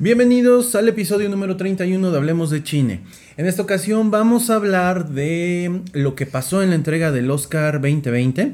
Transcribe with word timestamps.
Bienvenidos 0.00 0.76
al 0.76 0.88
episodio 0.88 1.28
número 1.28 1.56
31 1.56 2.12
de 2.12 2.16
Hablemos 2.16 2.50
de 2.50 2.62
Chine. 2.62 3.00
En 3.36 3.46
esta 3.46 3.62
ocasión 3.62 4.12
vamos 4.12 4.48
a 4.48 4.54
hablar 4.54 5.08
de 5.08 5.80
lo 5.92 6.14
que 6.14 6.24
pasó 6.24 6.62
en 6.62 6.68
la 6.68 6.76
entrega 6.76 7.10
del 7.10 7.28
Oscar 7.32 7.80
2020. 7.80 8.52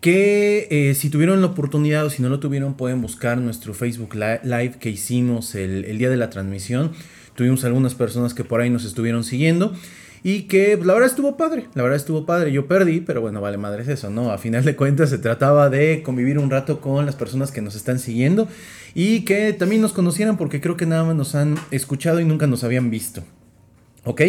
Que 0.00 0.66
eh, 0.68 0.96
si 0.96 1.08
tuvieron 1.08 1.40
la 1.40 1.46
oportunidad 1.46 2.04
o 2.04 2.10
si 2.10 2.20
no 2.20 2.28
lo 2.28 2.40
tuvieron, 2.40 2.74
pueden 2.76 3.00
buscar 3.00 3.38
nuestro 3.38 3.74
Facebook 3.74 4.16
Live 4.16 4.74
que 4.80 4.90
hicimos 4.90 5.54
el, 5.54 5.84
el 5.84 5.98
día 5.98 6.10
de 6.10 6.16
la 6.16 6.30
transmisión. 6.30 6.90
Tuvimos 7.36 7.64
algunas 7.64 7.94
personas 7.94 8.34
que 8.34 8.42
por 8.42 8.60
ahí 8.60 8.68
nos 8.68 8.84
estuvieron 8.84 9.22
siguiendo. 9.22 9.72
Y 10.22 10.42
que 10.42 10.76
pues, 10.76 10.86
la 10.86 10.94
verdad 10.94 11.08
estuvo 11.08 11.36
padre, 11.36 11.66
la 11.74 11.82
verdad 11.82 11.96
estuvo 11.96 12.26
padre. 12.26 12.52
Yo 12.52 12.66
perdí, 12.66 13.00
pero 13.00 13.20
bueno, 13.20 13.40
vale 13.40 13.56
madre 13.56 13.82
es 13.82 13.88
eso, 13.88 14.10
¿no? 14.10 14.30
A 14.30 14.38
final 14.38 14.64
de 14.64 14.76
cuentas 14.76 15.10
se 15.10 15.18
trataba 15.18 15.70
de 15.70 16.02
convivir 16.02 16.38
un 16.38 16.50
rato 16.50 16.80
con 16.80 17.06
las 17.06 17.14
personas 17.14 17.50
que 17.52 17.62
nos 17.62 17.74
están 17.74 17.98
siguiendo 17.98 18.48
y 18.94 19.24
que 19.24 19.52
también 19.52 19.82
nos 19.82 19.92
conocieran 19.92 20.36
porque 20.36 20.60
creo 20.60 20.76
que 20.76 20.86
nada 20.86 21.04
más 21.04 21.16
nos 21.16 21.34
han 21.34 21.56
escuchado 21.70 22.20
y 22.20 22.24
nunca 22.24 22.46
nos 22.46 22.64
habían 22.64 22.90
visto. 22.90 23.22
¿Ok? 24.04 24.22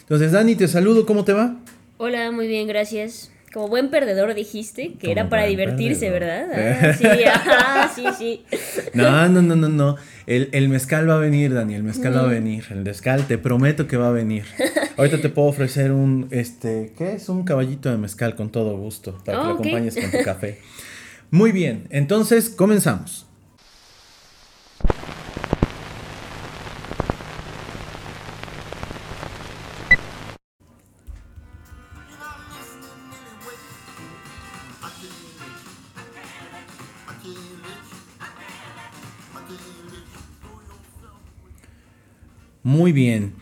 Entonces, 0.00 0.32
Dani, 0.32 0.56
te 0.56 0.66
saludo, 0.66 1.06
¿cómo 1.06 1.24
te 1.24 1.32
va? 1.32 1.56
Hola, 1.98 2.32
muy 2.32 2.48
bien, 2.48 2.66
gracias. 2.66 3.30
Como 3.52 3.66
buen 3.66 3.90
perdedor 3.90 4.34
dijiste 4.34 4.94
que 4.94 5.10
era 5.10 5.28
para 5.28 5.44
divertirse, 5.46 6.08
¿verdad? 6.10 6.46
Ah, 7.52 7.90
sí, 7.94 8.04
sí, 8.16 8.44
sí. 8.52 8.80
No, 8.94 9.28
no, 9.28 9.42
no, 9.42 9.56
no, 9.56 9.68
no. 9.68 9.96
El, 10.26 10.68
mezcal 10.68 11.08
va 11.08 11.16
a 11.16 11.18
venir, 11.18 11.52
Dani, 11.52 11.74
el 11.74 11.82
mezcal 11.82 12.16
va 12.16 12.20
a 12.20 12.26
venir. 12.26 12.64
El 12.70 12.82
mezcal, 12.82 13.26
te 13.26 13.38
prometo 13.38 13.88
que 13.88 13.96
va 13.96 14.08
a 14.08 14.12
venir. 14.12 14.44
Ahorita 14.96 15.20
te 15.20 15.28
puedo 15.28 15.48
ofrecer 15.48 15.90
un, 15.90 16.28
este, 16.30 16.92
¿qué 16.96 17.14
es? 17.14 17.28
Un 17.28 17.44
caballito 17.44 17.90
de 17.90 17.98
mezcal 17.98 18.36
con 18.36 18.50
todo 18.50 18.76
gusto 18.76 19.18
para 19.24 19.40
que 19.40 19.44
lo 19.44 19.54
acompañes 19.54 19.96
con 19.96 20.10
tu 20.10 20.22
café. 20.24 20.60
Muy 21.30 21.50
bien, 21.50 21.88
entonces 21.90 22.50
comenzamos. 22.50 23.26
Muy 42.62 42.92
bien. 42.92 43.34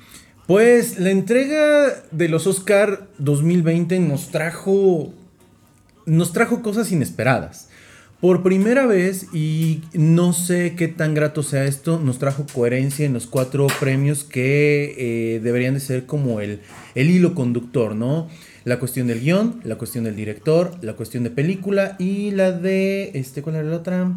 Pues 0.46 0.98
la 0.98 1.10
entrega 1.10 1.88
de 2.10 2.28
los 2.28 2.46
Oscar 2.46 3.08
2020 3.18 3.98
nos 4.00 4.30
trajo 4.30 5.12
nos 6.06 6.32
trajo 6.32 6.62
cosas 6.62 6.90
inesperadas. 6.90 7.68
Por 8.20 8.42
primera 8.42 8.84
vez, 8.86 9.28
y 9.32 9.82
no 9.92 10.32
sé 10.32 10.74
qué 10.74 10.88
tan 10.88 11.14
grato 11.14 11.44
sea 11.44 11.66
esto, 11.66 12.00
nos 12.00 12.18
trajo 12.18 12.46
coherencia 12.52 13.06
en 13.06 13.12
los 13.12 13.28
cuatro 13.28 13.68
premios 13.78 14.24
que 14.24 14.94
eh, 14.98 15.40
deberían 15.40 15.74
de 15.74 15.80
ser 15.80 16.06
como 16.06 16.40
el, 16.40 16.60
el 16.96 17.10
hilo 17.10 17.34
conductor, 17.36 17.94
¿no? 17.94 18.28
La 18.64 18.80
cuestión 18.80 19.06
del 19.06 19.20
guion, 19.20 19.60
la 19.62 19.76
cuestión 19.76 20.02
del 20.02 20.16
director, 20.16 20.72
la 20.82 20.94
cuestión 20.94 21.22
de 21.22 21.30
película 21.30 21.94
y 22.00 22.32
la 22.32 22.50
de, 22.50 23.12
este, 23.14 23.40
¿cuál 23.40 23.56
era 23.56 23.68
la 23.68 23.76
otra? 23.76 24.12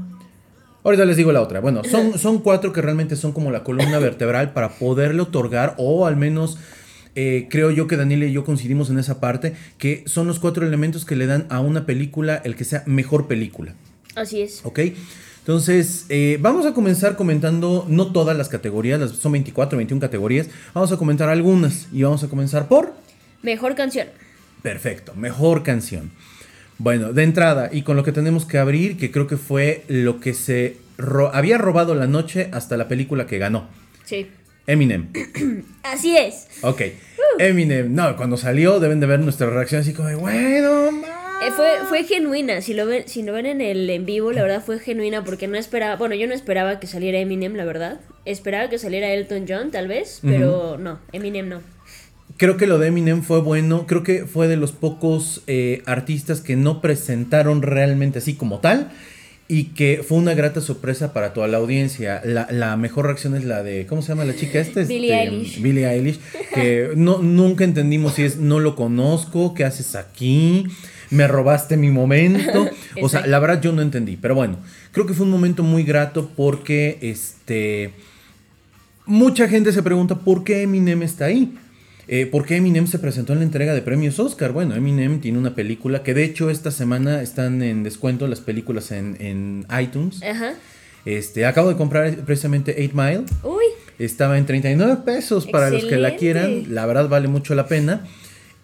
Ahorita 0.84 1.06
les 1.06 1.18
digo 1.18 1.32
la 1.32 1.42
otra. 1.42 1.60
Bueno, 1.60 1.84
son, 1.84 2.18
son 2.20 2.40
cuatro 2.40 2.74
que 2.74 2.82
realmente 2.82 3.16
son 3.16 3.32
como 3.32 3.52
la 3.52 3.64
columna 3.64 4.00
vertebral 4.00 4.54
para 4.54 4.70
poderle 4.70 5.22
otorgar, 5.22 5.76
o 5.78 6.06
al 6.06 6.18
menos 6.18 6.58
eh, 7.16 7.48
creo 7.50 7.72
yo 7.72 7.88
que 7.88 7.98
Daniel 7.98 8.24
y 8.24 8.32
yo 8.32 8.46
coincidimos 8.46 8.90
en 8.90 9.00
esa 9.00 9.20
parte, 9.20 9.54
que 9.78 10.04
son 10.06 10.28
los 10.28 10.40
cuatro 10.40 10.66
elementos 10.66 11.06
que 11.06 11.16
le 11.16 11.28
dan 11.28 11.46
a 11.50 11.60
una 11.60 11.86
película 11.86 12.42
el 12.44 12.56
que 12.56 12.64
sea 12.64 12.84
mejor 12.86 13.28
película. 13.28 13.74
Así 14.16 14.42
es. 14.42 14.62
¿Ok? 14.64 14.80
Entonces, 15.40 16.06
eh, 16.10 16.38
vamos 16.40 16.66
a 16.66 16.74
comenzar 16.74 17.16
comentando, 17.16 17.86
no 17.90 18.12
todas 18.12 18.38
las 18.38 18.48
categorías, 18.48 19.10
son 19.12 19.32
24, 19.32 19.76
21 19.76 20.00
categorías, 20.00 20.48
vamos 20.74 20.92
a 20.92 20.98
comentar 20.98 21.30
algunas 21.30 21.88
y 21.92 22.04
vamos 22.04 22.24
a 22.24 22.28
comenzar 22.28 22.68
por... 22.68 22.94
Mejor 23.42 23.74
canción. 23.74 24.08
Perfecto, 24.62 25.16
mejor 25.16 25.64
canción. 25.64 26.12
Bueno, 26.84 27.14
de 27.14 27.22
entrada, 27.22 27.70
y 27.72 27.84
con 27.84 27.96
lo 27.96 28.04
que 28.04 28.12
tenemos 28.12 28.46
que 28.46 28.58
abrir, 28.58 28.98
que 28.98 29.12
creo 29.12 29.28
que 29.28 29.38
fue 29.38 29.84
lo 29.88 30.20
que 30.20 30.34
se 30.34 30.78
había 31.32 31.60
robado 31.60 31.94
la 31.94 32.08
noche 32.08 32.50
hasta 32.52 32.76
la 32.76 32.88
película 32.88 33.28
que 33.28 33.38
ganó. 33.38 33.68
Sí. 34.04 34.32
Eminem. 34.66 35.10
Así 35.84 36.18
es. 36.18 36.48
Ok. 36.64 36.82
Uh. 36.82 37.40
Eminem, 37.40 37.94
no, 37.94 38.18
cuando 38.18 38.36
salió 38.36 38.80
deben 38.80 39.00
de 39.00 39.06
ver 39.06 39.20
nuestra 39.20 39.48
reacción 39.48 39.82
así 39.82 39.94
como 39.94 40.10
de, 40.10 40.16
bueno, 40.16 40.90
eh, 41.44 41.52
fue, 41.56 41.70
fue 41.88 42.04
genuina, 42.04 42.62
si 42.62 42.74
lo 42.74 42.88
ven, 42.88 43.08
si 43.08 43.22
lo 43.22 43.34
ven 43.34 43.46
en 43.46 43.62
el 43.62 43.88
en 43.88 44.08
vivo, 44.08 44.32
la 44.32 44.42
verdad 44.42 44.64
fue 44.64 44.80
genuina 44.80 45.24
porque 45.24 45.48
no 45.48 45.58
esperaba, 45.58 45.98
bueno, 45.98 46.16
yo 46.16 46.26
no 46.26 46.34
esperaba 46.34 46.80
que 46.80 46.88
saliera 46.88 47.20
Eminem, 47.20 47.54
la 47.56 47.66
verdad. 47.66 48.00
Esperaba 48.26 48.70
que 48.70 48.80
saliera 48.80 49.12
Elton 49.12 49.46
John, 49.48 49.70
tal 49.70 49.88
vez, 49.88 50.20
pero 50.24 50.80
no, 50.80 51.00
Eminem 51.12 51.48
no. 51.48 51.62
Creo 52.42 52.58
que 52.58 52.66
lo 52.66 52.80
de 52.80 52.88
Eminem 52.88 53.22
fue 53.22 53.40
bueno. 53.40 53.86
Creo 53.86 54.02
que 54.02 54.26
fue 54.26 54.48
de 54.48 54.58
los 54.58 54.72
pocos 54.72 55.44
eh, 55.46 55.84
artistas 55.86 56.42
que 56.42 56.56
no 56.56 56.82
presentaron 56.82 57.62
realmente 57.62 58.18
así 58.18 58.34
como 58.34 58.58
tal. 58.58 58.90
Y 59.48 59.66
que 59.76 60.04
fue 60.04 60.18
una 60.18 60.34
grata 60.34 60.60
sorpresa 60.60 61.14
para 61.14 61.34
toda 61.34 61.48
la 61.48 61.58
audiencia. 61.58 62.20
La, 62.26 62.78
mejor 62.78 63.06
reacción 63.06 63.36
es 63.36 63.46
la 63.46 63.62
de. 63.62 63.86
¿Cómo 63.86 64.02
se 64.02 64.08
llama 64.08 64.26
la 64.26 64.36
chica 64.36 64.60
esta? 64.60 64.82
Billie 64.82 65.14
este, 65.14 65.36
Eilish. 65.36 65.62
Billie 65.62 65.88
Eilish. 65.88 66.20
Que 66.52 66.94
no, 66.96 67.20
nunca 67.20 67.64
entendimos 67.64 68.16
si 68.16 68.24
es 68.24 68.38
no 68.38 68.60
lo 68.60 68.76
conozco, 68.76 69.54
¿qué 69.54 69.64
haces 69.64 69.94
aquí? 69.94 70.66
Me 71.12 71.28
robaste 71.28 71.78
mi 71.78 71.92
momento. 71.92 72.68
o 73.04 73.08
sea, 73.08 73.28
la 73.28 73.38
verdad 73.38 73.62
yo 73.62 73.72
no 73.72 73.84
entendí. 73.84 74.18
Pero 74.18 74.34
bueno, 74.34 74.58
creo 74.92 75.06
que 75.06 75.14
fue 75.14 75.28
un 75.28 75.32
momento 75.32 75.62
muy 75.62 75.84
grato 75.84 76.32
porque 76.36 76.98
este. 77.04 77.94
Mucha 79.06 79.48
gente 79.48 79.72
se 79.72 79.84
pregunta 79.84 80.16
por 80.16 80.44
qué 80.44 80.64
Eminem 80.64 81.04
está 81.04 81.26
ahí. 81.26 81.56
Eh, 82.14 82.26
¿Por 82.26 82.46
qué 82.46 82.58
Eminem 82.58 82.88
se 82.88 83.00
presentó 83.00 83.32
en 83.32 83.40
la 83.40 83.46
entrega 83.46 83.74
de 83.74 83.82
premios 83.82 84.20
Oscar? 84.20 84.52
Bueno, 84.52 84.76
Eminem 84.76 85.22
tiene 85.22 85.38
una 85.38 85.56
película 85.56 86.04
que 86.04 86.14
de 86.14 86.26
hecho 86.26 86.50
esta 86.50 86.70
semana 86.70 87.22
están 87.22 87.64
en 87.64 87.84
descuento 87.84 88.28
las 88.28 88.42
películas 88.42 88.92
en, 88.92 89.66
iTunes. 89.82 90.22
Ajá. 90.22 90.56
Este, 91.06 91.46
acabo 91.46 91.70
de 91.70 91.78
comprar 91.78 92.14
precisamente 92.26 92.76
8 92.78 92.92
Mile. 92.94 93.24
Uy. 93.44 93.64
Estaba 93.98 94.38
en 94.38 94.46
39 94.46 95.04
pesos 95.06 95.48
para 95.48 95.70
los 95.70 95.86
que 95.86 95.96
la 95.96 96.18
quieran. 96.18 96.76
La 96.76 96.86
verdad 96.86 97.08
vale 97.08 97.30
mucho 97.30 97.56
la 97.56 97.68
pena. 97.68 98.06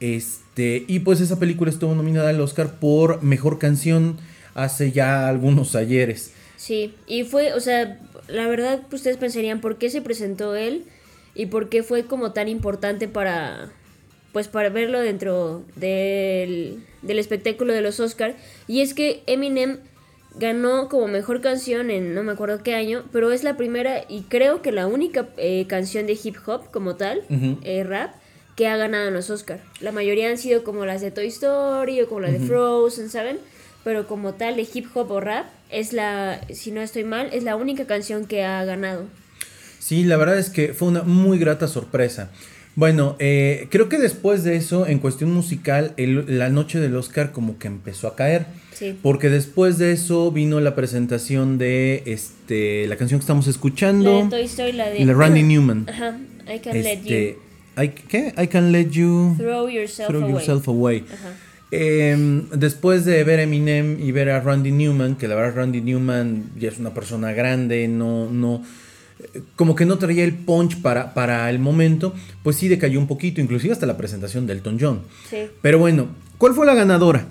Este, 0.02 0.84
y 0.86 1.00
pues 1.00 1.22
esa 1.22 1.40
película 1.40 1.72
estuvo 1.72 1.96
nominada 1.96 2.31
al 2.31 2.41
Oscar 2.41 2.74
por 2.81 3.24
mejor 3.24 3.59
canción 3.59 4.18
hace 4.56 4.91
ya 4.91 5.30
algunos 5.30 5.74
ayeres. 5.74 6.34
Sí, 6.57 6.96
y 7.07 7.24
fue, 7.24 7.53
o 7.53 7.62
sea, 7.62 7.97
la 8.28 8.46
verdad, 8.50 8.81
pues, 8.90 9.00
ustedes 9.00 9.16
pensarían, 9.16 9.62
¿por 9.62 9.78
qué 9.78 9.90
se 9.90 10.02
presentó 10.02 10.53
él? 10.53 10.84
Y 11.38 11.46
por 11.46 11.70
qué 11.70 11.84
fue 11.84 12.03
como 12.03 12.34
tan 12.34 12.50
importante 12.50 13.08
para 13.08 13.70
pues 14.34 14.48
para 14.48 14.70
verlo 14.70 15.00
dentro 15.00 15.64
del, 15.75 16.84
espectáculo 17.08 17.74
de 17.74 17.81
los 17.81 18.00
Oscars 18.00 18.36
y 18.68 18.81
es 18.81 18.94
que 18.94 19.24
Eminem 19.28 19.78
ganó 20.36 20.90
como 20.90 21.08
mejor 21.08 21.40
canción 21.42 21.92
en 21.92 22.16
no 22.16 22.24
me 22.24 22.31
acuerdo 22.31 22.64
qué 22.64 22.74
año 22.74 23.06
pero 23.12 23.31
es 23.31 23.44
la 23.44 23.56
primera 23.56 24.03
y 24.09 24.24
creo 24.24 24.62
que 24.64 24.72
la 24.72 24.88
única 24.88 25.30
eh, 25.38 25.66
canción 25.68 26.08
de 26.08 26.18
hip 26.22 26.38
hop 26.46 26.72
como 26.72 26.96
tal 26.96 27.22
eh, 27.30 27.84
rap 27.84 28.16
que 28.56 28.68
ha 28.68 28.75
ganado 28.75 29.08
en 29.08 29.14
los 29.14 29.30
Oscars 29.30 29.62
la 29.80 29.92
mayoría 29.92 30.30
han 30.30 30.40
sido 30.40 30.64
como 30.64 30.86
las 30.86 31.02
de 31.02 31.12
Toy 31.12 31.28
Story 31.28 32.02
o 32.02 32.08
como 32.08 32.22
las 32.22 32.34
de 32.34 32.40
Frozen 32.40 33.09
saben 33.09 33.38
pero 33.84 34.08
como 34.08 34.34
tal 34.34 34.56
de 34.56 34.68
hip 34.74 34.88
hop 34.96 35.12
o 35.12 35.19
rap 35.19 35.46
es 35.69 35.94
la 35.94 36.42
si 36.52 36.72
no 36.72 36.81
estoy 36.81 37.04
mal 37.04 37.30
es 37.31 37.44
la 37.44 37.56
única 37.56 37.86
canción 37.86 38.25
que 38.25 38.44
ha 38.44 38.66
ganado 38.66 39.06
Sí, 39.88 40.04
la 40.04 40.18
verdad 40.18 40.38
es 40.38 40.50
que 40.50 40.74
fue 40.74 40.89
una 40.89 41.04
muy 41.04 41.39
grata 41.39 41.66
sorpresa. 41.69 42.30
Bueno, 42.75 43.16
eh, 43.19 43.68
creo 43.72 43.88
que 43.88 43.98
después 43.98 44.44
de 44.44 44.57
eso, 44.57 44.86
en 44.86 45.00
cuestión 45.00 45.31
musical, 45.31 45.94
la 45.95 46.50
noche 46.50 46.81
del 46.81 46.94
Oscar 46.98 47.31
como 47.31 47.57
que 47.57 47.69
empezó 47.69 48.10
a 48.10 48.18
caer. 48.18 48.48
Sí. 48.74 49.00
Porque 49.01 49.30
después 49.30 49.78
de 49.78 49.94
eso 49.94 50.30
vino 50.34 50.60
la 50.60 50.75
presentación 50.75 51.57
de 51.57 52.04
este 52.06 52.86
la 52.88 52.98
canción 52.98 53.22
que 53.22 53.24
estamos 53.24 53.48
escuchando. 53.48 54.12
La 54.12 54.24
de 54.25 54.30
Toy 54.30 54.44
Story, 54.44 54.74
la 54.74 54.89
de... 54.89 55.06
Randy 55.13 55.44
Newman. 55.44 55.88
Ajá, 55.88 56.19
I 56.54 56.60
Can 56.60 56.83
Let 56.83 57.04
You. 57.06 57.81
I, 57.81 57.88
¿Qué? 58.10 58.33
I 58.38 58.48
Can 58.48 58.74
Let 58.74 58.90
You... 58.90 59.36
Throw 59.38 59.69
Yourself 59.69 60.10
Away. 60.10 60.31
Yourself 60.31 60.68
away. 60.68 61.06
Ajá. 61.13 61.30
Em, 61.72 62.50
después 62.50 63.06
de 63.06 63.24
ver 63.24 63.40
Eminem 63.40 64.06
y 64.06 64.12
ver 64.12 64.31
a 64.31 64.42
Randy 64.42 64.72
Newman, 64.72 65.16
que 65.16 65.30
la 65.30 65.36
verdad 65.36 65.56
Randy 65.56 65.80
Newman 65.80 66.51
ya 66.60 66.68
es 66.68 66.78
una 66.78 66.94
persona 66.94 67.31
grande, 67.31 67.88
no, 67.88 68.30
no, 68.30 68.63
como 69.56 69.75
que 69.75 69.86
no 69.86 69.98
traía 69.98 70.24
el 70.24 70.34
punch 70.34 70.81
para, 70.81 71.14
para 71.14 71.50
el 71.50 71.60
momento, 71.60 72.14
pues 72.44 72.56
sí 72.56 72.68
decayó 72.68 73.00
un 73.00 73.08
poquito, 73.08 73.42
inclusive 73.42 73.74
hasta 73.74 73.86
la 73.86 73.98
presentación 73.98 74.48
de 74.48 74.54
Elton 74.54 74.78
John. 74.80 75.02
Pero 75.62 75.80
bueno, 75.80 76.08
¿cuál 76.38 76.54
fue 76.54 76.66
la 76.66 76.75
ganadora? 76.75 77.28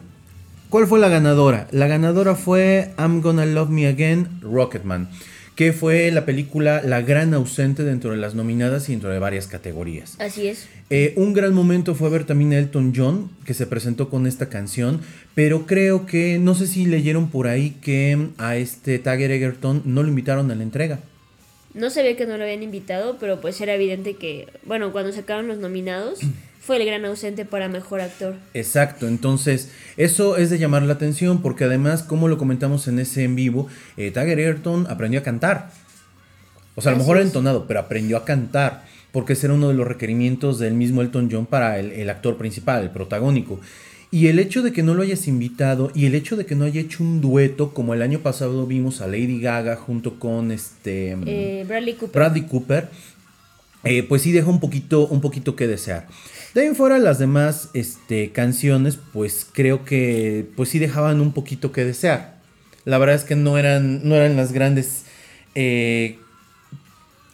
¿Cuál 0.68 0.86
fue 0.86 0.98
la 0.98 1.08
ganadora? 1.08 1.68
La 1.70 1.86
ganadora 1.86 2.34
fue 2.34 2.92
I'm 2.98 3.20
Gonna 3.20 3.46
Love 3.46 3.70
Me 3.70 3.86
Again, 3.86 4.40
Rocketman, 4.42 5.08
que 5.54 5.72
fue 5.72 6.10
la 6.10 6.26
película 6.26 6.82
la 6.82 7.02
gran 7.02 7.32
ausente 7.32 7.84
dentro 7.84 8.10
de 8.10 8.16
las 8.16 8.34
nominadas 8.34 8.88
y 8.88 8.92
dentro 8.92 9.10
de 9.10 9.20
varias 9.20 9.46
categorías. 9.46 10.16
Así 10.18 10.48
es. 10.48 10.66
Eh, 10.90 11.14
un 11.16 11.32
gran 11.32 11.54
momento 11.54 11.94
fue 11.94 12.10
ver 12.10 12.24
también 12.24 12.52
a 12.52 12.58
Elton 12.58 12.92
John, 12.94 13.30
que 13.44 13.54
se 13.54 13.66
presentó 13.66 14.10
con 14.10 14.26
esta 14.26 14.48
canción, 14.48 15.00
pero 15.34 15.66
creo 15.66 16.04
que, 16.04 16.38
no 16.38 16.54
sé 16.54 16.66
si 16.66 16.84
leyeron 16.86 17.30
por 17.30 17.46
ahí 17.46 17.76
que 17.80 18.28
a 18.38 18.56
este 18.56 18.98
Tagger 18.98 19.30
Egerton 19.30 19.82
no 19.84 20.02
lo 20.02 20.08
invitaron 20.08 20.50
a 20.50 20.56
la 20.56 20.64
entrega. 20.64 20.98
No 21.76 21.90
sabía 21.90 22.16
que 22.16 22.24
no 22.24 22.38
lo 22.38 22.44
habían 22.44 22.62
invitado, 22.62 23.18
pero 23.20 23.40
pues 23.40 23.60
era 23.60 23.74
evidente 23.74 24.16
que, 24.16 24.48
bueno, 24.64 24.92
cuando 24.92 25.12
sacaron 25.12 25.46
los 25.46 25.58
nominados, 25.58 26.20
fue 26.60 26.78
el 26.78 26.86
gran 26.86 27.04
ausente 27.04 27.44
para 27.44 27.68
mejor 27.68 28.00
actor. 28.00 28.34
Exacto, 28.54 29.06
entonces 29.06 29.70
eso 29.98 30.38
es 30.38 30.48
de 30.48 30.58
llamar 30.58 30.82
la 30.82 30.94
atención 30.94 31.42
porque 31.42 31.64
además, 31.64 32.02
como 32.02 32.28
lo 32.28 32.38
comentamos 32.38 32.88
en 32.88 32.98
ese 32.98 33.24
en 33.24 33.36
vivo, 33.36 33.68
eh, 33.98 34.10
Tiger 34.10 34.38
Ayrton 34.38 34.86
aprendió 34.88 35.20
a 35.20 35.22
cantar. 35.22 35.70
O 36.76 36.80
sea, 36.80 36.92
a 36.92 36.94
lo 36.94 36.98
mejor 36.98 37.18
entonado, 37.18 37.66
pero 37.66 37.80
aprendió 37.80 38.16
a 38.16 38.24
cantar 38.24 38.84
porque 39.12 39.34
ese 39.34 39.46
era 39.46 39.54
uno 39.54 39.68
de 39.68 39.74
los 39.74 39.86
requerimientos 39.86 40.58
del 40.58 40.74
mismo 40.74 41.02
Elton 41.02 41.28
John 41.30 41.46
para 41.46 41.78
el, 41.78 41.92
el 41.92 42.08
actor 42.10 42.38
principal, 42.38 42.82
el 42.82 42.90
protagónico. 42.90 43.60
Y 44.16 44.28
el 44.28 44.38
hecho 44.38 44.62
de 44.62 44.72
que 44.72 44.82
no 44.82 44.94
lo 44.94 45.02
hayas 45.02 45.28
invitado 45.28 45.92
y 45.94 46.06
el 46.06 46.14
hecho 46.14 46.36
de 46.36 46.46
que 46.46 46.54
no 46.54 46.64
haya 46.64 46.80
hecho 46.80 47.04
un 47.04 47.20
dueto, 47.20 47.74
como 47.74 47.92
el 47.92 48.00
año 48.00 48.20
pasado 48.20 48.66
vimos 48.66 49.02
a 49.02 49.06
Lady 49.06 49.42
Gaga 49.42 49.76
junto 49.76 50.18
con 50.18 50.52
este... 50.52 51.14
Eh, 51.26 51.66
Bradley 51.68 51.96
Cooper. 51.96 52.14
Bradley 52.14 52.46
Cooper, 52.46 52.88
eh, 53.84 54.02
pues 54.04 54.22
sí 54.22 54.32
deja 54.32 54.48
un 54.48 54.58
poquito, 54.58 55.06
un 55.06 55.20
poquito 55.20 55.54
que 55.54 55.66
desear. 55.66 56.08
De 56.54 56.62
ahí 56.62 56.66
en 56.68 56.76
fuera 56.76 56.98
las 56.98 57.18
demás 57.18 57.68
este, 57.74 58.32
canciones, 58.32 58.98
pues 59.12 59.46
creo 59.52 59.84
que 59.84 60.46
pues 60.56 60.70
sí 60.70 60.78
dejaban 60.78 61.20
un 61.20 61.34
poquito 61.34 61.70
que 61.70 61.84
desear. 61.84 62.38
La 62.86 62.96
verdad 62.96 63.16
es 63.16 63.24
que 63.24 63.36
no 63.36 63.58
eran, 63.58 64.08
no 64.08 64.14
eran 64.14 64.34
las 64.34 64.50
grandes... 64.50 65.04
eh, 65.54 66.16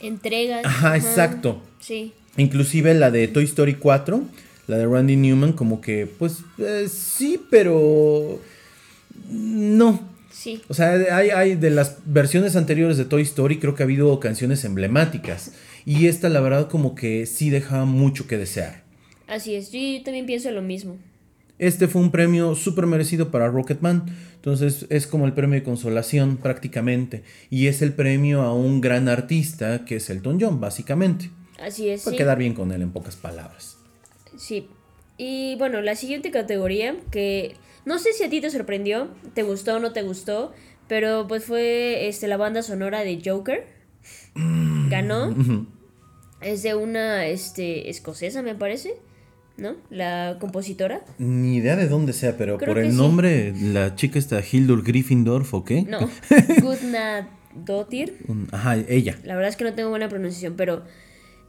Entregas. 0.00 0.64
ajá, 0.64 0.96
exacto. 0.96 1.62
Sí. 1.78 2.12
Inclusive 2.36 2.92
la 2.94 3.12
de 3.12 3.28
Toy 3.28 3.44
Story 3.44 3.74
4, 3.74 4.24
la 4.66 4.76
de 4.78 4.86
Randy 4.86 5.16
Newman, 5.16 5.52
como 5.52 5.80
que 5.80 6.06
pues 6.06 6.38
eh, 6.58 6.86
sí, 6.88 7.40
pero... 7.50 8.40
No, 9.28 10.08
Sí. 10.30 10.60
o 10.68 10.74
sea, 10.74 10.92
hay, 11.16 11.30
hay 11.30 11.54
de 11.54 11.70
las 11.70 11.98
versiones 12.04 12.56
anteriores 12.56 12.96
de 12.96 13.04
Toy 13.04 13.22
Story, 13.22 13.58
creo 13.58 13.74
que 13.74 13.82
ha 13.82 13.86
habido 13.86 14.18
canciones 14.18 14.64
emblemáticas. 14.64 15.52
Y 15.84 16.06
esta, 16.06 16.28
la 16.28 16.40
verdad, 16.40 16.68
como 16.68 16.94
que 16.94 17.26
sí 17.26 17.50
deja 17.50 17.84
mucho 17.84 18.26
que 18.26 18.38
desear. 18.38 18.82
Así 19.28 19.54
es. 19.54 19.70
Yo 19.70 19.80
también 20.04 20.26
pienso 20.26 20.50
lo 20.50 20.62
mismo. 20.62 20.96
Este 21.58 21.86
fue 21.86 22.02
un 22.02 22.10
premio 22.10 22.54
súper 22.56 22.86
merecido 22.86 23.30
para 23.30 23.48
Rocketman. 23.48 24.04
Entonces 24.34 24.86
es 24.90 25.06
como 25.06 25.26
el 25.26 25.32
premio 25.32 25.60
de 25.60 25.62
consolación 25.62 26.36
prácticamente. 26.36 27.22
Y 27.50 27.68
es 27.68 27.82
el 27.82 27.92
premio 27.92 28.42
a 28.42 28.52
un 28.52 28.80
gran 28.80 29.08
artista 29.08 29.84
que 29.84 29.96
es 29.96 30.10
Elton 30.10 30.38
John, 30.40 30.60
básicamente. 30.60 31.30
Así 31.60 31.88
es. 31.88 32.02
Sí. 32.02 32.16
quedar 32.16 32.38
bien 32.38 32.54
con 32.54 32.72
él 32.72 32.82
en 32.82 32.90
pocas 32.90 33.14
palabras. 33.14 33.76
Sí. 34.42 34.68
Y 35.18 35.54
bueno, 35.56 35.80
la 35.82 35.94
siguiente 35.94 36.30
categoría, 36.32 36.96
que 37.12 37.54
no 37.84 37.98
sé 38.00 38.12
si 38.12 38.24
a 38.24 38.30
ti 38.30 38.40
te 38.40 38.50
sorprendió, 38.50 39.08
te 39.34 39.44
gustó 39.44 39.76
o 39.76 39.78
no 39.78 39.92
te 39.92 40.02
gustó, 40.02 40.52
pero 40.88 41.26
pues 41.28 41.44
fue 41.44 42.08
este, 42.08 42.26
la 42.26 42.36
banda 42.36 42.62
sonora 42.62 43.00
de 43.04 43.20
Joker. 43.24 43.66
Ganó. 44.34 45.28
Ujú. 45.28 45.66
Es 46.40 46.62
de 46.64 46.74
una 46.74 47.26
este, 47.26 47.88
escocesa, 47.88 48.42
me 48.42 48.56
parece, 48.56 48.94
¿no? 49.56 49.76
La 49.90 50.38
compositora. 50.40 51.02
Ni 51.18 51.58
idea 51.58 51.76
de 51.76 51.86
dónde 51.86 52.12
sea, 52.12 52.36
pero 52.36 52.58
Creo 52.58 52.74
por 52.74 52.82
el 52.82 52.90
sí. 52.90 52.96
nombre, 52.96 53.54
la 53.56 53.94
chica 53.94 54.18
está 54.18 54.42
Hildur 54.42 54.82
Gryffindorf, 54.82 55.54
¿o 55.54 55.64
qué? 55.64 55.82
No, 55.82 56.00
Gudna 56.62 57.28
Dottir. 57.54 58.18
Un- 58.26 58.48
Ajá, 58.50 58.76
ella. 58.88 59.18
La 59.22 59.34
verdad 59.36 59.50
es 59.50 59.56
que 59.56 59.64
no 59.64 59.72
tengo 59.74 59.90
buena 59.90 60.08
pronunciación, 60.08 60.54
pero 60.56 60.82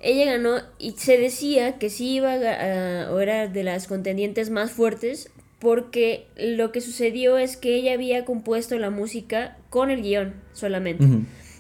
ella 0.04 0.26
ganó 0.34 0.58
y 0.80 0.92
se 0.92 1.18
decía 1.18 1.80
que 1.80 1.90
sí 1.90 2.16
iba 2.16 2.34
a, 2.34 3.12
o 3.12 3.20
era 3.20 3.48
de 3.48 3.64
las 3.64 3.88
contendientes 3.88 4.50
más 4.50 4.72
fuertes 4.72 5.30
porque 5.60 6.28
lo 6.36 6.72
que 6.74 6.82
sucedió 6.82 7.38
es 7.38 7.56
que 7.56 7.76
ella 7.76 7.94
había 7.94 8.26
compuesto 8.26 8.78
la 8.78 8.90
música 8.90 9.58
con 9.70 9.90
el 9.90 10.02
guion 10.02 10.34
solamente. 10.52 11.06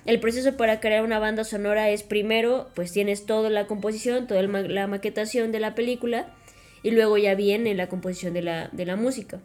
El 0.06 0.20
proceso 0.20 0.58
para 0.58 0.82
crear 0.82 1.04
una 1.06 1.18
banda 1.20 1.46
sonora 1.46 1.90
es 1.90 2.04
primero, 2.04 2.68
pues 2.76 2.92
tienes 2.92 3.26
toda 3.26 3.50
la 3.50 3.66
composición, 3.68 4.28
toda 4.28 4.46
ma- 4.48 4.60
la 4.62 4.88
maquetación 4.88 5.54
de 5.54 5.62
la 5.62 5.74
película 5.76 6.28
y 6.84 6.92
luego 6.92 7.18
ya 7.18 7.36
viene 7.36 7.74
la 7.76 7.88
composición 7.88 8.34
de 8.34 8.42
la, 8.42 8.68
de 8.74 8.86
la 8.86 8.98
música. 8.98 9.40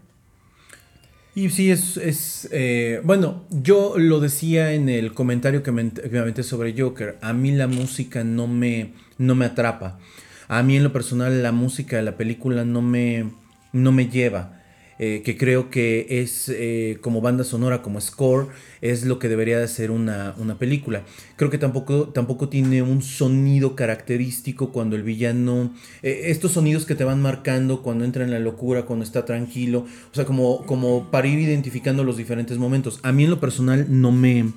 Y 1.39 1.51
sí, 1.51 1.71
es, 1.71 1.97
es 1.99 2.49
eh, 2.51 3.01
bueno, 3.05 3.45
yo 3.51 3.95
lo 3.97 4.19
decía 4.19 4.73
en 4.73 4.89
el 4.89 5.15
comentario 5.15 5.63
que 5.63 5.71
me, 5.71 5.93
aventé 6.19 6.43
sobre 6.43 6.75
Joker, 6.77 7.17
a 7.21 7.33
mí 7.33 7.53
la 7.53 7.69
música 7.69 8.25
no 8.25 8.49
me, 8.49 8.95
no 9.19 9.37
me 9.37 9.45
atrapa, 9.45 10.01
a 10.49 10.65
mí 10.65 10.77
en 10.77 10.83
lo 10.83 10.93
personal 10.93 11.41
la 11.41 11.53
música 11.53 11.95
de 11.95 12.03
la 12.03 12.17
película 12.17 12.65
no 12.65 12.83
me, 12.83 13.31
no 13.73 13.93
me 13.93 14.09
lleva, 14.09 14.58
eh, 14.99 15.23
que 15.25 15.37
creo 15.37 15.71
que 15.71 16.07
es 16.09 16.49
eh, 16.49 16.99
como 17.01 17.21
banda 17.21 17.45
sonora, 17.45 17.83
como 17.83 18.01
score, 18.01 18.49
es 18.81 19.05
lo 19.05 19.19
que 19.19 19.29
debería 19.29 19.59
de 19.59 19.69
ser 19.69 19.91
una, 19.91 20.35
una 20.39 20.59
película. 20.59 21.03
Creo 21.37 21.51
que 21.51 21.59
tampoco, 21.59 22.09
tampoco 22.09 22.49
tiene 22.49 22.83
un 22.83 23.03
sonido 23.03 23.77
característico 23.77 24.73
cuando 24.73 24.97
el 24.97 25.05
villano, 25.05 25.73
eh, 26.03 26.23
estos 26.27 26.53
sonidos 26.53 26.85
que 26.85 26.97
te 26.97 27.05
van 27.05 27.23
marcando 27.23 27.83
cuando 27.83 28.05
entra 28.05 28.25
en 28.25 28.31
la 28.31 28.41
locura, 28.41 28.87
cuando 28.87 29.05
está 29.05 29.25
tranquilo, 29.25 29.87
o 30.11 30.15
sea, 30.15 30.25
como, 30.25 30.67
como 30.67 31.11
para 31.11 31.29
ir 31.29 31.39
identificando 31.39 32.03
los 32.03 32.17
diferentes 32.17 32.59
momentos. 32.59 32.99
A 33.03 33.13
mí 33.13 33.25
en 33.25 33.31
lo 33.31 33.41
personal 33.41 33.87
no 33.89 34.11
me, 34.11 34.53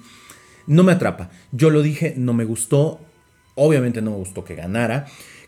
no 0.66 0.84
me 0.84 0.94
atrapa. 0.94 1.30
Yo 1.52 1.70
lo 1.70 1.82
dije, 1.82 2.16
no 2.18 2.34
me 2.34 2.46
gustó, 2.46 3.00
obviamente 3.56 4.02
no 4.02 4.12
me 4.12 4.18
gustó 4.18 4.44
que 4.44 4.56
ganara. 4.56 5.06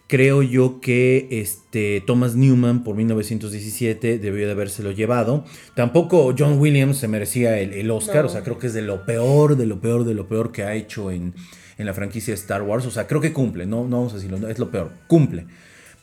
Creo 0.08 0.44
yo 0.44 0.80
que 0.82 1.28
este 1.32 2.04
Thomas 2.06 2.36
Newman 2.36 2.84
por 2.84 2.96
1917 2.96 4.20
debió 4.20 4.46
de 4.46 4.52
habérselo 4.52 4.92
llevado. 4.92 5.46
Tampoco 5.76 6.36
John 6.38 6.60
Williams 6.60 6.98
se 6.98 7.08
merecía 7.08 7.60
el, 7.60 7.74
el 7.74 7.90
Oscar. 7.90 8.24
No. 8.24 8.30
O 8.30 8.32
sea, 8.32 8.44
creo 8.44 8.60
que 8.60 8.68
es 8.68 8.74
de 8.74 8.82
lo 8.82 9.06
peor, 9.06 9.56
de 9.56 9.66
lo 9.66 9.80
peor, 9.80 10.04
de 10.04 10.14
lo 10.14 10.28
peor 10.28 10.52
que 10.52 10.64
ha 10.64 10.76
hecho 10.76 11.10
en, 11.10 11.34
en 11.78 11.86
la 11.86 11.94
franquicia 11.94 12.34
de 12.34 12.40
Star 12.40 12.62
Wars. 12.62 12.86
O 12.86 12.92
sea, 12.92 13.08
creo 13.08 13.22
que 13.22 13.34
cumple. 13.34 13.66
No, 13.66 13.88
no 13.88 13.98
vamos 13.98 14.14
a 14.14 14.18
decirlo, 14.18 14.48
es 14.48 14.60
lo 14.60 14.70
peor. 14.70 14.92
Cumple. 15.08 15.46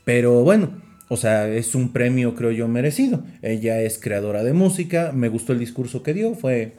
Pero 0.05 0.43
bueno, 0.43 0.71
o 1.09 1.17
sea, 1.17 1.49
es 1.49 1.75
un 1.75 1.93
premio, 1.93 2.35
creo 2.35 2.53
yo, 2.53 2.69
merecido. 2.69 3.25
Ella 3.43 3.83
es 3.83 3.99
creadora 3.99 4.43
de 4.45 4.53
música. 4.53 5.13
Me 5.13 5.29
gustó 5.29 5.53
el 5.53 5.59
discurso 5.59 6.03
que 6.03 6.15
dio. 6.15 6.35
Fue 6.35 6.77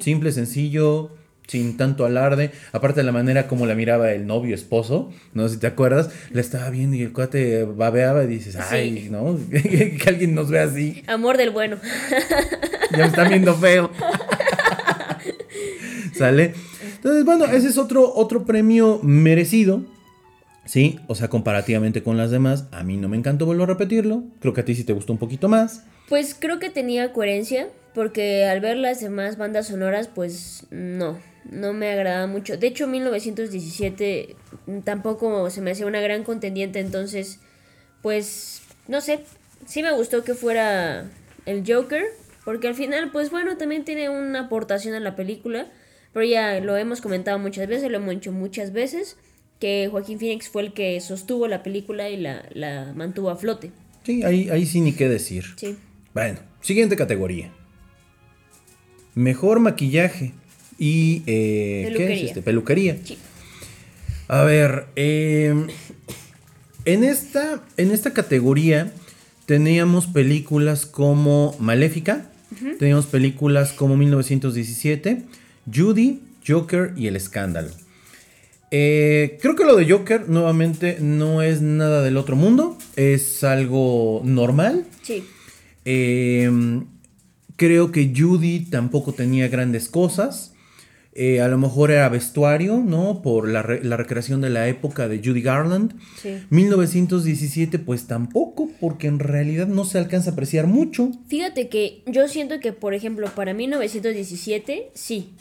simple, 0.00 0.30
sencillo, 0.30 1.10
sin 1.46 1.76
tanto 1.76 2.04
alarde. 2.04 2.50
Aparte 2.72 3.00
de 3.00 3.04
la 3.04 3.12
manera 3.12 3.46
como 3.48 3.66
la 3.66 3.74
miraba 3.74 4.12
el 4.12 4.26
novio 4.26 4.54
esposo, 4.54 5.12
no 5.34 5.48
sé 5.48 5.54
si 5.54 5.60
te 5.60 5.66
acuerdas, 5.66 6.10
la 6.30 6.40
estaba 6.40 6.70
viendo 6.70 6.96
y 6.96 7.02
el 7.02 7.12
cuate 7.12 7.64
babeaba 7.64 8.24
y 8.24 8.26
dices, 8.28 8.56
ay, 8.56 9.08
¿no? 9.10 9.38
que 9.50 10.02
alguien 10.06 10.34
nos 10.34 10.50
vea 10.50 10.64
así, 10.64 11.02
Amor 11.06 11.36
del 11.36 11.50
bueno. 11.50 11.76
ya 12.92 12.98
me 12.98 13.04
están 13.04 13.28
viendo 13.28 13.54
feo. 13.54 13.90
¿Sale? 16.14 16.54
Entonces, 16.96 17.24
bueno, 17.24 17.46
ese 17.46 17.68
es 17.68 17.78
otro, 17.78 18.12
otro 18.14 18.44
premio 18.44 19.00
merecido. 19.02 19.82
Sí, 20.64 21.00
o 21.08 21.14
sea, 21.16 21.28
comparativamente 21.28 22.02
con 22.04 22.16
las 22.16 22.30
demás, 22.30 22.66
a 22.70 22.84
mí 22.84 22.96
no 22.96 23.08
me 23.08 23.16
encantó, 23.16 23.46
vuelvo 23.46 23.64
a 23.64 23.66
repetirlo. 23.66 24.22
Creo 24.40 24.54
que 24.54 24.60
a 24.60 24.64
ti 24.64 24.74
sí 24.76 24.84
te 24.84 24.92
gustó 24.92 25.12
un 25.12 25.18
poquito 25.18 25.48
más. 25.48 25.82
Pues 26.08 26.36
creo 26.38 26.60
que 26.60 26.70
tenía 26.70 27.12
coherencia, 27.12 27.68
porque 27.94 28.44
al 28.44 28.60
ver 28.60 28.76
las 28.76 29.00
demás 29.00 29.36
bandas 29.36 29.66
sonoras, 29.66 30.08
pues 30.08 30.66
no, 30.70 31.18
no 31.50 31.72
me 31.72 31.90
agradaba 31.90 32.26
mucho. 32.26 32.56
De 32.56 32.66
hecho, 32.66 32.86
1917 32.86 34.36
tampoco 34.84 35.50
se 35.50 35.60
me 35.60 35.72
hacía 35.72 35.86
una 35.86 36.00
gran 36.00 36.24
contendiente, 36.24 36.80
entonces, 36.80 37.40
pues, 38.02 38.62
no 38.88 39.00
sé, 39.00 39.20
sí 39.66 39.82
me 39.82 39.92
gustó 39.92 40.24
que 40.24 40.34
fuera 40.34 41.10
el 41.46 41.64
Joker, 41.66 42.04
porque 42.44 42.68
al 42.68 42.74
final, 42.74 43.10
pues 43.10 43.30
bueno, 43.30 43.56
también 43.56 43.84
tiene 43.84 44.08
una 44.08 44.40
aportación 44.40 44.94
a 44.94 45.00
la 45.00 45.16
película, 45.16 45.70
pero 46.12 46.24
ya 46.24 46.60
lo 46.60 46.76
hemos 46.76 47.00
comentado 47.00 47.38
muchas 47.38 47.68
veces, 47.68 47.90
lo 47.90 47.98
hemos 47.98 48.10
dicho 48.10 48.32
muchas 48.32 48.72
veces, 48.72 49.16
que 49.58 49.88
Joaquín 49.90 50.18
Phoenix 50.18 50.48
fue 50.48 50.62
el 50.62 50.72
que 50.72 51.00
sostuvo 51.00 51.46
la 51.46 51.62
película 51.62 52.10
y 52.10 52.16
la, 52.16 52.44
la 52.52 52.92
mantuvo 52.94 53.30
a 53.30 53.36
flote. 53.36 53.70
Sí, 54.02 54.24
ahí, 54.24 54.50
ahí 54.50 54.66
sí 54.66 54.80
ni 54.80 54.92
qué 54.92 55.08
decir. 55.08 55.44
Sí. 55.56 55.76
Bueno, 56.12 56.40
siguiente 56.60 56.96
categoría. 56.96 57.52
Mejor 59.14 59.60
maquillaje 59.60 60.34
y... 60.82 61.22
eh, 61.26 61.84
¿Qué 61.84 61.86
es 61.86 61.92
Peluquería. 61.94 62.26
este? 62.26 62.42
Peluquería. 62.42 62.96
Sí. 63.04 63.18
A 64.26 64.42
ver, 64.42 64.86
eh, 64.96 65.54
en, 66.84 67.04
esta, 67.04 67.62
en 67.76 67.92
esta 67.92 68.12
categoría 68.12 68.92
teníamos 69.46 70.06
películas 70.06 70.86
como 70.86 71.54
Maléfica, 71.60 72.26
teníamos 72.78 73.06
películas 73.06 73.72
como 73.72 73.96
1917, 73.96 75.22
Judy, 75.72 76.20
Joker 76.46 76.94
y 76.96 77.06
El 77.06 77.16
Escándalo. 77.16 77.70
Eh, 78.70 79.38
creo 79.40 79.54
que 79.54 79.64
lo 79.64 79.76
de 79.76 79.88
Joker 79.88 80.28
nuevamente 80.28 80.96
no 81.00 81.42
es 81.42 81.60
nada 81.60 82.02
del 82.02 82.16
otro 82.16 82.34
mundo, 82.34 82.76
es 82.96 83.44
algo 83.44 84.22
normal. 84.24 84.86
Sí. 85.02 85.22
Eh, 85.84 86.50
creo 87.56 87.92
que 87.92 88.12
Judy 88.16 88.60
tampoco 88.70 89.12
tenía 89.12 89.48
grandes 89.48 89.88
cosas. 89.88 90.51
Eh, 91.14 91.42
a 91.42 91.48
lo 91.48 91.58
mejor 91.58 91.90
era 91.90 92.08
vestuario, 92.08 92.78
¿no? 92.78 93.20
Por 93.20 93.46
la, 93.48 93.60
re- 93.62 93.84
la 93.84 93.98
recreación 93.98 94.40
de 94.40 94.48
la 94.48 94.66
época 94.68 95.08
de 95.08 95.18
Judy 95.22 95.42
Garland. 95.42 95.94
Sí. 96.20 96.38
1917, 96.48 97.78
pues 97.78 98.06
tampoco, 98.06 98.70
porque 98.80 99.08
en 99.08 99.18
realidad 99.18 99.66
no 99.66 99.84
se 99.84 99.98
alcanza 99.98 100.30
a 100.30 100.32
apreciar 100.32 100.66
mucho. 100.66 101.10
Fíjate 101.28 101.68
que 101.68 102.02
yo 102.06 102.28
siento 102.28 102.60
que, 102.60 102.72
por 102.72 102.94
ejemplo, 102.94 103.28
para 103.34 103.52
1917, 103.54 104.90
sí. 104.94 105.34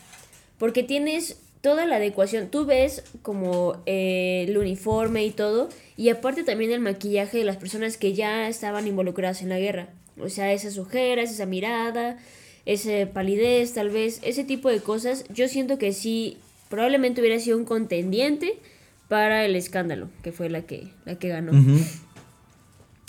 Porque 0.58 0.84
tienes 0.84 1.38
toda 1.62 1.86
la 1.86 1.98
adecuación, 1.98 2.50
tú 2.50 2.66
ves 2.66 3.04
como 3.22 3.82
eh, 3.86 4.46
el 4.48 4.58
uniforme 4.58 5.24
y 5.26 5.32
todo, 5.32 5.70
y 5.96 6.10
aparte 6.10 6.44
también 6.44 6.72
el 6.72 6.80
maquillaje 6.80 7.38
de 7.38 7.46
las 7.46 7.58
personas 7.58 7.98
que 7.98 8.14
ya 8.14 8.48
estaban 8.50 8.88
involucradas 8.88 9.42
en 9.42 9.50
la 9.50 9.60
guerra. 9.60 9.90
O 10.20 10.30
sea, 10.30 10.52
esas 10.54 10.78
ojeras, 10.78 11.32
esa 11.32 11.46
mirada, 11.46 12.18
esa 12.66 13.12
palidez, 13.12 13.74
tal 13.74 13.90
vez, 13.90 14.20
ese 14.24 14.44
tipo 14.44 14.70
de 14.70 14.80
cosas, 14.80 15.26
yo 15.34 15.48
siento 15.48 15.78
que 15.78 15.94
sí, 15.94 16.38
probablemente 16.70 17.22
hubiera 17.22 17.40
sido 17.40 17.58
un 17.58 17.66
contendiente 17.66 18.60
para 19.08 19.46
el 19.46 19.56
escándalo, 19.56 20.10
que 20.24 20.32
fue 20.32 20.50
la 20.50 20.62
que, 20.62 20.88
la 21.06 21.16
que 21.16 21.30
ganó. 21.30 21.52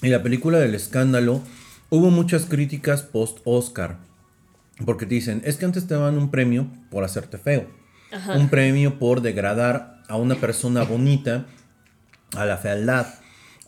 Y 0.03 0.09
la 0.09 0.23
película 0.23 0.59
del 0.59 0.75
escándalo, 0.75 1.43
hubo 1.91 2.11
muchas 2.11 2.47
críticas 2.47 3.03
post-Oscar, 3.03 3.99
porque 4.85 5.07
te 5.07 5.15
dicen, 5.15 5.43
es 5.45 5.57
que 5.57 5.65
antes 5.65 5.87
te 5.87 5.95
daban 5.95 6.19
un 6.19 6.31
premio 6.31 6.67
por 6.91 7.05
hacerte 7.05 7.39
feo, 7.39 7.67
un 8.35 8.49
premio 8.49 8.99
por 8.99 9.21
degradar 9.21 10.03
a 10.09 10.17
una 10.17 10.35
persona 10.35 10.83
bonita 10.83 11.47
a 12.37 12.47
la 12.47 12.57
fealdad. 12.57 13.07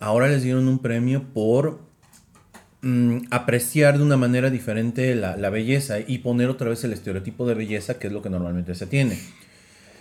Ahora 0.01 0.29
les 0.29 0.43
dieron 0.43 0.67
un 0.67 0.81
premio 0.81 1.23
por 1.33 1.81
Mm, 2.87 3.29
apreciar 3.31 3.97
de 3.97 4.05
una 4.05 4.19
manera 4.19 4.51
diferente 4.51 5.15
la, 5.15 5.49
belleza 5.49 6.01
y 6.01 6.19
poner 6.19 6.51
otra 6.51 6.69
vez 6.69 6.85
el 6.85 6.93
estereotipo 6.93 7.47
de 7.47 7.55
belleza 7.55 7.99
que 7.99 8.09
es 8.09 8.13
lo 8.13 8.21
que 8.21 8.29
normalmente 8.29 8.75
se 8.75 8.87
tiene. 8.87 9.19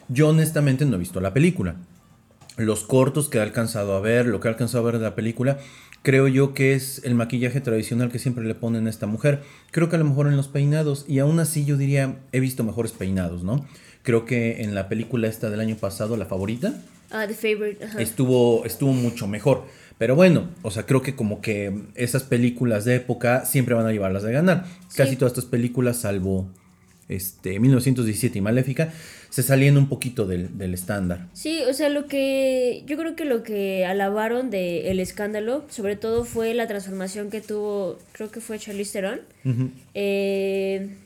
Yo 0.10 0.28
honestamente 0.28 0.84
no 0.84 0.98
he 0.98 1.00
visto 1.00 1.22
la 1.22 1.34
película. 1.34 1.78
Los 2.58 2.84
cortos 2.84 3.30
que 3.30 3.38
he 3.38 3.42
alcanzado 3.42 3.96
a 3.96 4.02
ver, 4.02 4.26
lo 4.26 4.42
que 4.42 4.50
he 4.50 4.52
alcanzado 4.52 4.84
a 4.84 4.92
ver 4.92 5.00
de 5.00 5.06
la 5.06 5.16
película, 5.16 5.60
creo 6.02 6.28
yo 6.28 6.54
que 6.54 6.74
es 6.74 7.00
el 7.06 7.16
maquillaje 7.16 7.62
tradicional 7.62 8.12
que 8.12 8.20
siempre 8.20 8.44
le 8.44 8.54
ponen 8.54 8.86
a 8.88 8.90
esta 8.90 9.08
mujer. 9.08 9.44
Creo 9.72 9.88
que 9.88 9.96
a 9.96 10.00
lo 10.00 10.06
mejor 10.06 10.28
en 10.28 10.36
los 10.36 10.50
peinados, 10.50 11.06
y 11.08 11.20
aún 11.20 11.40
así 11.40 11.64
yo 11.64 11.78
diría, 11.78 12.18
he 12.34 12.42
visto 12.42 12.66
mejores 12.66 12.92
peinados, 12.92 13.46
¿no? 13.46 13.66
Creo 14.02 14.26
que 14.26 14.62
en 14.62 14.76
la 14.76 14.90
película 14.90 15.30
esta 15.30 15.50
del 15.50 15.62
año 15.62 15.78
pasado, 15.78 16.18
la 16.18 16.26
favorita, 16.26 16.84
ah, 17.12 17.28
The 17.28 17.34
Favorite, 17.34 17.88
estuvo, 17.98 18.66
estuvo 18.66 18.92
mucho 18.92 19.26
mejor. 19.26 19.64
Pero 20.04 20.18
bueno, 20.18 20.50
o 20.64 20.70
sea, 20.70 20.86
creo 20.86 21.02
que 21.02 21.16
como 21.16 21.40
que 21.40 21.74
esas 21.96 22.24
películas 22.24 22.84
de 22.84 22.96
época 22.96 23.46
siempre 23.46 23.74
van 23.74 23.86
a 23.86 23.94
llevarlas 23.94 24.24
de 24.24 24.34
ganar. 24.34 24.66
Casi 24.98 25.16
todas 25.16 25.32
estas 25.32 25.46
películas, 25.46 25.96
salvo 25.96 26.50
este 27.08 27.58
1917 27.58 28.38
y 28.38 28.42
Maléfica, 28.42 28.92
se 29.30 29.44
salían 29.44 29.78
un 29.78 29.88
poquito 29.88 30.26
del, 30.26 30.74
estándar. 30.74 31.30
Sí, 31.32 31.62
o 31.70 31.74
sea, 31.74 31.88
lo 31.88 32.08
que 32.08 32.84
yo 32.86 32.98
creo 32.98 33.16
que 33.16 33.24
lo 33.24 33.44
que 33.44 33.86
alabaron 33.86 34.50
del 34.50 34.88
el 34.88 35.00
escándalo, 35.00 35.64
sobre 35.70 35.96
todo 35.96 36.26
fue 36.26 36.54
la 36.54 36.68
transformación 36.68 37.30
que 37.30 37.40
tuvo, 37.40 37.98
creo 38.12 38.30
que 38.30 38.42
fue 38.42 38.60
Charlize 38.60 38.92
Theron, 38.92 39.22
eh, 39.94 40.98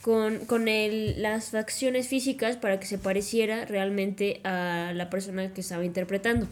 con, 0.00 0.38
con 0.46 0.66
el, 0.68 1.20
las 1.20 1.50
facciones 1.50 2.08
físicas 2.08 2.56
para 2.56 2.80
que 2.80 2.86
se 2.86 2.96
pareciera 2.96 3.66
realmente 3.66 4.40
a 4.44 4.92
la 4.94 5.10
persona 5.10 5.52
que 5.52 5.60
estaba 5.60 5.84
interpretando. 5.84 6.46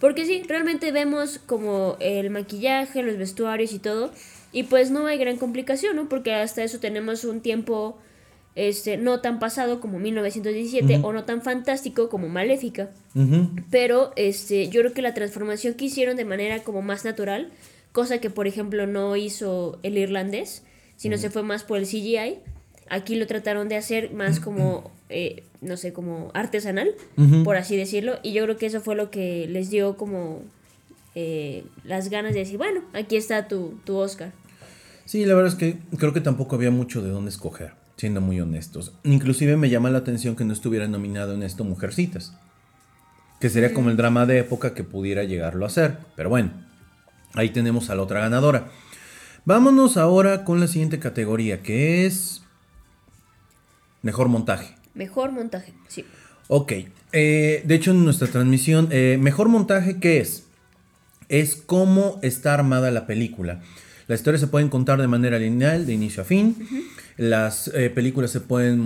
Porque 0.00 0.24
sí, 0.24 0.42
realmente 0.48 0.90
vemos 0.92 1.38
como 1.46 1.96
el 2.00 2.30
maquillaje, 2.30 3.02
los 3.02 3.18
vestuarios 3.18 3.72
y 3.72 3.78
todo. 3.78 4.10
Y 4.50 4.64
pues 4.64 4.90
no 4.90 5.06
hay 5.06 5.18
gran 5.18 5.36
complicación, 5.36 5.94
¿no? 5.94 6.08
Porque 6.08 6.34
hasta 6.34 6.64
eso 6.64 6.80
tenemos 6.80 7.24
un 7.24 7.40
tiempo 7.40 7.98
este, 8.56 8.96
no 8.96 9.20
tan 9.20 9.38
pasado 9.38 9.80
como 9.80 9.98
1917 9.98 11.00
o 11.02 11.12
no 11.12 11.24
tan 11.24 11.42
fantástico 11.42 12.08
como 12.08 12.28
Maléfica. 12.28 12.90
Pero 13.70 14.12
este, 14.16 14.68
yo 14.68 14.80
creo 14.80 14.92
que 14.92 15.02
la 15.02 15.14
transformación 15.14 15.74
que 15.74 15.84
hicieron 15.84 16.16
de 16.16 16.24
manera 16.24 16.64
como 16.64 16.82
más 16.82 17.04
natural, 17.04 17.50
cosa 17.92 18.18
que 18.18 18.30
por 18.30 18.46
ejemplo 18.46 18.86
no 18.86 19.16
hizo 19.16 19.78
el 19.82 19.98
irlandés, 19.98 20.62
sino 20.96 21.16
se 21.16 21.30
fue 21.30 21.42
más 21.42 21.62
por 21.62 21.78
el 21.78 21.86
CGI. 21.86 22.38
Aquí 22.90 23.16
lo 23.16 23.26
trataron 23.26 23.68
de 23.68 23.76
hacer 23.76 24.12
más 24.12 24.38
como 24.40 24.90
eh, 25.08 25.44
no 25.60 25.76
sé, 25.76 25.92
como 25.92 26.30
artesanal, 26.34 26.94
por 27.44 27.56
así 27.56 27.76
decirlo. 27.76 28.18
Y 28.22 28.32
yo 28.32 28.44
creo 28.44 28.56
que 28.56 28.66
eso 28.66 28.80
fue 28.80 28.94
lo 28.94 29.10
que 29.10 29.46
les 29.48 29.70
dio 29.70 29.96
como 29.96 30.42
eh, 31.14 31.64
las 31.84 32.08
ganas 32.08 32.32
de 32.32 32.40
decir, 32.40 32.56
bueno, 32.56 32.82
aquí 32.92 33.16
está 33.16 33.46
tu, 33.46 33.78
tu 33.84 33.96
Oscar. 33.96 34.32
Sí, 35.04 35.24
la 35.24 35.34
verdad 35.34 35.52
es 35.52 35.58
que 35.58 35.78
creo 35.98 36.12
que 36.12 36.20
tampoco 36.20 36.56
había 36.56 36.70
mucho 36.70 37.02
de 37.02 37.10
dónde 37.10 37.30
escoger, 37.30 37.72
siendo 37.96 38.20
muy 38.20 38.40
honestos. 38.40 38.92
Inclusive 39.04 39.56
me 39.56 39.68
llama 39.68 39.90
la 39.90 39.98
atención 39.98 40.36
que 40.36 40.44
no 40.44 40.52
estuviera 40.52 40.88
nominado 40.88 41.34
en 41.34 41.42
esto 41.42 41.64
Mujercitas. 41.64 42.34
Que 43.40 43.50
sería 43.50 43.74
como 43.74 43.90
el 43.90 43.96
drama 43.96 44.26
de 44.26 44.38
época 44.38 44.74
que 44.74 44.84
pudiera 44.84 45.24
llegarlo 45.24 45.66
a 45.66 45.70
ser. 45.70 45.98
Pero 46.14 46.28
bueno, 46.28 46.52
ahí 47.34 47.50
tenemos 47.50 47.90
a 47.90 47.94
la 47.94 48.02
otra 48.02 48.20
ganadora. 48.20 48.68
Vámonos 49.46 49.96
ahora 49.96 50.44
con 50.44 50.60
la 50.60 50.68
siguiente 50.68 50.98
categoría, 50.98 51.62
que 51.62 52.06
es 52.06 52.42
mejor 54.02 54.28
montaje. 54.28 54.74
Mejor 54.94 55.32
montaje, 55.32 55.72
sí. 55.88 56.04
Ok. 56.48 56.72
Eh, 57.12 57.62
de 57.64 57.74
hecho, 57.74 57.92
en 57.92 58.04
nuestra 58.04 58.28
transmisión, 58.28 58.88
eh, 58.90 59.18
mejor 59.20 59.48
montaje, 59.48 59.98
¿qué 59.98 60.18
es? 60.18 60.44
Es 61.28 61.56
cómo 61.56 62.18
está 62.22 62.54
armada 62.54 62.90
la 62.90 63.06
película. 63.06 63.62
Las 64.08 64.20
historias 64.20 64.40
se 64.40 64.48
pueden 64.48 64.68
contar 64.68 65.00
de 65.00 65.06
manera 65.06 65.38
lineal, 65.38 65.86
de 65.86 65.92
inicio 65.92 66.22
a 66.22 66.26
fin. 66.26 66.56
Las 67.16 67.68
eh, 67.68 67.90
películas 67.90 68.32
se 68.32 68.40
pueden 68.40 68.80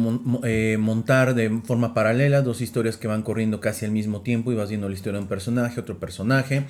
montar 0.79 1.35
de 1.35 1.49
forma 1.65 1.95
paralela, 1.95 2.43
dos 2.43 2.61
historias 2.61 2.99
que 2.99 3.07
van 3.09 3.23
corriendo 3.23 3.61
casi 3.61 3.87
al 3.87 3.93
mismo 3.93 4.21
tiempo 4.21 4.53
y 4.53 4.55
vas 4.55 4.69
viendo 4.69 4.89
la 4.89 4.95
historia 4.95 5.19
de 5.19 5.23
un 5.23 5.29
personaje, 5.29 5.81
otro 5.81 5.99
personaje. 5.99 6.67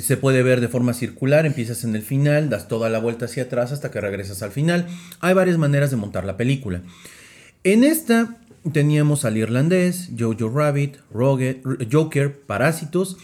Se 0.00 0.16
puede 0.16 0.42
ver 0.42 0.60
de 0.60 0.68
forma 0.68 0.94
circular, 0.94 1.46
empiezas 1.46 1.84
en 1.84 1.96
el 1.96 2.02
final, 2.02 2.50
das 2.50 2.68
toda 2.68 2.88
la 2.88 2.98
vuelta 2.98 3.26
hacia 3.26 3.44
atrás 3.44 3.72
hasta 3.72 3.90
que 3.90 4.00
regresas 4.00 4.42
al 4.42 4.50
final. 4.50 4.86
Hay 5.20 5.34
varias 5.34 5.58
maneras 5.58 5.90
de 5.90 5.96
montar 5.96 6.24
la 6.24 6.36
película. 6.36 6.82
En 7.64 7.84
esta 7.84 8.36
teníamos 8.72 9.24
al 9.24 9.36
irlandés, 9.36 10.10
Jojo 10.18 10.48
Rabbit, 10.48 10.96
Joker, 11.90 12.40
Parásitos 12.40 13.16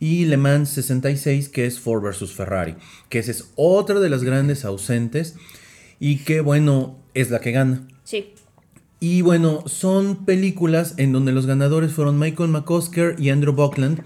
y 0.00 0.24
Le 0.26 0.36
Mans 0.36 0.70
66, 0.70 1.48
que 1.48 1.66
es 1.66 1.80
Ford 1.80 2.02
vs. 2.02 2.32
Ferrari, 2.32 2.76
que 3.08 3.18
esa 3.18 3.30
es 3.30 3.50
otra 3.56 4.00
de 4.00 4.10
las 4.10 4.22
grandes 4.22 4.64
ausentes 4.64 5.36
y 6.00 6.18
que, 6.18 6.40
bueno, 6.40 6.98
es 7.14 7.30
la 7.30 7.40
que 7.40 7.52
gana. 7.52 7.86
Sí. 8.04 8.34
Y 9.00 9.22
bueno, 9.22 9.62
son 9.66 10.24
películas 10.24 10.94
en 10.96 11.12
donde 11.12 11.32
los 11.32 11.46
ganadores 11.46 11.92
fueron 11.92 12.18
Michael 12.18 12.50
McCosker 12.50 13.16
y 13.18 13.30
Andrew 13.30 13.54
Buckland. 13.54 14.02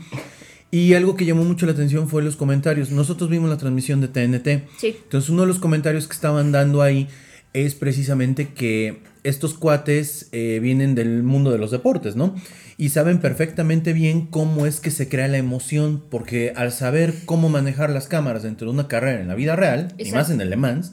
Y 0.74 0.94
algo 0.94 1.16
que 1.16 1.26
llamó 1.26 1.44
mucho 1.44 1.66
la 1.66 1.72
atención 1.72 2.08
fue 2.08 2.22
los 2.22 2.36
comentarios. 2.36 2.90
Nosotros 2.90 3.28
vimos 3.28 3.50
la 3.50 3.58
transmisión 3.58 4.00
de 4.00 4.08
TNT. 4.08 4.68
Sí. 4.78 4.96
Entonces 5.02 5.28
uno 5.28 5.42
de 5.42 5.48
los 5.48 5.58
comentarios 5.58 6.06
que 6.08 6.14
estaban 6.14 6.50
dando 6.50 6.80
ahí 6.80 7.08
es 7.52 7.74
precisamente 7.74 8.48
que 8.54 9.02
estos 9.22 9.52
cuates 9.52 10.30
eh, 10.32 10.60
vienen 10.62 10.94
del 10.94 11.22
mundo 11.22 11.50
de 11.50 11.58
los 11.58 11.70
deportes, 11.70 12.16
¿no? 12.16 12.34
Y 12.78 12.88
saben 12.88 13.20
perfectamente 13.20 13.92
bien 13.92 14.26
cómo 14.26 14.64
es 14.64 14.80
que 14.80 14.90
se 14.90 15.10
crea 15.10 15.28
la 15.28 15.36
emoción, 15.36 16.02
porque 16.08 16.54
al 16.56 16.72
saber 16.72 17.14
cómo 17.26 17.50
manejar 17.50 17.90
las 17.90 18.08
cámaras 18.08 18.42
dentro 18.42 18.66
de 18.66 18.72
una 18.72 18.88
carrera 18.88 19.20
en 19.20 19.28
la 19.28 19.34
vida 19.34 19.54
real, 19.56 19.94
y 19.98 20.10
más 20.12 20.30
en 20.30 20.40
el 20.40 20.48
Le 20.48 20.56
Mans, 20.56 20.90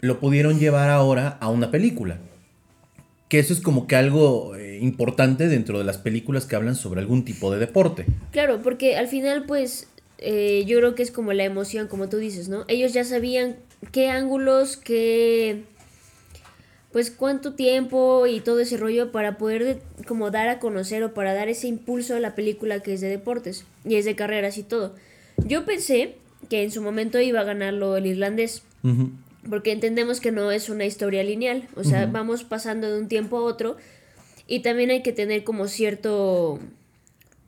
lo 0.00 0.20
pudieron 0.20 0.58
llevar 0.58 0.88
ahora 0.88 1.36
a 1.40 1.50
una 1.50 1.70
película. 1.70 2.18
Que 3.32 3.38
eso 3.38 3.54
es 3.54 3.62
como 3.62 3.86
que 3.86 3.96
algo 3.96 4.56
eh, 4.56 4.78
importante 4.82 5.48
dentro 5.48 5.78
de 5.78 5.84
las 5.84 5.96
películas 5.96 6.44
que 6.44 6.54
hablan 6.54 6.76
sobre 6.76 7.00
algún 7.00 7.24
tipo 7.24 7.50
de 7.50 7.58
deporte. 7.58 8.04
Claro, 8.30 8.60
porque 8.60 8.98
al 8.98 9.08
final, 9.08 9.46
pues, 9.46 9.88
eh, 10.18 10.64
yo 10.66 10.76
creo 10.76 10.94
que 10.94 11.02
es 11.02 11.10
como 11.10 11.32
la 11.32 11.44
emoción, 11.44 11.88
como 11.88 12.10
tú 12.10 12.18
dices, 12.18 12.50
¿no? 12.50 12.66
Ellos 12.68 12.92
ya 12.92 13.04
sabían 13.04 13.56
qué 13.90 14.10
ángulos, 14.10 14.76
qué 14.76 15.62
pues 16.90 17.10
cuánto 17.10 17.54
tiempo 17.54 18.26
y 18.26 18.40
todo 18.40 18.60
ese 18.60 18.76
rollo 18.76 19.12
para 19.12 19.38
poder 19.38 19.80
como 20.06 20.30
dar 20.30 20.50
a 20.50 20.58
conocer 20.58 21.02
o 21.02 21.14
para 21.14 21.32
dar 21.32 21.48
ese 21.48 21.68
impulso 21.68 22.14
a 22.14 22.20
la 22.20 22.34
película 22.34 22.80
que 22.80 22.92
es 22.92 23.00
de 23.00 23.08
deportes 23.08 23.64
y 23.86 23.94
es 23.94 24.04
de 24.04 24.14
carreras 24.14 24.58
y 24.58 24.62
todo. 24.62 24.94
Yo 25.46 25.64
pensé 25.64 26.16
que 26.50 26.64
en 26.64 26.70
su 26.70 26.82
momento 26.82 27.18
iba 27.18 27.40
a 27.40 27.44
ganarlo 27.44 27.96
el 27.96 28.04
irlandés, 28.04 28.62
porque 29.48 29.72
entendemos 29.72 30.20
que 30.20 30.32
no 30.32 30.52
es 30.52 30.68
una 30.68 30.84
historia 30.84 31.22
lineal, 31.22 31.68
o 31.76 31.84
sea, 31.84 32.06
vamos 32.06 32.44
pasando 32.44 32.90
de 32.90 33.00
un 33.00 33.08
tiempo 33.08 33.38
a 33.38 33.42
otro 33.42 33.76
y 34.46 34.60
también 34.60 34.90
hay 34.90 35.02
que 35.02 35.12
tener 35.12 35.44
como 35.44 35.68
cierto, 35.68 36.60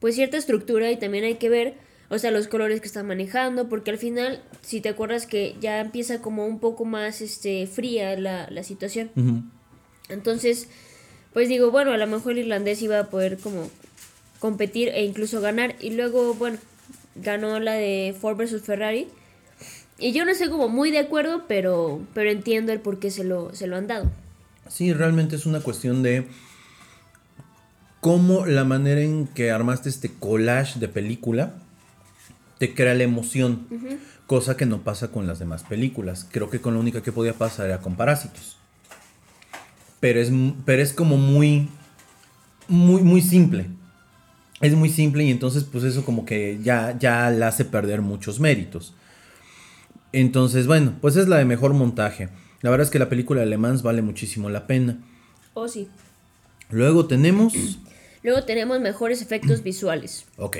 pues 0.00 0.14
cierta 0.14 0.36
estructura 0.36 0.90
y 0.90 0.96
también 0.96 1.24
hay 1.24 1.34
que 1.34 1.48
ver 1.48 1.74
o 2.14 2.18
sea, 2.18 2.30
los 2.30 2.48
colores 2.48 2.80
que 2.80 2.86
están 2.86 3.06
manejando, 3.06 3.68
porque 3.68 3.90
al 3.90 3.98
final, 3.98 4.42
si 4.60 4.80
te 4.80 4.88
acuerdas 4.88 5.26
que 5.26 5.56
ya 5.60 5.80
empieza 5.80 6.20
como 6.20 6.46
un 6.46 6.60
poco 6.60 6.84
más 6.84 7.20
este, 7.20 7.66
fría 7.66 8.16
la, 8.16 8.62
situación. 8.62 9.10
Entonces, 10.08 10.68
pues 11.32 11.48
digo, 11.48 11.70
bueno, 11.70 11.92
a 11.92 11.96
lo 11.96 12.06
mejor 12.06 12.32
el 12.32 12.38
irlandés 12.40 12.82
iba 12.82 12.98
a 12.98 13.10
poder 13.10 13.38
como 13.38 13.70
competir 14.38 14.90
e 14.90 15.04
incluso 15.04 15.40
ganar. 15.40 15.76
Y 15.80 15.90
luego, 15.90 16.34
bueno, 16.34 16.58
ganó 17.16 17.58
la 17.58 17.72
de 17.72 18.14
Ford 18.20 18.36
versus 18.36 18.62
Ferrari. 18.62 19.08
Y 19.98 20.12
yo 20.12 20.24
no 20.24 20.32
estoy 20.32 20.50
como 20.50 20.68
muy 20.68 20.90
de 20.90 20.98
acuerdo, 20.98 21.44
pero, 21.46 22.00
pero 22.14 22.30
entiendo 22.30 22.72
el 22.72 22.80
por 22.80 22.98
qué 22.98 23.10
se 23.10 23.24
lo, 23.24 23.54
se 23.54 23.66
lo 23.66 23.76
han 23.76 23.86
dado. 23.86 24.10
Sí, 24.68 24.92
realmente 24.92 25.36
es 25.36 25.46
una 25.46 25.60
cuestión 25.60 26.02
de 26.02 26.26
cómo 28.00 28.44
la 28.46 28.64
manera 28.64 29.00
en 29.00 29.26
que 29.26 29.50
armaste 29.50 29.88
este 29.88 30.12
collage 30.12 30.78
de 30.78 30.88
película 30.88 31.54
te 32.58 32.74
crea 32.74 32.94
la 32.94 33.04
emoción, 33.04 33.66
cosa 34.26 34.56
que 34.56 34.66
no 34.66 34.82
pasa 34.82 35.08
con 35.08 35.26
las 35.26 35.38
demás 35.38 35.62
películas. 35.62 36.26
Creo 36.30 36.50
que 36.50 36.60
con 36.60 36.74
la 36.74 36.80
única 36.80 37.02
que 37.02 37.12
podía 37.12 37.34
pasar 37.34 37.66
era 37.66 37.80
con 37.80 37.96
Parásitos. 37.96 38.56
pero 40.00 40.20
es, 40.20 40.30
pero 40.64 40.82
es 40.82 40.92
como 40.92 41.16
muy, 41.16 41.68
muy, 42.68 43.02
muy 43.02 43.22
simple. 43.22 43.66
Es 44.60 44.74
muy 44.74 44.88
simple 44.88 45.24
y 45.24 45.30
entonces 45.30 45.64
pues 45.64 45.84
eso 45.84 46.04
como 46.04 46.24
que 46.24 46.58
ya, 46.62 46.96
ya 46.98 47.30
la 47.30 47.48
hace 47.48 47.64
perder 47.64 48.02
muchos 48.02 48.40
méritos. 48.40 48.94
Entonces, 50.14 50.68
bueno, 50.68 50.94
pues 51.00 51.16
es 51.16 51.26
la 51.26 51.38
de 51.38 51.44
mejor 51.44 51.75
montaje. 51.75 52.28
La 52.61 52.71
verdad 52.71 52.85
es 52.85 52.90
que 52.90 53.00
la 53.00 53.09
película 53.09 53.40
de 53.40 53.47
Le 53.47 53.59
Mans 53.59 53.83
vale 53.83 54.00
muchísimo 54.00 54.49
la 54.49 54.68
pena. 54.68 54.99
Oh, 55.54 55.66
sí. 55.66 55.88
Luego 56.71 57.06
tenemos... 57.06 57.52
Luego 58.23 58.44
tenemos 58.44 58.80
mejores 58.80 59.21
efectos 59.21 59.62
visuales. 59.64 60.25
Ok. 60.37 60.59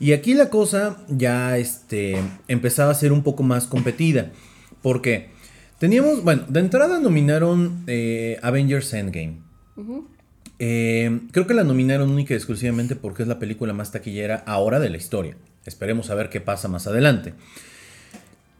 Y 0.00 0.12
aquí 0.12 0.34
la 0.34 0.50
cosa 0.50 0.98
ya 1.08 1.56
este, 1.58 2.16
empezaba 2.48 2.90
a 2.90 2.94
ser 2.94 3.12
un 3.12 3.22
poco 3.22 3.44
más 3.44 3.66
competida. 3.66 4.32
Porque 4.82 5.30
teníamos, 5.78 6.24
bueno, 6.24 6.42
de 6.48 6.58
entrada 6.60 6.98
nominaron 6.98 7.84
eh, 7.86 8.38
Avengers 8.42 8.92
Endgame. 8.92 9.38
Eh, 10.58 11.20
creo 11.30 11.46
que 11.46 11.54
la 11.54 11.62
nominaron 11.62 12.10
única 12.10 12.34
y 12.34 12.36
exclusivamente 12.36 12.96
porque 12.96 13.22
es 13.22 13.28
la 13.28 13.38
película 13.38 13.72
más 13.72 13.92
taquillera 13.92 14.42
ahora 14.44 14.80
de 14.80 14.90
la 14.90 14.96
historia. 14.96 15.36
Esperemos 15.64 16.10
a 16.10 16.16
ver 16.16 16.30
qué 16.30 16.40
pasa 16.40 16.66
más 16.66 16.88
adelante. 16.88 17.32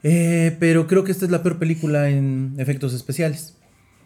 Eh, 0.09 0.57
pero 0.61 0.87
creo 0.87 1.03
que 1.03 1.11
esta 1.11 1.25
es 1.25 1.33
la 1.33 1.43
peor 1.43 1.59
película 1.59 2.09
en 2.09 2.55
efectos 2.59 2.95
especiales. 2.95 3.57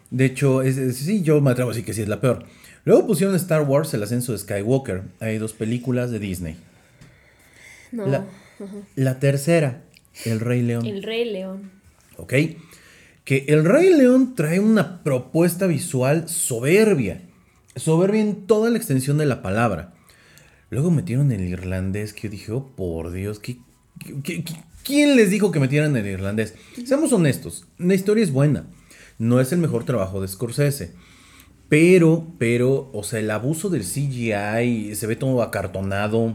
De 0.09 0.25
hecho, 0.25 0.63
sí, 0.93 1.21
yo 1.21 1.39
me 1.41 1.51
atrevo 1.51 1.69
a 1.69 1.73
decir 1.73 1.85
que 1.85 1.93
sí 1.93 2.01
es 2.01 2.07
la 2.07 2.19
peor. 2.19 2.43
Luego 2.85 3.05
pusieron 3.05 3.35
Star 3.35 3.61
Wars, 3.61 3.93
El 3.93 4.01
ascenso 4.01 4.31
de 4.31 4.39
Skywalker. 4.39 5.03
Hay 5.19 5.37
dos 5.37 5.53
películas 5.53 6.09
de 6.09 6.17
Disney. 6.17 6.55
No. 7.91 8.07
La, 8.07 8.25
la 8.95 9.19
tercera, 9.19 9.83
El 10.25 10.39
Rey 10.39 10.63
León. 10.63 10.87
El 10.87 11.03
Rey 11.03 11.31
León. 11.31 11.69
Ok. 12.17 12.33
Que 13.23 13.45
El 13.47 13.63
Rey 13.63 13.93
León 13.93 14.33
trae 14.33 14.59
una 14.59 15.03
propuesta 15.03 15.67
visual 15.67 16.27
soberbia. 16.27 17.21
Soberbia 17.75 18.21
en 18.21 18.47
toda 18.47 18.71
la 18.71 18.77
extensión 18.77 19.19
de 19.19 19.27
la 19.27 19.43
palabra. 19.43 19.93
Luego 20.71 20.89
metieron 20.89 21.31
el 21.31 21.41
irlandés 21.41 22.11
que 22.13 22.23
yo 22.23 22.31
dije, 22.31 22.51
oh 22.53 22.71
por 22.75 23.11
Dios, 23.11 23.39
¿qué, 23.39 23.59
quién 24.83 25.15
les 25.15 25.29
dijo 25.29 25.51
que 25.51 25.59
metieran 25.59 25.95
el 25.95 26.07
irlandés? 26.07 26.55
Seamos 26.85 27.13
honestos, 27.13 27.65
la 27.77 27.93
historia 27.93 28.23
es 28.23 28.31
buena. 28.31 28.65
No 29.17 29.39
es 29.39 29.51
el 29.51 29.59
mejor 29.59 29.83
trabajo 29.83 30.21
de 30.21 30.27
Scorsese. 30.27 30.93
Pero, 31.69 32.27
pero, 32.37 32.89
o 32.91 33.03
sea, 33.03 33.19
el 33.19 33.31
abuso 33.31 33.69
del 33.69 33.83
CGI 33.83 34.93
se 34.95 35.07
ve 35.07 35.15
todo 35.15 35.41
acartonado. 35.41 36.33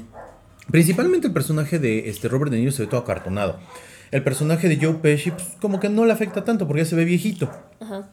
Principalmente 0.71 1.27
el 1.27 1.33
personaje 1.33 1.79
de 1.79 2.09
este 2.09 2.29
Robert 2.29 2.51
De 2.51 2.59
Niro 2.59 2.73
se 2.73 2.85
ve 2.85 2.89
todo 2.89 3.01
acartonado. 3.01 3.59
El 4.13 4.23
personaje 4.23 4.69
de 4.69 4.79
Joe 4.81 4.95
Pesci, 4.95 5.33
pues, 5.33 5.49
como 5.61 5.79
que 5.79 5.89
no 5.89 6.07
le 6.07 6.13
afecta 6.13 6.45
tanto 6.45 6.67
porque 6.67 6.85
ya 6.85 6.89
se 6.89 6.97
ve 6.97 7.05
viejito. 7.05 7.51
Ajá. 7.81 8.09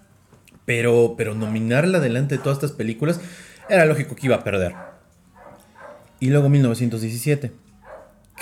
Pero, 0.65 1.15
pero 1.17 1.33
nominarla 1.35 1.99
delante 1.99 2.37
de 2.37 2.43
todas 2.43 2.57
estas 2.57 2.71
películas 2.71 3.21
era 3.69 3.85
lógico 3.85 4.15
que 4.15 4.27
iba 4.27 4.37
a 4.37 4.43
perder. 4.43 4.73
Y 6.19 6.29
luego 6.29 6.49
1917. 6.49 7.51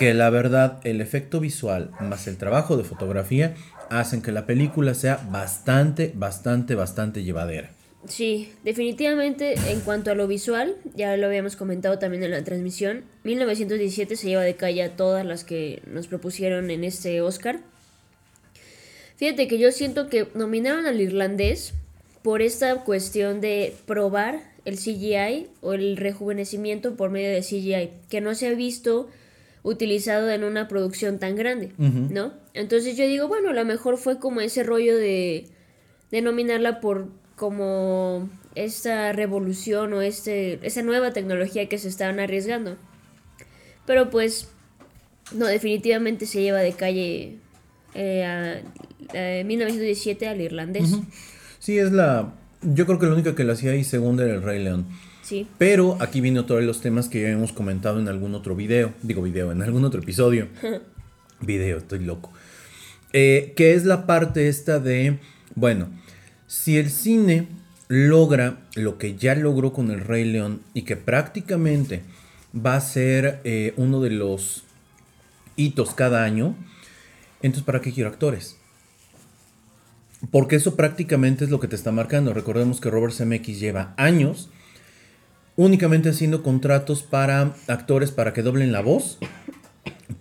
Que 0.01 0.15
la 0.15 0.31
verdad, 0.31 0.79
el 0.83 0.99
efecto 0.99 1.39
visual 1.39 1.91
más 1.99 2.25
el 2.25 2.37
trabajo 2.37 2.75
de 2.75 2.83
fotografía 2.83 3.53
hacen 3.91 4.23
que 4.23 4.31
la 4.31 4.47
película 4.47 4.95
sea 4.95 5.23
bastante, 5.29 6.11
bastante, 6.15 6.73
bastante 6.73 7.23
llevadera. 7.23 7.69
Sí, 8.07 8.51
definitivamente 8.63 9.53
en 9.69 9.79
cuanto 9.81 10.09
a 10.09 10.15
lo 10.15 10.25
visual, 10.25 10.75
ya 10.95 11.15
lo 11.17 11.27
habíamos 11.27 11.55
comentado 11.55 11.99
también 11.99 12.23
en 12.23 12.31
la 12.31 12.43
transmisión, 12.43 13.03
1917 13.25 14.15
se 14.15 14.27
lleva 14.27 14.41
de 14.41 14.55
calle 14.55 14.81
a 14.81 14.95
todas 14.95 15.23
las 15.23 15.43
que 15.43 15.83
nos 15.85 16.07
propusieron 16.07 16.71
en 16.71 16.83
este 16.83 17.21
Oscar. 17.21 17.59
Fíjate 19.17 19.47
que 19.47 19.59
yo 19.59 19.71
siento 19.71 20.09
que 20.09 20.29
nominaron 20.33 20.87
al 20.87 20.99
irlandés 20.99 21.75
por 22.23 22.41
esta 22.41 22.73
cuestión 22.77 23.39
de 23.39 23.75
probar 23.85 24.39
el 24.65 24.77
CGI 24.77 25.49
o 25.61 25.73
el 25.73 25.95
rejuvenecimiento 25.95 26.95
por 26.95 27.11
medio 27.11 27.29
de 27.29 27.41
CGI, 27.41 27.91
que 28.09 28.19
no 28.19 28.33
se 28.33 28.47
ha 28.47 28.53
visto 28.55 29.07
utilizado 29.63 30.29
en 30.31 30.43
una 30.43 30.67
producción 30.67 31.19
tan 31.19 31.35
grande, 31.35 31.71
¿no? 31.77 32.33
Entonces 32.53 32.97
yo 32.97 33.05
digo, 33.05 33.27
bueno, 33.27 33.49
a 33.49 33.53
lo 33.53 33.65
mejor 33.65 33.97
fue 33.97 34.19
como 34.19 34.41
ese 34.41 34.63
rollo 34.63 34.97
de, 34.97 35.47
de 36.09 36.21
nominarla 36.21 36.79
por 36.79 37.09
como 37.35 38.29
esta 38.55 39.11
revolución 39.13 39.93
o 39.93 40.01
este, 40.01 40.59
esa 40.65 40.83
nueva 40.83 41.11
tecnología 41.11 41.67
que 41.67 41.77
se 41.77 41.87
estaban 41.87 42.19
arriesgando. 42.19 42.77
Pero 43.85 44.09
pues, 44.09 44.49
no, 45.33 45.47
definitivamente 45.47 46.25
se 46.25 46.41
lleva 46.41 46.59
de 46.59 46.73
calle 46.73 47.37
eh, 47.95 48.23
a, 48.23 49.43
1917 49.43 50.27
al 50.27 50.41
irlandés. 50.41 50.97
Sí, 51.59 51.77
es 51.77 51.91
la... 51.91 52.33
Yo 52.61 52.85
creo 52.85 52.97
que 52.97 53.05
la 53.05 53.13
única 53.13 53.35
que 53.35 53.43
la 53.43 53.53
hacía 53.53 53.71
ahí 53.71 53.83
segunda 53.83 54.23
era 54.23 54.35
el 54.35 54.41
Rey 54.41 54.63
León. 54.63 54.87
Sí. 55.31 55.47
Pero 55.57 55.95
aquí 56.01 56.19
viene 56.19 56.41
otro 56.41 56.57
de 56.57 56.63
los 56.63 56.81
temas 56.81 57.07
que 57.07 57.21
ya 57.21 57.29
hemos 57.29 57.53
comentado 57.53 58.01
en 58.01 58.09
algún 58.09 58.35
otro 58.35 58.53
video. 58.53 58.93
Digo 59.01 59.21
video, 59.21 59.53
en 59.53 59.61
algún 59.61 59.85
otro 59.85 60.01
episodio. 60.01 60.49
video, 61.39 61.77
estoy 61.77 61.99
loco. 61.99 62.33
Eh, 63.13 63.53
que 63.55 63.73
es 63.73 63.85
la 63.85 64.05
parte 64.05 64.49
esta 64.49 64.81
de... 64.81 65.19
Bueno, 65.55 65.87
si 66.47 66.77
el 66.77 66.89
cine 66.89 67.47
logra 67.87 68.59
lo 68.75 68.97
que 68.97 69.15
ya 69.15 69.33
logró 69.33 69.71
con 69.71 69.89
el 69.89 70.01
Rey 70.01 70.25
León 70.25 70.63
y 70.73 70.81
que 70.81 70.97
prácticamente 70.97 72.01
va 72.53 72.75
a 72.75 72.81
ser 72.81 73.39
eh, 73.45 73.73
uno 73.77 74.01
de 74.01 74.09
los 74.09 74.65
hitos 75.55 75.93
cada 75.93 76.25
año, 76.25 76.57
entonces 77.41 77.63
¿para 77.63 77.79
qué 77.79 77.93
quiero 77.93 78.09
actores? 78.09 78.57
Porque 80.29 80.57
eso 80.57 80.75
prácticamente 80.75 81.45
es 81.45 81.51
lo 81.51 81.61
que 81.61 81.69
te 81.69 81.77
está 81.77 81.93
marcando. 81.93 82.33
Recordemos 82.33 82.81
que 82.81 82.89
Robert 82.89 83.13
Zemeckis 83.13 83.61
lleva 83.61 83.93
años 83.95 84.49
únicamente 85.63 86.09
haciendo 86.09 86.43
contratos 86.43 87.03
para 87.03 87.55
actores 87.67 88.11
para 88.11 88.33
que 88.33 88.41
doblen 88.41 88.71
la 88.71 88.81
voz 88.81 89.19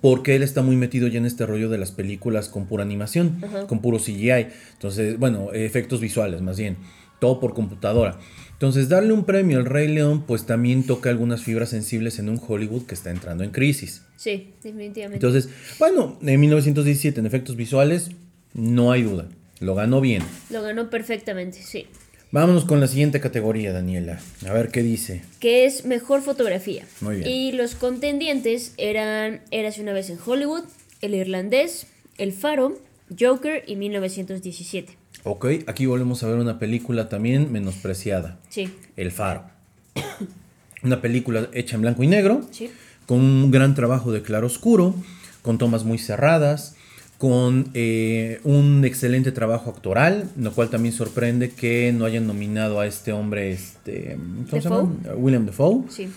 porque 0.01 0.35
él 0.37 0.43
está 0.43 0.63
muy 0.63 0.77
metido 0.77 1.09
ya 1.09 1.19
en 1.19 1.27
este 1.27 1.47
rollo 1.47 1.69
de 1.69 1.79
las 1.79 1.93
películas 1.93 2.49
con 2.49 2.67
pura 2.67 2.83
animación, 2.83 3.43
con 3.69 3.81
puro 3.81 3.99
CGI. 3.99 4.49
Entonces, 4.73 5.19
bueno, 5.19 5.53
efectos 5.53 6.01
visuales 6.01 6.41
más 6.41 6.59
bien, 6.59 6.77
todo 7.21 7.41
por 7.41 7.55
computadora. 7.55 8.19
Entonces, 8.53 8.89
darle 8.89 9.13
un 9.13 9.25
premio 9.25 9.59
al 9.59 9.65
Rey 9.65 9.89
León, 9.89 10.25
pues 10.27 10.45
también 10.45 10.85
toca 10.85 11.11
algunas 11.11 11.43
fibras 11.43 11.71
sensibles 11.71 12.19
en 12.19 12.29
un 12.29 12.41
Hollywood 12.47 12.85
que 12.87 12.95
está 12.95 13.11
entrando 13.11 13.43
en 13.45 13.51
crisis. 13.51 14.03
Sí, 14.17 14.53
definitivamente. 14.63 15.17
Entonces, 15.17 15.49
bueno, 15.79 16.19
en 16.23 16.41
1917 16.41 17.21
en 17.21 17.27
efectos 17.27 17.57
visuales, 17.57 18.11
no 18.53 18.93
hay 18.93 19.03
duda, 19.03 19.29
lo 19.61 19.75
ganó 19.75 20.01
bien. 20.01 20.23
Lo 20.51 20.63
ganó 20.63 20.91
perfectamente, 20.91 21.63
sí. 21.63 21.87
Vámonos 22.33 22.65
con 22.65 22.79
la 22.79 22.87
siguiente 22.87 23.21
categoría, 23.21 23.73
Daniela. 23.73 24.21
A 24.49 24.53
ver 24.53 24.69
qué 24.69 24.85
dice. 24.85 25.23
Que 25.41 25.65
es 25.65 25.85
mejor 25.85 26.23
fotografía. 26.23 26.85
Muy 27.01 27.17
bien. 27.17 27.29
Y 27.29 27.51
los 27.51 27.75
contendientes 27.75 28.73
eran 28.77 29.41
Érase 29.51 29.83
una 29.83 29.93
vez 29.93 30.11
en 30.11 30.19
Hollywood, 30.25 30.63
El 31.01 31.17
Irlandés, 31.17 31.89
El 32.19 32.33
Faro, 32.33 32.79
Joker 33.19 33.65
y 33.67 33.75
1917. 33.75 34.97
Ok, 35.25 35.47
aquí 35.67 35.87
volvemos 35.87 36.23
a 36.23 36.29
ver 36.29 36.37
una 36.37 36.61
película 36.61 37.09
también 37.09 37.51
menospreciada. 37.51 38.39
Sí. 38.49 38.73
El 38.97 39.11
Faro. 39.11 39.51
una 40.85 41.01
película 41.01 41.49
hecha 41.53 41.75
en 41.75 41.83
blanco 41.83 42.05
y 42.05 42.07
negro. 42.07 42.47
Sí. 42.53 42.71
Con 43.07 43.19
un 43.19 43.51
gran 43.51 43.75
trabajo 43.75 44.13
de 44.13 44.23
claro 44.23 44.47
oscuro, 44.47 44.95
con 45.43 45.59
tomas 45.59 45.83
muy 45.83 45.99
cerradas 45.99 46.77
con 47.21 47.69
eh, 47.75 48.41
un 48.45 48.83
excelente 48.83 49.31
trabajo 49.31 49.69
actoral, 49.69 50.31
lo 50.39 50.53
cual 50.53 50.71
también 50.71 50.95
sorprende 50.95 51.51
que 51.51 51.93
no 51.93 52.07
hayan 52.07 52.27
nominado 52.27 52.81
a 52.81 52.87
este 52.87 53.13
hombre, 53.13 53.53
este, 53.53 54.17
¿cómo 54.49 54.63
se 54.63 54.67
llama? 54.67 54.91
William 55.17 55.45
Defoe. 55.45 55.83
Sí. 55.91 56.09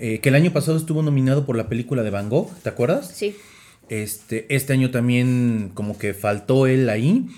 Eh, 0.00 0.18
que 0.18 0.28
el 0.28 0.34
año 0.34 0.52
pasado 0.52 0.76
estuvo 0.76 1.02
nominado 1.02 1.46
por 1.46 1.54
la 1.54 1.68
película 1.68 2.02
de 2.02 2.10
Van 2.10 2.28
Gogh, 2.28 2.50
¿te 2.64 2.68
acuerdas? 2.68 3.12
Sí. 3.14 3.36
Este, 3.90 4.52
este 4.52 4.72
año 4.72 4.90
también 4.90 5.70
como 5.72 5.96
que 5.96 6.14
faltó 6.14 6.66
él 6.66 6.88
ahí. 6.90 7.28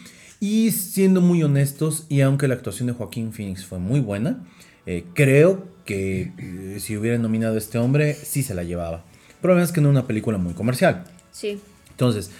Y 0.40 0.70
siendo 0.70 1.20
muy 1.20 1.42
honestos, 1.42 2.06
y 2.08 2.22
aunque 2.22 2.48
la 2.48 2.54
actuación 2.54 2.86
de 2.86 2.94
Joaquín 2.94 3.34
Phoenix 3.34 3.66
fue 3.66 3.78
muy 3.78 4.00
buena, 4.00 4.42
eh, 4.86 5.04
creo 5.12 5.66
que 5.84 6.32
si 6.80 6.96
hubieran 6.96 7.20
nominado 7.20 7.56
a 7.56 7.58
este 7.58 7.76
hombre, 7.76 8.14
sí 8.14 8.42
se 8.42 8.54
la 8.54 8.62
llevaba. 8.62 9.04
Pero 9.42 9.60
es 9.60 9.70
que 9.70 9.82
no 9.82 9.88
es 9.88 9.92
una 9.92 10.06
película 10.06 10.38
muy 10.38 10.54
comercial. 10.54 11.04
Sí. 11.30 11.60
Entonces, 11.90 12.30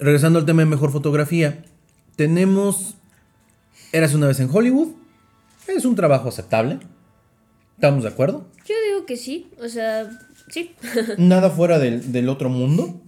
regresando 0.00 0.38
al 0.38 0.46
tema 0.46 0.62
de 0.62 0.66
mejor 0.66 0.90
fotografía, 0.90 1.62
tenemos 2.16 2.96
Eras 3.92 4.14
una 4.14 4.28
vez 4.28 4.38
en 4.40 4.48
Hollywood. 4.50 4.88
Es 5.66 5.84
un 5.84 5.96
trabajo 5.96 6.28
aceptable. 6.28 6.78
¿Estamos 7.74 8.04
de 8.04 8.08
acuerdo? 8.08 8.46
Yo 8.66 8.74
digo 8.88 9.06
que 9.06 9.16
sí. 9.16 9.50
O 9.60 9.68
sea, 9.68 10.08
sí. 10.48 10.72
Nada 11.18 11.50
fuera 11.50 11.78
del, 11.78 12.28
otro 12.28 12.48
mundo. 12.48 13.00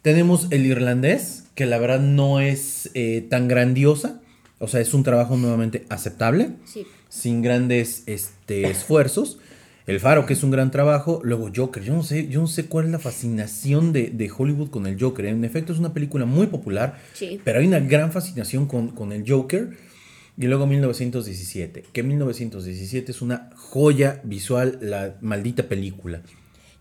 Tenemos 0.00 0.48
El 0.50 0.66
Irlandés, 0.66 1.44
que 1.54 1.66
la 1.66 1.78
verdad 1.78 2.00
no 2.00 2.40
es 2.40 2.90
eh, 2.94 3.26
tan 3.28 3.48
grandiosa. 3.48 4.20
O 4.58 4.68
sea, 4.68 4.80
es 4.80 4.94
un 4.94 5.02
trabajo 5.02 5.36
nuevamente 5.36 5.84
aceptable. 5.90 6.52
Sí. 6.64 6.86
Sin 7.08 7.42
grandes 7.42 8.04
este, 8.06 8.70
esfuerzos. 8.70 9.38
El 9.86 9.98
Faro, 9.98 10.26
que 10.26 10.34
es 10.34 10.42
un 10.42 10.50
gran 10.50 10.70
trabajo. 10.70 11.20
Luego 11.24 11.50
Joker. 11.54 11.82
Yo 11.82 11.94
no 11.94 12.02
sé, 12.02 12.28
yo 12.28 12.40
no 12.40 12.46
sé 12.46 12.66
cuál 12.66 12.86
es 12.86 12.92
la 12.92 12.98
fascinación 12.98 13.92
de, 13.92 14.30
Hollywood 14.36 14.70
con 14.70 14.86
el 14.86 15.00
Joker. 15.00 15.26
En 15.26 15.44
efecto, 15.44 15.72
es 15.72 15.78
una 15.78 15.92
película 15.92 16.24
muy 16.24 16.46
popular. 16.46 16.98
Sí. 17.14 17.40
Pero 17.44 17.58
hay 17.58 17.66
una 17.66 17.80
gran 17.80 18.12
fascinación 18.12 18.66
con, 18.66 19.12
el 19.12 19.28
Joker. 19.28 19.70
Y 20.38 20.46
luego 20.46 20.66
1917, 20.66 21.84
que 21.92 22.02
1917 22.02 23.12
es 23.12 23.20
una 23.20 23.50
joya 23.54 24.20
visual, 24.24 24.78
la 24.80 25.16
maldita 25.20 25.64
película. 25.64 26.22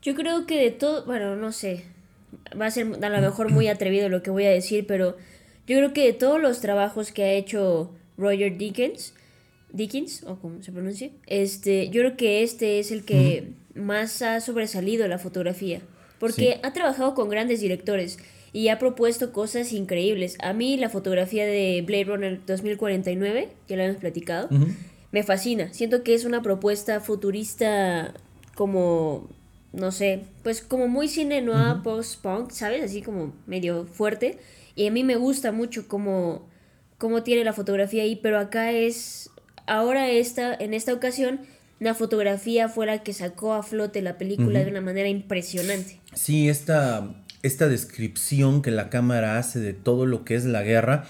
Yo 0.01 0.15
creo 0.15 0.45
que 0.45 0.57
de 0.57 0.71
todo, 0.71 1.05
bueno, 1.05 1.35
no 1.35 1.51
sé, 1.51 1.83
va 2.59 2.67
a 2.67 2.71
ser 2.71 2.87
a 3.03 3.09
lo 3.09 3.21
mejor 3.21 3.51
muy 3.51 3.67
atrevido 3.67 4.07
lo 4.07 4.23
que 4.23 4.31
voy 4.31 4.45
a 4.45 4.49
decir, 4.49 4.85
pero 4.87 5.17
yo 5.67 5.77
creo 5.77 5.93
que 5.93 6.05
de 6.05 6.13
todos 6.13 6.39
los 6.39 6.61
trabajos 6.61 7.11
que 7.11 7.23
ha 7.23 7.33
hecho 7.33 7.91
Roger 8.17 8.57
Dickens, 8.57 9.13
Dickens, 9.73 10.23
o 10.23 10.37
como 10.37 10.61
se 10.61 10.71
pronuncia, 10.71 11.09
este, 11.27 11.89
yo 11.89 12.01
creo 12.01 12.17
que 12.17 12.43
este 12.43 12.79
es 12.79 12.91
el 12.91 13.03
que 13.03 13.53
más 13.73 14.21
ha 14.21 14.39
sobresalido 14.41 15.07
la 15.07 15.17
fotografía, 15.17 15.81
porque 16.19 16.59
ha 16.63 16.73
trabajado 16.73 17.15
con 17.15 17.29
grandes 17.29 17.61
directores 17.61 18.17
y 18.53 18.67
ha 18.67 18.79
propuesto 18.79 19.31
cosas 19.31 19.71
increíbles. 19.73 20.37
A 20.41 20.53
mí 20.53 20.77
la 20.77 20.89
fotografía 20.89 21.45
de 21.45 21.83
Blade 21.85 22.03
Runner 22.03 22.45
2049, 22.45 23.49
que 23.67 23.77
lo 23.77 23.83
hemos 23.83 23.97
platicado, 23.97 24.49
me 25.11 25.23
fascina. 25.23 25.73
Siento 25.73 26.03
que 26.03 26.13
es 26.13 26.25
una 26.25 26.41
propuesta 26.41 26.99
futurista 26.99 28.13
como, 28.55 29.29
no 29.73 29.91
sé, 29.91 30.25
pues 30.43 30.61
como 30.61 30.87
muy 30.87 31.07
cine 31.07 31.41
noir, 31.41 31.81
post-punk, 31.83 32.51
¿sabes? 32.51 32.83
Así 32.83 33.01
como 33.01 33.33
medio 33.45 33.85
fuerte. 33.85 34.37
Y 34.75 34.87
a 34.87 34.91
mí 34.91 35.03
me 35.03 35.15
gusta 35.15 35.51
mucho 35.51 35.87
cómo, 35.87 36.47
cómo 36.97 37.23
tiene 37.23 37.43
la 37.43 37.53
fotografía 37.53 38.03
ahí, 38.03 38.15
pero 38.15 38.37
acá 38.37 38.71
es, 38.71 39.30
ahora 39.71 40.09
esta, 40.09 40.53
en 40.53 40.73
esta 40.73 40.93
ocasión, 40.93 41.41
la 41.79 41.95
fotografía 41.95 42.69
fue 42.69 42.85
la 42.85 43.03
que 43.03 43.13
sacó 43.13 43.53
a 43.53 43.63
flote 43.63 44.01
la 44.01 44.17
película 44.17 44.59
de 44.63 44.69
una 44.69 44.81
manera 44.81 45.07
impresionante. 45.07 45.99
Sí, 46.13 46.49
esta 46.49 47.15
esta 47.43 47.67
descripción 47.67 48.61
que 48.61 48.71
la 48.71 48.89
cámara 48.89 49.37
hace 49.37 49.59
de 49.59 49.73
todo 49.73 50.05
lo 50.05 50.23
que 50.23 50.35
es 50.35 50.45
la 50.45 50.61
guerra 50.61 51.05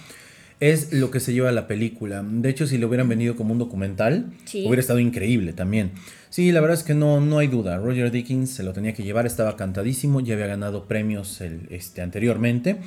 es 0.61 0.93
lo 0.93 1.09
que 1.09 1.19
se 1.19 1.33
lleva 1.33 1.49
a 1.49 1.51
la 1.51 1.67
película. 1.67 2.23
De 2.23 2.47
hecho, 2.47 2.67
si 2.67 2.77
le 2.77 2.85
hubieran 2.85 3.09
venido 3.09 3.35
como 3.35 3.51
un 3.51 3.57
documental, 3.57 4.31
hubiera 4.53 4.79
estado 4.79 4.99
increíble 4.99 5.53
también. 5.53 5.91
Sí, 6.29 6.51
la 6.51 6.61
verdad 6.61 6.77
es 6.77 6.83
que 6.83 6.93
no, 6.93 7.19
no 7.19 7.39
hay 7.39 7.47
duda. 7.47 7.77
Roger 7.77 8.11
Dickens 8.11 8.51
se 8.51 8.61
lo 8.61 8.71
tenía 8.71 8.93
que 8.93 9.03
llevar, 9.03 9.25
estaba 9.25 9.57
cantadísimo, 9.57 10.21
ya 10.21 10.35
había 10.35 10.45
ganado 10.45 10.85
premios 10.85 11.41
el, 11.41 11.67
este, 11.71 12.03
anteriormente 12.03 12.77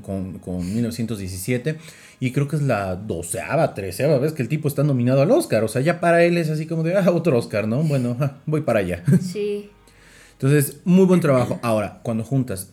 con, 0.00 0.38
con, 0.38 0.74
1917. 0.74 1.76
Y 2.20 2.30
creo 2.30 2.46
que 2.46 2.54
es 2.54 2.62
la 2.62 2.94
doceava, 2.94 3.74
treceava 3.74 4.18
vez 4.18 4.32
que 4.32 4.40
el 4.40 4.48
tipo 4.48 4.68
está 4.68 4.84
nominado 4.84 5.20
al 5.20 5.30
Oscar. 5.32 5.64
O 5.64 5.68
sea, 5.68 5.82
ya 5.82 6.00
para 6.00 6.22
él 6.22 6.38
es 6.38 6.50
así 6.50 6.66
como 6.66 6.84
de, 6.84 6.96
ah, 6.96 7.10
otro 7.10 7.36
Oscar, 7.36 7.66
¿no? 7.66 7.82
Bueno, 7.82 8.16
voy 8.46 8.60
para 8.60 8.78
allá. 8.78 9.02
Sí. 9.20 9.70
Entonces, 10.34 10.80
muy 10.84 11.04
buen 11.04 11.20
trabajo. 11.20 11.58
Ahora, 11.62 12.00
cuando 12.04 12.22
juntas 12.22 12.72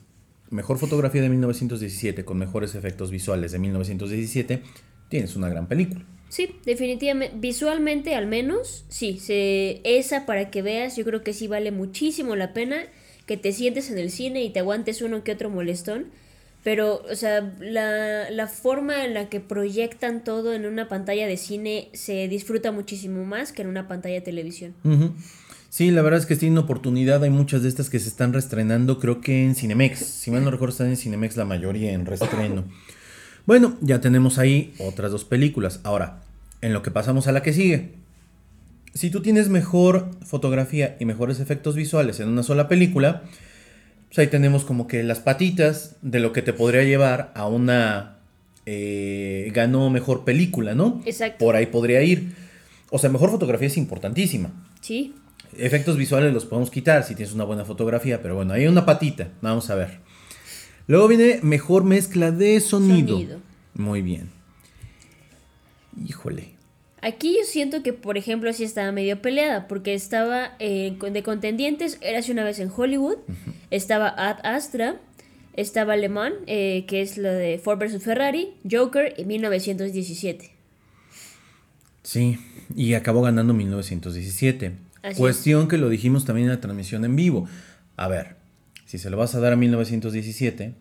mejor 0.52 0.78
fotografía 0.78 1.22
de 1.22 1.30
1917 1.30 2.24
con 2.24 2.38
mejores 2.38 2.76
efectos 2.76 3.10
visuales 3.10 3.52
de 3.52 3.60
1917, 3.60 4.62
tienes 5.10 5.36
una 5.36 5.50
gran 5.50 5.68
película. 5.68 6.06
Sí, 6.30 6.56
definitivamente, 6.66 7.36
visualmente 7.40 8.16
al 8.16 8.28
menos, 8.28 8.86
sí, 8.88 9.20
se, 9.20 9.82
esa 9.84 10.26
para 10.26 10.50
que 10.50 10.62
veas, 10.62 10.96
yo 10.96 11.04
creo 11.04 11.24
que 11.24 11.34
sí 11.34 11.48
vale 11.48 11.72
muchísimo 11.72 12.36
la 12.36 12.54
pena 12.54 12.84
que 13.26 13.36
te 13.36 13.52
sientes 13.52 13.92
en 13.92 13.98
el 13.98 14.12
cine 14.12 14.44
y 14.44 14.50
te 14.50 14.60
aguantes 14.60 15.02
uno 15.02 15.24
que 15.24 15.34
otro 15.34 15.50
molestón, 15.50 16.06
pero, 16.64 17.02
o 17.10 17.16
sea, 17.16 17.54
la, 17.60 18.30
la 18.30 18.48
forma 18.48 19.04
en 19.04 19.14
la 19.14 19.30
que 19.30 19.40
proyectan 19.40 20.24
todo 20.24 20.54
en 20.54 20.66
una 20.66 20.88
pantalla 20.88 21.26
de 21.28 21.36
cine 21.36 21.90
se 21.94 22.28
disfruta 22.28 22.72
muchísimo 22.72 23.26
más 23.26 23.52
que 23.52 23.64
en 23.64 23.68
una 23.68 23.88
pantalla 23.88 24.16
de 24.16 24.22
televisión. 24.22 24.76
Sí, 25.72 25.90
la 25.90 26.02
verdad 26.02 26.20
es 26.20 26.26
que 26.26 26.36
tiene 26.36 26.60
oportunidad. 26.60 27.24
Hay 27.24 27.30
muchas 27.30 27.64
de 27.64 27.70
estas 27.70 27.90
que 27.90 27.98
se 27.98 28.10
están 28.10 28.34
restrenando, 28.34 29.00
creo 29.00 29.22
que 29.22 29.46
en 29.46 29.56
Cinemex. 29.56 30.00
Si 30.00 30.30
mal 30.30 30.44
no 30.44 30.52
recuerdo, 30.52 30.74
están 30.74 30.88
en 30.90 30.98
Cinemex 30.98 31.38
la 31.38 31.46
mayoría 31.46 31.94
en 31.94 32.06
restreno. 32.06 32.66
Bueno, 33.46 33.78
ya 33.80 34.02
tenemos 34.02 34.38
ahí 34.38 34.74
otras 34.80 35.12
dos 35.12 35.24
películas. 35.24 35.80
Ahora, 35.84 36.24
en 36.60 36.74
lo 36.74 36.84
que 36.84 36.92
pasamos 36.92 37.28
a 37.28 37.32
la 37.32 37.42
que 37.42 37.54
sigue. 37.54 37.94
Si 38.94 39.10
tú 39.12 39.22
tienes 39.22 39.48
mejor 39.48 40.12
fotografía 40.26 40.98
y 41.00 41.06
mejores 41.06 41.40
efectos 41.40 41.78
visuales 41.78 42.20
en 42.20 42.28
una 42.28 42.44
sola 42.44 42.68
película, 42.68 43.24
pues 44.10 44.20
ahí 44.20 44.28
tenemos 44.28 44.66
como 44.66 44.88
que 44.88 45.04
las 45.04 45.22
patitas 45.22 45.96
de 46.02 46.20
lo 46.20 46.34
que 46.34 46.42
te 46.42 46.52
podría 46.52 46.84
llevar 46.84 47.32
a 47.34 47.48
una... 47.48 48.18
Eh, 48.66 49.50
ganó 49.54 49.90
mejor 49.90 50.26
película, 50.26 50.76
¿no? 50.76 51.02
Exacto. 51.06 51.46
Por 51.46 51.56
ahí 51.56 51.68
podría 51.68 52.04
ir. 52.04 52.36
O 52.90 53.00
sea, 53.00 53.10
mejor 53.10 53.32
fotografía 53.32 53.68
es 53.68 53.78
importantísima. 53.78 54.52
Sí. 54.82 55.16
Efectos 55.58 55.98
visuales 55.98 56.34
los 56.34 56.46
podemos 56.46 56.72
quitar 56.72 57.04
si 57.04 57.16
tienes 57.16 57.34
una 57.34 57.44
buena 57.44 57.66
fotografía, 57.66 58.22
pero 58.22 58.36
bueno, 58.36 58.54
hay 58.54 58.68
una 58.68 58.86
patita. 58.86 59.30
Vamos 59.42 59.70
a 59.70 59.76
ver. 59.76 60.00
Luego 60.88 61.08
viene 61.08 61.40
mejor 61.42 61.84
mezcla 61.84 62.32
de 62.32 62.60
sonido. 62.60 63.20
Muy 63.74 64.02
bien. 64.02 64.30
Híjole. 66.08 66.50
Aquí 67.02 67.36
yo 67.36 67.46
siento 67.46 67.82
que, 67.82 67.94
por 67.94 68.18
ejemplo, 68.18 68.54
sí 68.54 68.64
estaba 68.64 68.92
medio 68.92 69.22
peleada, 69.22 69.68
porque 69.68 69.94
estaba 69.94 70.56
eh, 70.60 70.96
de 71.00 71.24
contendientes, 71.24 71.98
Érase 72.02 72.32
una 72.32 72.44
vez 72.44 72.60
en 72.60 72.72
Hollywood, 72.76 73.18
estaba 73.72 74.14
Ad 74.16 74.40
Astra, 74.44 75.00
estaba 75.54 75.96
Le 75.96 76.10
Mans, 76.10 76.36
eh, 76.46 76.86
que 76.88 77.02
es 77.02 77.18
lo 77.18 77.30
de 77.30 77.58
Ford 77.58 77.80
vs. 77.80 78.04
Ferrari, 78.04 78.54
Joker 78.70 79.16
y 79.18 79.26
1917. 79.26 80.52
Sí, 82.04 82.38
y 82.76 82.94
acabó 82.94 83.22
ganando 83.22 83.54
1917. 83.54 84.74
Cuestión 85.18 85.68
que 85.68 85.78
lo 85.78 85.90
dijimos 85.90 86.26
también 86.26 86.48
en 86.48 86.54
la 86.54 86.62
transmisión 86.62 87.06
en 87.06 87.16
vivo. 87.16 87.48
A 87.98 88.08
ver, 88.08 88.36
si 88.86 88.98
se 88.98 89.10
lo 89.10 89.18
vas 89.18 89.36
a 89.36 89.40
dar 89.40 89.54
a 89.54 89.56
1917 89.56 90.74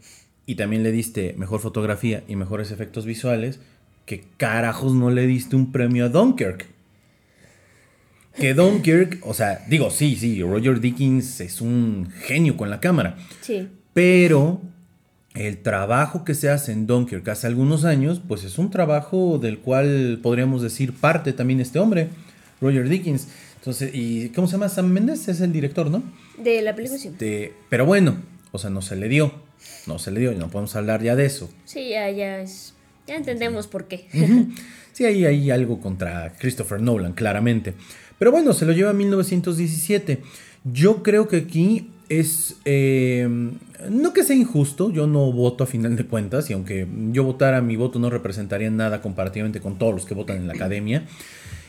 y 0.46 0.54
también 0.56 0.82
le 0.82 0.92
diste 0.92 1.34
mejor 1.38 1.60
fotografía 1.60 2.22
y 2.28 2.36
mejores 2.36 2.70
efectos 2.70 3.06
visuales, 3.06 3.60
¿qué 4.04 4.24
carajos 4.36 4.94
no 4.94 5.10
le 5.10 5.26
diste 5.26 5.56
un 5.56 5.72
premio 5.72 6.06
a 6.06 6.08
Dunkirk? 6.08 6.66
Que 8.34 8.54
Dunkirk, 8.54 9.20
o 9.26 9.32
sea, 9.32 9.64
digo, 9.68 9.90
sí, 9.90 10.16
sí, 10.16 10.42
Roger 10.42 10.80
Dickens 10.80 11.40
es 11.40 11.60
un 11.60 12.10
genio 12.22 12.56
con 12.56 12.68
la 12.68 12.80
cámara. 12.80 13.16
Sí. 13.40 13.68
Pero 13.94 14.60
el 15.34 15.58
trabajo 15.58 16.24
que 16.24 16.34
se 16.34 16.50
hace 16.50 16.72
en 16.72 16.86
Dunkirk 16.86 17.28
hace 17.28 17.46
algunos 17.46 17.84
años, 17.84 18.20
pues 18.26 18.44
es 18.44 18.58
un 18.58 18.70
trabajo 18.70 19.38
del 19.38 19.58
cual 19.60 20.18
podríamos 20.22 20.62
decir 20.62 20.92
parte 20.92 21.32
también 21.32 21.60
este 21.60 21.78
hombre, 21.78 22.08
Roger 22.60 22.88
Dickens. 22.88 23.28
Entonces, 23.60 23.90
¿y 23.94 24.30
cómo 24.30 24.46
se 24.46 24.52
llama? 24.52 24.70
Sam 24.70 24.86
Mendes 24.86 25.28
es 25.28 25.40
el 25.42 25.52
director, 25.52 25.90
¿no? 25.90 26.02
De 26.42 26.62
la 26.62 26.74
película, 26.74 26.98
este, 26.98 27.52
pero 27.68 27.84
bueno, 27.84 28.16
o 28.52 28.58
sea, 28.58 28.70
no 28.70 28.80
se 28.80 28.96
le 28.96 29.08
dio. 29.08 29.32
No 29.86 29.98
se 29.98 30.10
le 30.10 30.20
dio, 30.20 30.32
y 30.32 30.36
no 30.36 30.48
podemos 30.48 30.74
hablar 30.76 31.02
ya 31.02 31.14
de 31.14 31.26
eso. 31.26 31.50
Sí, 31.66 31.90
ya, 31.90 32.10
ya 32.10 32.40
es. 32.40 32.72
Ya 33.06 33.16
entendemos 33.16 33.66
por 33.66 33.86
qué. 33.86 34.06
Sí, 34.92 35.04
ahí 35.04 35.24
hay 35.24 35.50
algo 35.50 35.80
contra 35.80 36.34
Christopher 36.38 36.80
Nolan, 36.80 37.12
claramente. 37.12 37.74
Pero 38.18 38.32
bueno, 38.32 38.52
se 38.52 38.66
lo 38.66 38.72
lleva 38.72 38.90
a 38.90 38.92
1917. 38.92 40.20
Yo 40.64 41.02
creo 41.02 41.28
que 41.28 41.36
aquí 41.36 41.90
es. 42.08 42.56
Eh, 42.64 43.26
no 43.88 44.12
que 44.12 44.24
sea 44.24 44.36
injusto, 44.36 44.90
yo 44.90 45.06
no 45.06 45.32
voto 45.32 45.64
a 45.64 45.66
final 45.66 45.96
de 45.96 46.04
cuentas, 46.04 46.50
y 46.50 46.52
aunque 46.52 46.86
yo 47.12 47.24
votara, 47.24 47.62
mi 47.62 47.76
voto 47.76 47.98
no 47.98 48.10
representaría 48.10 48.70
nada 48.70 49.00
comparativamente 49.00 49.60
con 49.60 49.78
todos 49.78 49.94
los 49.94 50.04
que 50.04 50.14
votan 50.14 50.36
en 50.36 50.48
la 50.48 50.54
academia. 50.54 51.04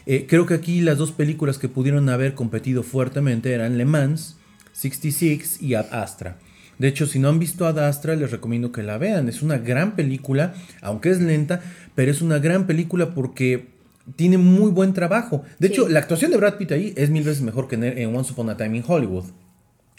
Eh, 0.06 0.26
creo 0.28 0.46
que 0.46 0.54
aquí 0.54 0.82
las 0.82 0.98
dos 0.98 1.12
películas 1.12 1.58
que 1.58 1.70
pudieron 1.70 2.10
haber 2.10 2.34
competido 2.34 2.84
fuertemente 2.84 3.54
eran 3.54 3.78
Le 3.78 3.86
Mans, 3.86 4.38
66 4.74 5.62
y 5.62 5.76
Ad 5.76 5.94
Astra. 5.94 6.38
De 6.80 6.88
hecho, 6.88 7.06
si 7.06 7.20
no 7.20 7.30
han 7.30 7.38
visto 7.38 7.68
Ad 7.68 7.80
Astra, 7.80 8.16
les 8.16 8.32
recomiendo 8.32 8.72
que 8.72 8.82
la 8.82 8.98
vean. 8.98 9.30
Es 9.30 9.42
una 9.42 9.58
gran 9.60 9.96
película, 9.96 10.54
aunque 10.82 11.12
es 11.12 11.22
lenta, 11.22 11.62
pero 11.94 12.10
es 12.10 12.22
una 12.22 12.40
gran 12.40 12.66
película 12.66 13.14
porque 13.14 13.68
tiene 14.16 14.38
muy 14.38 14.72
buen 14.72 14.94
trabajo. 14.94 15.44
De 15.60 15.68
hecho, 15.68 15.88
la 15.88 16.00
actuación 16.00 16.32
de 16.32 16.38
Brad 16.38 16.58
Pitt 16.58 16.72
ahí 16.72 16.94
es 16.98 17.10
mil 17.10 17.24
veces 17.24 17.44
mejor 17.44 17.68
que 17.68 17.76
en 17.76 18.16
Once 18.16 18.32
Upon 18.34 18.50
a 18.50 18.58
Time 18.58 18.78
in 18.78 18.84
Hollywood. 18.88 19.26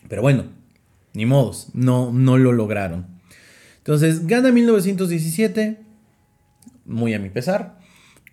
Pero 0.08 0.22
bueno, 0.22 0.46
ni 1.14 1.26
modos, 1.26 1.68
no, 1.72 2.12
no 2.12 2.38
lo 2.38 2.52
lograron. 2.52 3.06
Entonces, 3.78 4.26
gana 4.26 4.50
1917, 4.50 5.78
muy 6.84 7.14
a 7.14 7.18
mi 7.18 7.30
pesar. 7.30 7.78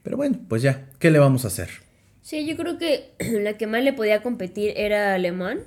Pero 0.09 0.17
bueno, 0.17 0.39
pues 0.47 0.63
ya, 0.63 0.87
¿qué 0.97 1.11
le 1.11 1.19
vamos 1.19 1.45
a 1.45 1.49
hacer? 1.49 1.69
Sí, 2.23 2.47
yo 2.47 2.57
creo 2.57 2.79
que 2.79 3.11
la 3.43 3.59
que 3.59 3.67
más 3.67 3.83
le 3.83 3.93
podía 3.93 4.23
competir 4.23 4.73
era 4.75 5.13
Alemán. 5.13 5.59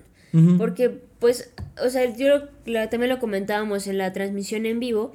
Porque, 0.58 0.90
pues, 1.20 1.52
o 1.80 1.90
sea, 1.90 2.12
yo 2.16 2.48
también 2.90 3.08
lo 3.08 3.20
comentábamos 3.20 3.86
en 3.86 3.98
la 3.98 4.12
transmisión 4.12 4.66
en 4.66 4.80
vivo, 4.80 5.12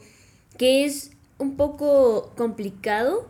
que 0.57 0.85
es 0.85 1.11
un 1.39 1.57
poco 1.57 2.33
complicado, 2.37 3.27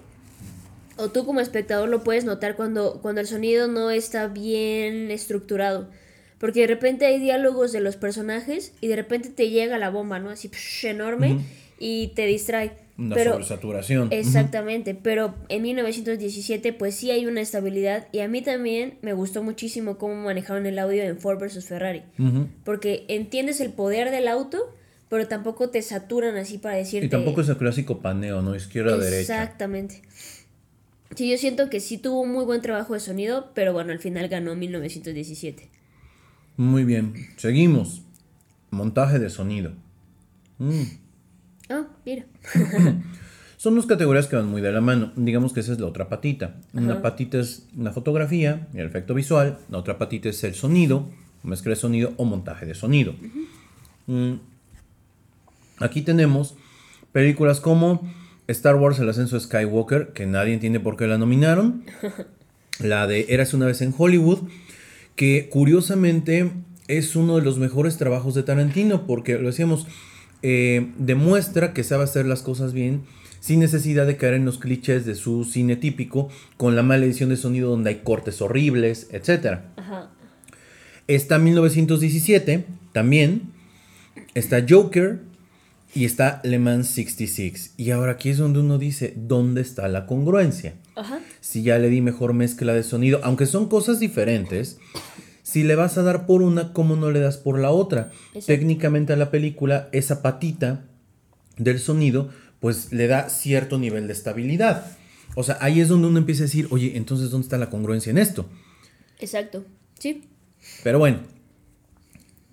o 0.97 1.09
tú 1.09 1.25
como 1.25 1.39
espectador 1.39 1.89
lo 1.89 2.03
puedes 2.03 2.25
notar 2.25 2.55
cuando, 2.55 2.99
cuando 3.01 3.21
el 3.21 3.25
sonido 3.25 3.67
no 3.67 3.89
está 3.89 4.27
bien 4.27 5.09
estructurado. 5.09 5.89
Porque 6.37 6.59
de 6.59 6.67
repente 6.67 7.07
hay 7.07 7.19
diálogos 7.19 7.71
de 7.71 7.79
los 7.79 7.95
personajes 7.95 8.73
y 8.81 8.87
de 8.87 8.97
repente 8.97 9.29
te 9.29 9.49
llega 9.49 9.79
la 9.79 9.89
bomba, 9.89 10.19
¿no? 10.19 10.29
Así 10.29 10.51
enorme 10.83 11.39
y 11.79 12.09
te 12.09 12.27
distrae. 12.27 12.86
Una 12.97 13.15
pero, 13.15 13.33
sobresaturación. 13.33 14.07
Exactamente, 14.11 14.95
pero 14.95 15.35
en 15.49 15.61
1917 15.61 16.73
pues 16.73 16.95
sí 16.95 17.11
hay 17.11 17.27
una 17.27 17.41
estabilidad 17.41 18.07
y 18.11 18.19
a 18.19 18.27
mí 18.27 18.41
también 18.41 18.97
me 19.03 19.13
gustó 19.13 19.43
muchísimo 19.43 19.97
cómo 19.99 20.15
manejaron 20.15 20.65
el 20.65 20.79
audio 20.79 21.03
en 21.03 21.19
Ford 21.19 21.39
vs 21.39 21.63
Ferrari, 21.65 22.03
porque 22.63 23.05
entiendes 23.07 23.61
el 23.61 23.71
poder 23.71 24.09
del 24.09 24.27
auto, 24.27 24.73
pero 25.09 25.27
tampoco 25.27 25.69
te 25.69 25.81
saturan 25.83 26.37
así 26.37 26.57
para 26.57 26.75
decirte... 26.75 27.05
Y 27.05 27.09
tampoco 27.09 27.41
es 27.41 27.49
el 27.49 27.57
clásico 27.57 27.99
paneo, 27.99 28.41
¿no? 28.41 28.55
Izquierda-derecha. 28.55 29.43
Exactamente. 29.43 30.01
Sí, 31.15 31.29
yo 31.29 31.37
siento 31.37 31.69
que 31.69 31.79
sí 31.79 31.97
tuvo 31.97 32.21
un 32.21 32.31
muy 32.31 32.45
buen 32.45 32.61
trabajo 32.61 32.93
de 32.93 32.99
sonido, 32.99 33.51
pero 33.53 33.73
bueno, 33.73 33.91
al 33.91 33.99
final 33.99 34.27
ganó 34.27 34.55
1917. 34.55 35.69
Muy 36.57 36.83
bien, 36.83 37.13
seguimos. 37.37 38.01
Montaje 38.71 39.19
de 39.19 39.29
sonido. 39.29 39.71
Mm. 40.57 40.83
Ah, 41.69 41.87
mira. 42.05 42.25
Son 43.57 43.75
dos 43.75 43.87
categorías 43.87 44.27
que 44.27 44.35
van 44.35 44.47
muy 44.47 44.61
de 44.61 44.71
la 44.71 44.81
mano. 44.81 45.11
Digamos 45.15 45.51
que 45.51 45.61
esa 45.61 45.73
es 45.73 45.79
la 45.79 45.87
otra 45.87 46.09
patita. 46.09 46.57
Una 46.73 47.01
patita 47.01 47.39
es 47.39 47.65
la 47.75 47.91
fotografía 47.91 48.67
y 48.73 48.77
el 48.77 48.85
efecto 48.85 49.15
visual. 49.15 49.57
La 49.69 49.79
otra 49.79 49.97
patita 49.97 50.29
es 50.29 50.43
el 50.43 50.53
sonido, 50.53 51.09
mezcla 51.41 51.71
de 51.71 51.75
sonido 51.75 52.13
o 52.17 52.25
montaje 52.25 52.67
de 52.67 52.75
sonido. 52.75 53.15
Mm. 54.05 54.33
Aquí 55.79 56.03
tenemos 56.03 56.55
películas 57.11 57.59
como 57.59 58.07
Star 58.47 58.75
Wars 58.75 58.99
El 58.99 59.09
ascenso 59.09 59.35
de 59.35 59.41
Skywalker, 59.41 60.09
que 60.13 60.25
nadie 60.27 60.53
entiende 60.53 60.79
por 60.79 60.95
qué 60.95 61.07
la 61.07 61.17
nominaron. 61.17 61.83
La 62.79 63.07
de 63.07 63.25
Eras 63.29 63.55
una 63.55 63.65
vez 63.65 63.81
en 63.81 63.93
Hollywood, 63.97 64.47
que 65.15 65.49
curiosamente 65.49 66.51
es 66.87 67.15
uno 67.15 67.37
de 67.37 67.41
los 67.41 67.57
mejores 67.57 67.97
trabajos 67.97 68.35
de 68.35 68.43
Tarantino, 68.43 69.07
porque 69.07 69.39
lo 69.39 69.47
decíamos, 69.47 69.87
eh, 70.41 70.91
demuestra 70.97 71.73
que 71.73 71.83
sabe 71.83 72.03
hacer 72.03 72.25
las 72.25 72.41
cosas 72.41 72.73
bien 72.73 73.03
sin 73.39 73.59
necesidad 73.59 74.05
de 74.07 74.17
caer 74.17 74.33
en 74.33 74.45
los 74.45 74.57
clichés 74.57 75.05
de 75.05 75.15
su 75.15 75.45
cine 75.45 75.75
típico, 75.75 76.29
con 76.57 76.75
la 76.75 76.83
mala 76.83 77.05
edición 77.05 77.29
de 77.29 77.37
sonido 77.37 77.69
donde 77.69 77.91
hay 77.91 78.01
cortes 78.03 78.41
horribles, 78.41 79.07
etc. 79.11 79.59
Está 81.07 81.39
1917, 81.39 82.65
también. 82.91 83.53
Está 84.33 84.65
Joker 84.67 85.21
y 85.93 86.05
está 86.05 86.41
Le 86.43 86.59
Mans 86.59 86.87
66. 86.89 87.75
Y 87.77 87.91
ahora 87.91 88.13
aquí 88.13 88.29
es 88.29 88.37
donde 88.37 88.59
uno 88.59 88.77
dice, 88.77 89.13
¿dónde 89.15 89.61
está 89.61 89.87
la 89.87 90.05
congruencia? 90.05 90.73
Si 91.39 91.63
ya 91.63 91.79
le 91.79 91.89
di 91.89 92.01
mejor 92.01 92.33
mezcla 92.33 92.73
de 92.73 92.83
sonido, 92.83 93.21
aunque 93.23 93.45
son 93.45 93.69
cosas 93.69 93.99
diferentes, 93.99 94.79
si 95.47 95.63
le 95.63 95.75
vas 95.75 95.97
a 95.97 96.03
dar 96.03 96.25
por 96.25 96.41
una, 96.41 96.73
¿cómo 96.73 96.97
no 96.97 97.09
le 97.09 97.21
das 97.21 97.37
por 97.37 97.57
la 97.57 97.71
otra? 97.71 98.11
Técnicamente 98.45 99.13
a 99.13 99.15
la 99.15 99.31
película, 99.31 99.87
esa 99.93 100.21
patita 100.21 100.83
del 101.55 101.79
sonido 101.79 102.31
pues 102.59 102.91
le 102.91 103.07
da 103.07 103.29
cierto 103.29 103.79
nivel 103.79 104.07
de 104.07 104.13
estabilidad. 104.13 104.97
O 105.35 105.43
sea, 105.43 105.57
ahí 105.61 105.79
es 105.79 105.87
donde 105.87 106.09
uno 106.09 106.19
empieza 106.19 106.43
a 106.43 106.47
decir, 106.47 106.67
oye, 106.69 106.97
entonces, 106.97 107.29
¿dónde 107.29 107.45
está 107.45 107.57
la 107.57 107.69
congruencia 107.69 108.09
en 108.09 108.17
esto? 108.17 108.45
Exacto, 109.19 109.63
sí. 109.97 110.25
Pero 110.83 110.99
bueno, 110.99 111.19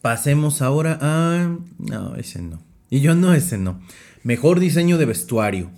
pasemos 0.01 0.63
ahora 0.63 0.97
a... 1.01 1.59
No, 1.81 2.15
ese 2.15 2.43
no. 2.43 2.63
Y 2.91 3.01
yo 3.01 3.17
no, 3.17 3.35
ese 3.35 3.59
no. 3.59 3.83
Mejor 4.23 4.61
diseño 4.61 4.99
de 4.99 5.07
vestuario, 5.07 5.73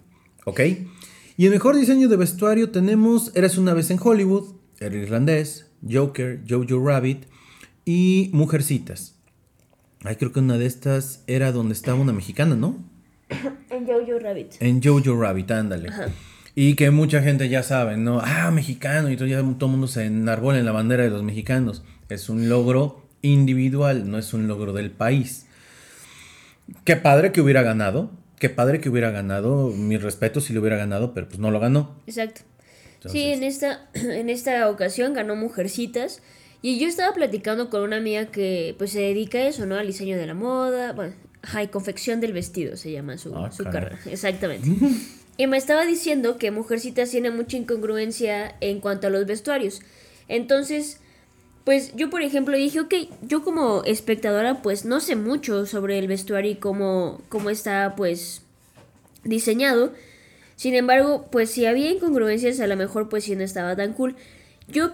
¿ok? 0.44 0.60
Y 1.38 1.46
el 1.46 1.50
mejor 1.50 1.76
diseño 1.76 2.10
de 2.10 2.16
vestuario 2.18 2.68
tenemos 2.72 3.32
Eres 3.34 3.56
una 3.56 3.72
vez 3.72 3.90
en 3.90 3.98
Hollywood, 4.02 4.54
El 4.80 4.96
Irlandés, 4.96 5.65
Joker, 5.90 6.40
Jojo 6.48 6.84
Rabbit 6.84 7.26
y 7.84 8.30
Mujercitas. 8.32 9.14
Ay, 10.04 10.16
creo 10.16 10.32
que 10.32 10.40
una 10.40 10.58
de 10.58 10.66
estas 10.66 11.24
era 11.26 11.52
donde 11.52 11.74
estaba 11.74 11.98
una 11.98 12.12
mexicana, 12.12 12.54
¿no? 12.56 12.78
En 13.70 13.86
Jojo 13.86 14.18
Rabbit. 14.18 14.54
En 14.60 14.82
Jojo 14.82 15.20
Rabbit, 15.20 15.50
ándale. 15.50 15.90
Y 16.54 16.74
que 16.74 16.90
mucha 16.90 17.20
gente 17.22 17.48
ya 17.48 17.62
sabe, 17.62 17.96
¿no? 17.96 18.20
Ah, 18.22 18.50
mexicano, 18.50 19.10
y 19.10 19.16
todo, 19.16 19.28
ya 19.28 19.42
todo 19.42 19.66
el 19.66 19.72
mundo 19.72 19.88
se 19.88 20.06
enarbola 20.06 20.58
en 20.58 20.64
la 20.64 20.72
bandera 20.72 21.02
de 21.02 21.10
los 21.10 21.22
mexicanos. 21.22 21.82
Es 22.08 22.28
un 22.28 22.48
logro 22.48 23.02
individual, 23.22 24.10
no 24.10 24.18
es 24.18 24.32
un 24.32 24.48
logro 24.48 24.72
del 24.72 24.90
país. 24.90 25.46
Qué 26.84 26.96
padre 26.96 27.32
que 27.32 27.40
hubiera 27.40 27.62
ganado, 27.62 28.10
qué 28.38 28.48
padre 28.48 28.80
que 28.80 28.88
hubiera 28.88 29.10
ganado, 29.10 29.68
mi 29.68 29.98
respeto 29.98 30.40
si 30.40 30.52
lo 30.52 30.60
hubiera 30.60 30.76
ganado, 30.76 31.12
pero 31.12 31.28
pues 31.28 31.38
no 31.38 31.50
lo 31.50 31.60
ganó. 31.60 31.96
Exacto. 32.06 32.42
Sí, 33.08 33.24
en 33.24 33.42
esta, 33.42 33.88
en 33.94 34.30
esta 34.30 34.68
ocasión 34.68 35.14
ganó 35.14 35.36
Mujercitas. 35.36 36.22
Y 36.62 36.78
yo 36.78 36.88
estaba 36.88 37.14
platicando 37.14 37.70
con 37.70 37.82
una 37.82 37.96
amiga 37.96 38.26
que 38.26 38.74
pues 38.78 38.90
se 38.90 39.00
dedica 39.00 39.38
a 39.38 39.46
eso, 39.46 39.66
¿no? 39.66 39.76
Al 39.76 39.86
diseño 39.86 40.16
de 40.16 40.26
la 40.26 40.34
moda, 40.34 40.92
bueno, 40.92 41.12
confección 41.70 42.20
del 42.20 42.32
vestido 42.32 42.76
se 42.76 42.92
llama 42.92 43.18
su, 43.18 43.34
ah, 43.34 43.50
carrera. 43.70 43.98
Exactamente. 44.06 44.68
y 45.36 45.46
me 45.46 45.56
estaba 45.56 45.84
diciendo 45.84 46.38
que 46.38 46.50
Mujercitas 46.50 47.10
tiene 47.10 47.30
mucha 47.30 47.56
incongruencia 47.56 48.56
en 48.60 48.80
cuanto 48.80 49.06
a 49.06 49.10
los 49.10 49.26
vestuarios. 49.26 49.80
Entonces, 50.28 50.98
pues 51.64 51.94
yo 51.94 52.10
por 52.10 52.22
ejemplo 52.22 52.56
dije, 52.56 52.80
ok, 52.80 52.94
yo 53.22 53.44
como 53.44 53.82
espectadora 53.84 54.62
pues 54.62 54.84
no 54.84 55.00
sé 55.00 55.16
mucho 55.16 55.66
sobre 55.66 55.98
el 55.98 56.08
vestuario 56.08 56.52
y 56.52 56.56
cómo, 56.56 57.20
cómo 57.28 57.50
está 57.50 57.94
pues 57.96 58.42
diseñado. 59.24 59.92
Sin 60.56 60.74
embargo, 60.74 61.28
pues 61.30 61.50
si 61.50 61.66
había 61.66 61.90
incongruencias, 61.90 62.60
a 62.60 62.66
lo 62.66 62.76
mejor 62.76 63.08
pues 63.08 63.24
sí 63.24 63.36
no 63.36 63.44
estaba 63.44 63.76
tan 63.76 63.92
cool. 63.92 64.16
Yo 64.68 64.92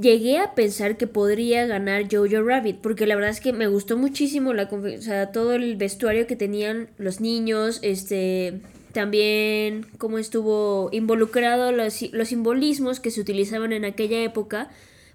llegué 0.00 0.38
a 0.38 0.54
pensar 0.54 0.96
que 0.96 1.06
podría 1.06 1.66
ganar 1.66 2.04
Jojo 2.10 2.42
Rabbit, 2.42 2.78
porque 2.80 3.06
la 3.06 3.16
verdad 3.16 3.30
es 3.30 3.40
que 3.40 3.52
me 3.52 3.66
gustó 3.66 3.96
muchísimo 3.96 4.52
la 4.52 4.64
o 4.64 5.02
sea, 5.02 5.32
todo 5.32 5.54
el 5.54 5.76
vestuario 5.76 6.26
que 6.26 6.36
tenían 6.36 6.88
los 6.96 7.20
niños, 7.20 7.80
este 7.82 8.60
también 8.92 9.86
cómo 9.98 10.18
estuvo 10.18 10.88
involucrado 10.92 11.70
los, 11.70 12.02
los 12.12 12.28
simbolismos 12.28 12.98
que 12.98 13.12
se 13.12 13.20
utilizaban 13.20 13.72
en 13.72 13.84
aquella 13.84 14.20
época 14.22 14.68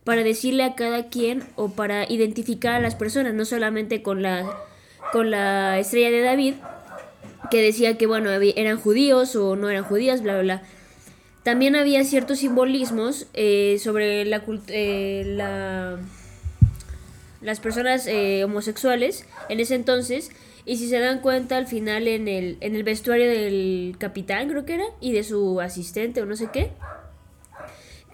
para 0.06 0.24
decirle 0.24 0.64
a 0.64 0.76
cada 0.76 1.10
quien 1.10 1.44
o 1.56 1.70
para 1.70 2.10
identificar 2.10 2.76
a 2.76 2.80
las 2.80 2.96
personas, 2.96 3.34
no 3.34 3.44
solamente 3.44 4.02
con 4.02 4.22
la 4.22 4.46
con 5.12 5.30
la 5.32 5.80
estrella 5.80 6.10
de 6.10 6.22
David, 6.22 6.54
que 7.50 7.62
decía 7.62 7.98
que 7.98 8.08
bueno, 8.08 8.30
eran 8.32 8.80
judíos 8.80 9.36
o 9.36 9.56
no 9.56 9.70
eran 9.70 9.84
judías, 9.84 10.22
bla 10.22 10.34
bla 10.34 10.42
bla 10.42 10.64
también 11.46 11.76
había 11.76 12.04
ciertos 12.04 12.40
simbolismos 12.40 13.28
eh, 13.36 13.78
sobre 13.80 14.26
la, 14.26 14.44
eh, 14.68 15.24
la, 15.28 16.00
las 17.40 17.60
personas 17.60 18.08
eh, 18.08 18.44
homosexuales 18.44 19.28
en 19.48 19.60
ese 19.60 19.76
entonces. 19.76 20.32
Y 20.66 20.78
si 20.78 20.90
se 20.90 20.98
dan 20.98 21.20
cuenta, 21.20 21.58
al 21.58 21.68
final 21.68 22.08
en 22.08 22.28
el, 22.28 22.58
en 22.62 22.76
el 22.76 22.82
vestuario 22.82 23.30
del 23.30 23.96
capitán, 24.00 24.50
creo 24.50 24.66
que 24.66 24.74
era, 24.74 24.86
y 25.00 25.12
de 25.12 25.24
su 25.24 25.62
asistente 25.62 26.20
o 26.24 26.26
no 26.26 26.36
sé 26.36 26.50
qué, 26.52 26.72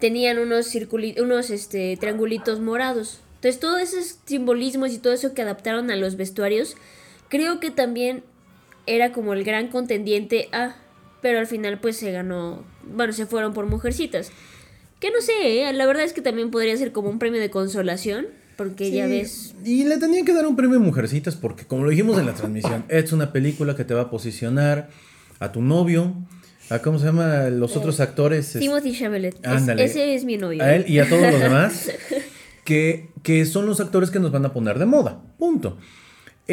tenían 0.02 0.38
unos, 0.38 0.76
unos 1.18 1.52
este, 1.52 1.96
triangulitos 1.96 2.60
morados. 2.60 3.22
Entonces, 3.36 3.62
todos 3.62 3.80
esos 3.80 4.18
simbolismos 4.26 4.92
y 4.92 4.98
todo 4.98 5.14
eso 5.14 5.34
que 5.34 5.42
adaptaron 5.42 5.90
a 5.90 5.96
los 5.96 6.18
vestuarios, 6.18 6.76
creo 7.30 7.62
que 7.62 7.72
también 7.72 8.26
era 8.86 9.12
como 9.12 9.34
el 9.34 9.44
gran 9.44 9.68
contendiente 9.68 10.50
a 10.52 10.76
pero 11.22 11.40
al 11.40 11.48
final 11.48 11.80
pues 11.80 11.98
se 11.98 12.12
ganó, 12.12 12.64
bueno, 12.84 13.14
se 13.14 13.26
fueron 13.26 13.54
por 13.54 13.66
mujercitas. 13.68 14.32
Que 15.00 15.12
no 15.12 15.22
sé, 15.22 15.64
¿eh? 15.64 15.74
la 15.74 15.86
verdad 15.86 16.04
es 16.04 16.14
que 16.14 16.22
también 16.22 16.52
podría 16.52 16.76
ser 16.78 16.92
como 16.92 17.10
un 17.10 17.20
premio 17.20 17.40
de 17.40 17.50
consolación, 17.50 18.28
porque 18.56 18.92
ya 18.92 19.08
ves... 19.08 19.56
Y 19.66 19.86
le 19.86 19.98
tenían 19.98 20.26
que 20.26 20.34
dar 20.34 20.46
un 20.46 20.56
premio 20.56 20.78
de 20.80 20.86
mujercitas, 20.86 21.36
porque 21.36 21.66
como 21.66 21.84
lo 21.84 21.90
dijimos 21.90 22.20
en 22.20 22.28
la 22.28 22.34
transmisión, 22.34 22.86
es 22.88 23.12
una 23.12 23.32
película 23.32 23.76
que 23.76 23.84
te 23.84 23.94
va 23.94 24.02
a 24.02 24.10
posicionar 24.10 24.90
a 25.40 25.52
tu 25.52 25.62
novio, 25.62 26.14
a 26.70 26.80
cómo 26.80 27.00
se 27.00 27.06
llama 27.06 27.50
los 27.50 27.76
otros 27.76 28.00
actores. 28.00 28.54
Timothy 28.60 28.96
Chalamet. 28.96 29.36
ese 29.80 30.14
es 30.14 30.24
mi 30.24 30.38
novio. 30.38 30.64
A 30.64 30.76
él 30.76 30.86
y 30.88 31.00
a 31.00 31.10
todos 31.10 31.32
los 31.32 31.40
demás, 31.40 31.92
que, 32.64 33.10
que 33.24 33.46
son 33.46 33.66
los 33.66 33.80
actores 33.80 34.12
que 34.12 34.20
nos 34.20 34.32
van 34.32 34.46
a 34.46 34.54
poner 34.54 34.78
de 34.78 34.86
moda, 34.86 35.22
punto. 35.40 35.78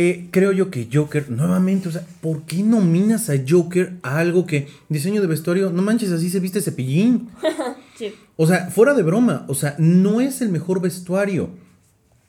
Eh, 0.00 0.28
creo 0.30 0.52
yo 0.52 0.70
que 0.70 0.88
Joker, 0.92 1.28
nuevamente, 1.28 1.88
o 1.88 1.90
sea, 1.90 2.06
¿por 2.20 2.42
qué 2.42 2.62
nominas 2.62 3.30
a 3.30 3.34
Joker 3.44 3.94
a 4.04 4.20
algo 4.20 4.46
que 4.46 4.68
diseño 4.88 5.20
de 5.20 5.26
vestuario, 5.26 5.72
no 5.72 5.82
manches, 5.82 6.12
así 6.12 6.30
se 6.30 6.38
viste 6.38 6.61
cepillín? 6.61 7.28
sí. 7.98 8.14
O 8.37 8.46
sea, 8.46 8.70
fuera 8.70 8.94
de 8.94 9.02
broma, 9.02 9.44
o 9.48 9.54
sea, 9.54 9.74
no 9.80 10.20
es 10.20 10.40
el 10.40 10.50
mejor 10.50 10.80
vestuario. 10.80 11.50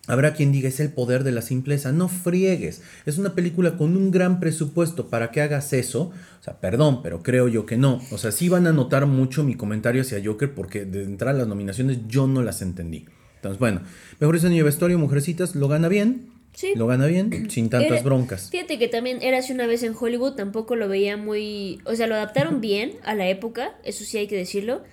Habrá 0.08 0.34
quien 0.34 0.52
diga, 0.52 0.68
es 0.68 0.80
el 0.80 0.92
poder 0.92 1.24
de 1.24 1.32
la 1.32 1.44
simpleza. 1.44 1.92
No 1.92 2.08
friegues. 2.08 2.82
Es 3.06 3.20
una 3.20 3.36
película 3.36 3.78
con 3.78 3.96
un 3.96 4.10
gran 4.10 4.40
presupuesto 4.40 5.12
para 5.12 5.30
que 5.30 5.42
hagas 5.42 5.72
eso. 5.72 6.12
O 6.40 6.44
sea, 6.44 6.60
perdón, 6.60 7.04
pero 7.04 7.22
creo 7.22 7.48
yo 7.48 7.68
que 7.68 7.78
no. 7.78 8.02
O 8.10 8.18
sea, 8.18 8.32
sí 8.32 8.50
van 8.50 8.66
a 8.66 8.74
notar 8.74 9.06
mucho 9.06 9.44
mi 9.44 9.54
comentario 9.54 10.02
hacia 10.02 10.20
Joker 10.26 10.56
porque 10.56 10.86
de 10.86 11.04
entrar 11.04 11.36
a 11.36 11.38
las 11.38 11.48
nominaciones 11.48 12.00
yo 12.08 12.26
no 12.26 12.42
las 12.42 12.64
entendí. 12.64 13.06
Entonces, 13.36 13.60
bueno, 13.60 13.82
mejor 14.20 14.34
diseño 14.34 14.56
de 14.56 14.64
vestuario, 14.64 14.98
Mujercitas, 14.98 15.56
lo 15.56 15.68
gana 15.68 15.88
bien. 15.88 16.39
Lo 16.76 16.88
gana 16.88 17.06
bien, 17.06 17.50
sin 17.50 17.70
tantas 17.70 18.04
broncas. 18.04 18.50
Fíjate 18.50 18.78
que 18.78 18.88
también 18.88 19.22
era 19.22 19.40
así 19.40 19.54
una 19.54 19.66
vez 19.66 19.84
en 19.84 19.96
Hollywood, 20.00 20.34
tampoco 20.34 20.76
lo 20.76 20.88
veía 20.88 21.18
muy... 21.18 21.82
O 21.86 21.96
sea, 21.96 22.08
lo 22.08 22.16
adaptaron 22.16 22.62
bien 22.62 22.94
a 23.04 23.16
la 23.16 23.28
época, 23.28 23.76
eso 23.84 24.04
sí 24.04 24.18
hay 24.18 24.28
que 24.28 24.36
decirlo. 24.36 24.84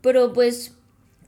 Pero 0.00 0.32
pues, 0.32 0.72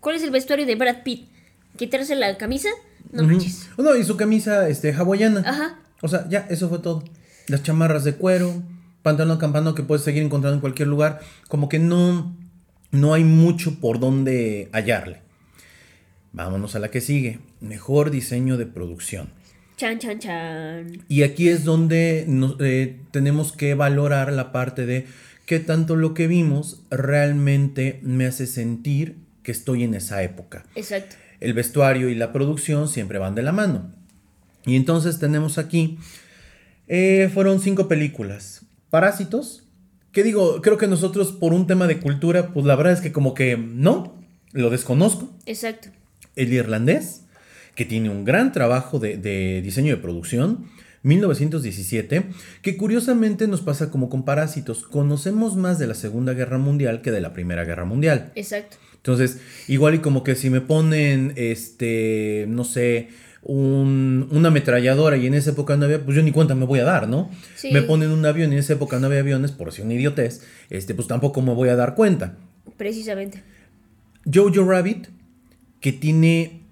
¿cuál 0.01 0.17
es 0.17 0.23
el 0.23 0.31
vestuario 0.31 0.67
de 0.67 0.75
Brad 0.75 1.03
Pitt? 1.05 1.29
¿Quitarse 1.77 2.15
la 2.15 2.37
camisa? 2.39 2.69
No 3.13 3.25
manches. 3.25 3.69
Oh, 3.77 3.83
no, 3.83 3.97
y 3.97 4.05
su 4.05 4.17
camisa 4.17 4.69
este, 4.69 4.93
hawaiana. 4.93 5.43
Ajá. 5.47 5.79
O 6.03 6.09
sea, 6.09 6.29
ya, 6.29 6.47
eso 6.51 6.69
fue 6.69 6.79
todo. 6.79 7.05
Las 7.49 7.63
chamarras 7.63 8.05
de 8.05 8.15
cuero, 8.15 8.63
pantalón 9.03 9.39
campano 9.39 9.75
que 9.75 9.83
puedes 9.83 10.05
seguir 10.05 10.23
encontrando 10.23 10.57
en 10.57 10.61
cualquier 10.61 10.89
lugar. 10.89 11.21
Como 11.49 11.69
que 11.69 11.79
no, 11.79 12.37
no 12.91 13.15
hay 13.15 13.25
mucho 13.25 13.81
por 13.81 14.01
donde 14.01 14.69
hallarle. 14.73 15.23
Vámonos 16.33 16.75
a 16.75 16.81
la 16.81 16.91
que 16.91 17.01
sigue. 17.01 17.39
Mejor 17.61 18.11
diseño 18.11 18.57
de 18.57 18.67
producción. 18.67 19.31
Chan, 19.77 19.99
chan, 19.99 20.19
chan. 20.19 21.05
Y 21.09 21.23
aquí 21.23 21.49
es 21.49 21.65
donde 21.65 22.27
eh, 22.61 23.01
tenemos 23.11 23.53
que 23.53 23.75
valorar 23.75 24.33
la 24.33 24.53
parte 24.53 24.87
de 24.87 25.07
qué 25.47 25.59
tanto 25.59 25.97
lo 25.97 26.15
que 26.15 26.27
vimos 26.29 26.83
realmente 26.91 27.99
me 28.03 28.27
hace 28.27 28.47
sentir 28.47 29.17
que 29.43 29.53
estoy 29.53 29.83
en 29.83 29.95
esa 29.95 30.23
época. 30.23 30.65
Exacto. 30.75 31.17
El 31.41 31.55
vestuario 31.55 32.09
y 32.09 32.15
la 32.15 32.33
producción 32.33 32.89
siempre 32.89 33.19
van 33.19 33.35
de 33.35 33.43
la 33.43 33.53
mano. 33.53 33.93
Y 34.65 34.77
entonces 34.77 35.19
tenemos 35.19 35.59
aquí, 35.59 35.99
eh, 36.89 37.31
fueron 37.35 37.61
cinco 37.61 37.89
películas. 37.89 38.63
Parásitos, 38.91 39.65
que 40.13 40.23
digo, 40.23 40.63
creo 40.63 40.79
que 40.79 40.87
nosotros 40.87 41.33
por 41.33 41.53
un 41.53 41.67
tema 41.67 41.87
de 41.87 41.99
cultura, 41.99 42.53
pues 42.53 42.65
la 42.65 42.77
verdad 42.77 42.93
es 42.93 43.01
que 43.01 43.13
como 43.13 43.35
que 43.35 43.57
no, 43.57 44.23
lo 44.53 44.71
desconozco. 44.71 45.37
Exacto. 45.45 45.89
El 46.37 46.53
irlandés, 46.53 47.24
que 47.75 47.85
tiene 47.85 48.11
un 48.11 48.25
gran 48.25 48.53
trabajo 48.53 48.99
de, 48.99 49.17
de 49.17 49.63
diseño 49.63 49.95
de 49.95 50.03
producción. 50.03 50.67
1917, 51.03 52.25
que 52.63 52.77
curiosamente 52.79 53.47
nos 53.47 53.61
pasa 53.61 53.91
como 53.91 54.09
con 54.09 54.25
Parásitos. 54.25 54.85
Conocemos 54.85 55.55
más 55.55 55.79
de 55.79 55.87
la 55.87 55.95
Segunda 55.95 56.33
Guerra 56.33 56.57
Mundial 56.57 57.03
que 57.03 57.11
de 57.11 57.21
la 57.21 57.35
Primera 57.35 57.65
Guerra 57.65 57.85
Mundial. 57.85 58.33
Exacto. 58.35 58.79
Entonces, 58.97 59.39
igual 59.69 59.97
y 59.97 59.99
como 59.99 60.25
que 60.25 60.35
si 60.35 60.49
me 60.49 60.63
ponen, 60.63 61.35
este, 61.37 62.47
no 62.49 62.65
sé, 62.65 63.09
un, 63.43 64.29
una 64.31 64.49
ametralladora 64.49 65.19
y 65.19 65.27
en 65.27 65.35
esa 65.35 65.51
época 65.51 65.77
no 65.77 65.85
había, 65.85 66.03
pues 66.03 66.17
yo 66.17 66.23
ni 66.23 66.33
cuenta 66.33 66.55
me 66.55 66.65
voy 66.65 66.81
a 66.81 66.85
dar, 66.85 67.07
¿no? 67.07 67.31
Sí. 67.55 67.71
Me 67.71 67.83
ponen 67.83 68.11
un 68.11 68.25
avión 68.25 68.51
y 68.51 68.55
en 68.55 68.61
esa 68.61 68.73
época 68.73 68.99
no 68.99 69.07
había 69.07 69.21
aviones, 69.21 69.53
por 69.53 69.73
si 69.73 69.83
una 69.83 69.93
idiotez, 69.93 70.43
este, 70.71 70.95
pues 70.95 71.07
tampoco 71.07 71.43
me 71.43 71.53
voy 71.53 71.69
a 71.69 71.77
dar 71.77 71.95
cuenta. 71.95 72.39
Precisamente. 72.79 73.43
Jojo 74.33 74.65
Rabbit, 74.65 75.09
que 75.81 75.93
tiene, 75.93 76.63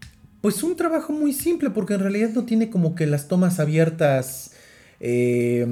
pues 0.42 0.62
un 0.62 0.76
trabajo 0.76 1.12
muy 1.14 1.33
simple, 1.33 1.70
porque 1.70 1.94
en 1.94 2.00
realidad 2.00 2.31
no 2.35 2.44
tiene 2.44 2.68
como 2.68 2.94
que 2.94 3.07
las 3.07 3.28
tomas 3.28 3.59
abiertas. 3.61 4.50
eh, 5.05 5.66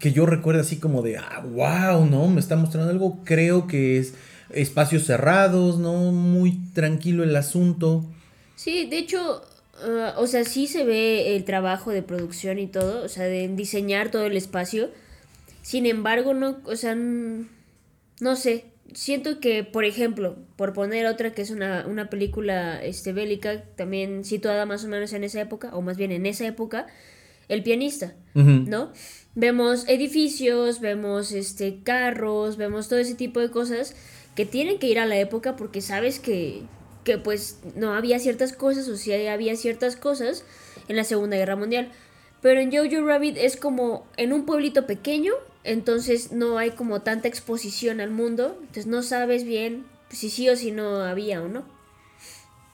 que 0.00 0.12
yo 0.12 0.26
recuerdo 0.26 0.60
así 0.60 0.76
como 0.78 1.00
de, 1.02 1.16
ah, 1.16 1.42
wow, 1.46 2.04
¿no? 2.04 2.28
Me 2.28 2.40
está 2.40 2.56
mostrando 2.56 2.90
algo, 2.90 3.20
creo 3.24 3.66
que 3.66 3.98
es 3.98 4.14
espacios 4.50 5.04
cerrados, 5.04 5.78
¿no? 5.78 6.12
Muy 6.12 6.58
tranquilo 6.74 7.24
el 7.24 7.34
asunto. 7.36 8.04
Sí, 8.56 8.86
de 8.86 8.98
hecho, 8.98 9.42
ah, 9.82 10.14
o 10.18 10.26
sea, 10.26 10.44
sí 10.44 10.66
se 10.66 10.84
ve 10.84 11.36
el 11.36 11.44
trabajo 11.44 11.90
de 11.90 12.02
producción 12.02 12.58
y 12.58 12.66
todo, 12.66 13.04
o 13.04 13.08
sea, 13.08 13.24
de 13.24 13.48
diseñar 13.48 14.10
todo 14.10 14.26
el 14.26 14.36
espacio. 14.36 14.90
Sin 15.62 15.86
embargo, 15.86 16.34
no, 16.34 16.58
o 16.64 16.76
sea, 16.76 16.94
no 16.94 18.36
sé. 18.36 18.64
Siento 18.92 19.40
que, 19.40 19.62
por 19.64 19.84
ejemplo, 19.84 20.36
por 20.56 20.72
poner 20.72 21.06
otra 21.06 21.32
que 21.32 21.42
es 21.42 21.50
una, 21.50 21.86
una 21.86 22.10
película 22.10 22.82
este, 22.82 23.12
bélica, 23.12 23.62
también 23.76 24.24
situada 24.24 24.66
más 24.66 24.84
o 24.84 24.88
menos 24.88 25.12
en 25.12 25.24
esa 25.24 25.40
época, 25.40 25.70
o 25.74 25.82
más 25.82 25.96
bien 25.96 26.10
en 26.12 26.26
esa 26.26 26.46
época, 26.46 26.86
El 27.48 27.62
pianista. 27.62 28.14
¿no? 28.34 28.92
Vemos 29.34 29.88
edificios, 29.88 30.80
vemos 30.80 31.32
este 31.32 31.82
carros, 31.82 32.56
vemos 32.56 32.88
todo 32.88 32.98
ese 33.00 33.14
tipo 33.14 33.40
de 33.40 33.50
cosas 33.50 33.94
que 34.36 34.46
tienen 34.46 34.78
que 34.78 34.86
ir 34.86 34.98
a 34.98 35.06
la 35.06 35.18
época 35.18 35.56
porque 35.56 35.80
sabes 35.80 36.20
que, 36.20 36.62
que 37.04 37.18
pues 37.18 37.58
no 37.74 37.94
había 37.94 38.18
ciertas 38.20 38.52
cosas 38.52 38.88
o 38.88 38.96
sí 38.96 39.12
había 39.12 39.56
ciertas 39.56 39.96
cosas 39.96 40.44
en 40.88 40.96
la 40.96 41.04
Segunda 41.04 41.36
Guerra 41.36 41.56
Mundial. 41.56 41.90
Pero 42.40 42.60
en 42.60 42.72
Jojo 42.72 43.04
Rabbit 43.06 43.36
es 43.36 43.56
como 43.56 44.06
en 44.16 44.32
un 44.32 44.46
pueblito 44.46 44.86
pequeño, 44.86 45.32
entonces 45.64 46.32
no 46.32 46.58
hay 46.58 46.70
como 46.72 47.02
tanta 47.02 47.28
exposición 47.28 48.00
al 48.00 48.10
mundo, 48.10 48.56
entonces 48.60 48.86
no 48.86 49.02
sabes 49.02 49.44
bien 49.44 49.84
si 50.10 50.30
sí 50.30 50.48
o 50.48 50.56
si 50.56 50.72
no 50.72 51.02
había 51.02 51.42
o 51.42 51.48
no. 51.48 51.64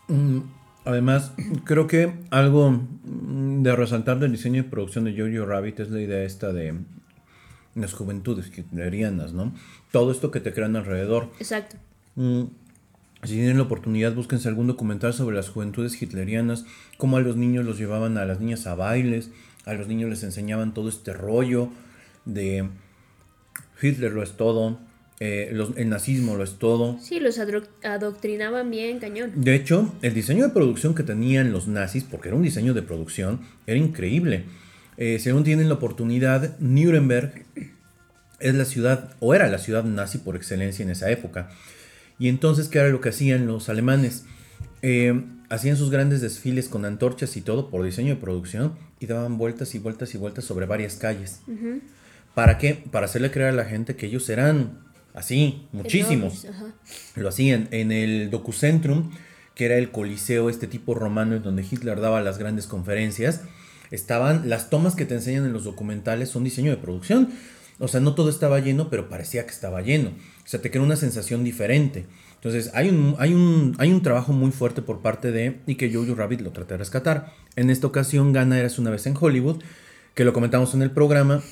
Mm, 0.09 0.40
Además, 0.87 1.33
creo 1.64 1.88
que 1.88 2.14
algo 2.31 2.70
mm, 2.70 3.62
de 3.62 3.77
resaltar 3.77 4.20
del 4.20 4.33
diseño 4.33 4.61
y 4.61 4.62
producción 4.62 5.05
de 5.05 5.12
Jojo 5.12 5.44
Rabbit 5.44 5.81
es 5.81 5.90
la 5.90 6.01
idea 6.01 6.22
esta 6.22 6.53
de 6.53 6.75
las 7.75 7.92
juventudes 7.92 8.57
hitlerianas, 8.57 9.33
¿no? 9.33 9.53
Todo 9.90 10.12
esto 10.12 10.31
que 10.31 10.40
te 10.40 10.55
crean 10.55 10.77
alrededor. 10.77 11.29
Exacto. 11.38 11.77
Mm, 12.14 12.44
Si 13.25 13.33
tienen 13.35 13.57
la 13.57 13.64
oportunidad, 13.64 14.14
búsquense 14.14 14.49
algún 14.49 14.68
documental 14.68 15.12
sobre 15.12 15.35
las 15.35 15.49
juventudes 15.49 16.01
hitlerianas, 16.01 16.64
cómo 16.96 17.16
a 17.16 17.20
los 17.20 17.35
niños 17.37 17.64
los 17.64 17.79
llevaban 17.79 18.16
a 18.18 18.25
las 18.25 18.38
niñas 18.38 18.68
a 18.68 18.77
bailes, 18.77 19.31
a 19.64 19.72
los 19.72 19.88
niños 19.88 20.09
les 20.09 20.22
enseñaban 20.22 20.72
todo 20.72 20.88
este 20.88 21.12
rollo 21.12 21.70
de 22.27 22.69
Hitler 23.81 24.12
lo 24.12 24.23
es 24.23 24.37
todo, 24.37 24.79
eh, 25.21 25.49
los- 25.53 25.77
el 25.77 25.89
nazismo 25.89 26.37
lo 26.37 26.45
es 26.45 26.59
todo. 26.59 26.99
Sí, 27.01 27.21
los 27.21 27.39
adoctrinaban 27.39 28.71
bien, 28.71 28.99
cañón. 28.99 29.33
De 29.37 29.55
hecho, 29.55 29.95
el 30.03 30.12
diseño 30.12 30.45
de 30.45 30.51
producción 30.53 30.95
que 30.95 31.03
tenían 31.03 31.53
los 31.53 31.67
nazis, 31.69 32.05
porque 32.05 32.29
era 32.29 32.37
un 32.37 32.43
diseño 32.43 32.75
de 32.75 32.83
producción, 32.83 33.41
era 33.67 33.79
increíble. 33.79 34.45
Eh, 34.99 35.19
si 35.19 35.31
aún 35.31 35.45
tienen 35.45 35.69
la 35.69 35.75
oportunidad, 35.75 36.59
Nuremberg 36.59 37.45
es 38.41 38.55
la 38.55 38.65
ciudad, 38.67 39.15
o 39.21 39.35
era 39.35 39.49
la 39.49 39.59
ciudad 39.59 39.85
nazi 39.85 40.19
por 40.19 40.37
excelencia 40.37 40.83
en 40.83 40.91
esa 40.91 41.11
época. 41.11 41.49
Y 42.19 42.29
entonces, 42.29 42.69
¿qué 42.69 42.79
era 42.79 42.89
lo 42.89 43.01
que 43.01 43.11
hacían 43.11 43.47
los 43.47 43.69
alemanes? 43.69 44.25
Eh, 44.83 45.23
hacían 45.49 45.77
sus 45.77 45.91
grandes 45.91 46.21
desfiles 46.21 46.69
con 46.69 46.85
antorchas 46.85 47.37
y 47.37 47.41
todo 47.41 47.71
por 47.71 47.85
diseño 47.85 48.15
de 48.15 48.21
producción 48.21 48.75
y 49.01 49.07
daban 49.07 49.39
vueltas 49.39 49.75
y 49.75 49.79
vueltas 49.79 50.15
y 50.15 50.19
vueltas 50.19 50.45
sobre 50.45 50.67
varias 50.67 50.97
calles. 50.97 51.41
¿Para 52.37 52.59
qué? 52.59 52.75
Para 52.75 53.07
hacerle 53.07 53.31
creer 53.31 53.49
a 53.49 53.53
la 53.53 53.64
gente 53.64 53.96
que 53.96 54.05
ellos 54.05 54.29
eran 54.29 54.81
así, 55.14 55.66
muchísimos. 55.72 56.44
Enormes. 56.44 56.75
Lo 57.14 57.31
hacían 57.31 57.66
en 57.70 57.90
el 57.92 58.29
Docucentrum, 58.29 59.11
que 59.55 59.64
era 59.64 59.79
el 59.79 59.90
coliseo, 59.90 60.51
este 60.51 60.66
tipo 60.66 60.94
romano 60.94 61.35
en 61.35 61.42
donde 61.42 61.62
Hitler 61.62 61.99
daba 61.99 62.20
las 62.20 62.37
grandes 62.37 62.66
conferencias. 62.66 63.40
Estaban 63.90 64.51
las 64.51 64.68
tomas 64.68 64.94
que 64.94 65.07
te 65.07 65.14
enseñan 65.14 65.46
en 65.46 65.55
los 65.55 65.64
documentales 65.64 66.29
son 66.29 66.44
diseño 66.44 66.70
de 66.70 66.77
producción. 66.77 67.31
O 67.79 67.88
sea, 67.88 68.01
no 68.01 68.14
todo 68.14 68.29
estaba 68.29 68.61
lleno, 68.61 68.90
pero 68.90 69.09
parecía 69.09 69.46
que 69.46 69.53
estaba 69.53 69.81
lleno. 69.81 70.11
O 70.11 70.46
sea, 70.46 70.61
te 70.61 70.70
crea 70.70 70.83
una 70.83 70.96
sensación 70.96 71.42
diferente. 71.42 72.05
Entonces, 72.35 72.70
hay 72.75 72.90
un, 72.90 73.16
hay 73.18 73.33
un, 73.33 73.75
hay 73.79 73.90
un 73.90 74.03
trabajo 74.03 74.35
muy 74.35 74.51
fuerte 74.51 74.83
por 74.83 75.01
parte 75.01 75.33
de, 75.33 75.61
y 75.66 75.77
que 75.77 75.90
Jojo 75.90 76.14
Rabbit 76.14 76.42
lo 76.42 76.53
trata 76.53 76.75
de 76.75 76.79
rescatar. 76.81 77.33
En 77.57 77.70
esta 77.70 77.87
ocasión 77.87 78.35
gana 78.35 78.59
Eras 78.59 78.79
una 78.79 78.90
vez 78.90 79.07
en 79.07 79.14
Hollywood, 79.18 79.62
que 80.12 80.27
lo 80.27 80.35
comentamos 80.35 80.75
en 80.75 80.83
el 80.83 80.90
programa. 80.90 81.42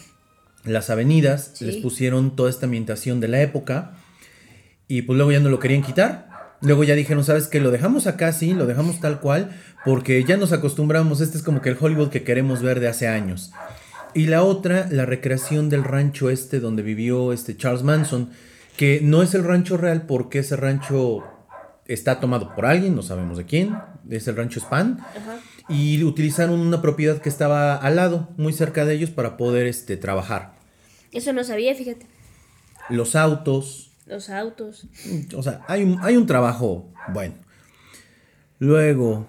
Las 0.64 0.90
avenidas 0.90 1.50
Sí. 1.54 1.64
les 1.66 1.76
pusieron 1.76 2.36
toda 2.36 2.50
esta 2.50 2.66
ambientación 2.66 3.20
de 3.20 3.28
la 3.28 3.40
época. 3.42 3.92
Y 4.88 5.02
pues 5.02 5.16
luego 5.16 5.32
ya 5.32 5.40
no 5.40 5.48
lo 5.48 5.58
querían 5.58 5.82
quitar. 5.82 6.28
Luego 6.60 6.84
ya 6.84 6.94
dijeron, 6.94 7.24
¿sabes 7.24 7.46
qué? 7.48 7.60
Lo 7.60 7.70
dejamos 7.70 8.06
acá, 8.06 8.32
sí, 8.32 8.54
lo 8.54 8.64
dejamos 8.66 9.00
tal 9.00 9.20
cual, 9.20 9.50
porque 9.84 10.24
ya 10.24 10.36
nos 10.38 10.52
acostumbramos, 10.52 11.20
este 11.20 11.36
es 11.36 11.42
como 11.42 11.60
que 11.60 11.68
el 11.68 11.76
Hollywood 11.78 12.08
que 12.08 12.22
queremos 12.22 12.62
ver 12.62 12.80
de 12.80 12.88
hace 12.88 13.06
años. 13.06 13.52
Y 14.14 14.26
la 14.26 14.42
otra, 14.44 14.86
la 14.90 15.04
recreación 15.04 15.68
del 15.68 15.84
rancho 15.84 16.30
este 16.30 16.60
donde 16.60 16.82
vivió 16.82 17.32
este 17.34 17.56
Charles 17.56 17.82
Manson, 17.82 18.30
que 18.78 19.00
no 19.02 19.22
es 19.22 19.34
el 19.34 19.44
rancho 19.44 19.76
real 19.76 20.02
porque 20.06 20.38
ese 20.38 20.56
rancho 20.56 21.22
está 21.86 22.18
tomado 22.20 22.54
por 22.54 22.64
alguien, 22.64 22.94
no 22.94 23.02
sabemos 23.02 23.36
de 23.36 23.44
quién, 23.44 23.76
es 24.08 24.26
el 24.28 24.36
rancho 24.36 24.60
Span, 24.60 25.00
Ajá. 25.00 25.40
Y 25.68 26.02
utilizaron 26.04 26.60
una 26.60 26.82
propiedad 26.82 27.20
que 27.20 27.28
estaba 27.28 27.76
al 27.76 27.96
lado, 27.96 28.28
muy 28.36 28.52
cerca 28.52 28.84
de 28.84 28.94
ellos, 28.94 29.10
para 29.10 29.36
poder 29.36 29.66
este, 29.66 29.96
trabajar. 29.96 30.54
Eso 31.12 31.32
no 31.32 31.44
sabía, 31.44 31.74
fíjate. 31.74 32.06
Los 32.90 33.16
autos, 33.16 33.90
Los 34.06 34.28
autos. 34.28 34.86
O 35.34 35.42
sea, 35.42 35.64
hay 35.68 35.82
un, 35.82 35.98
hay 36.02 36.16
un 36.16 36.26
trabajo 36.26 36.92
bueno. 37.12 37.34
Luego, 38.58 39.26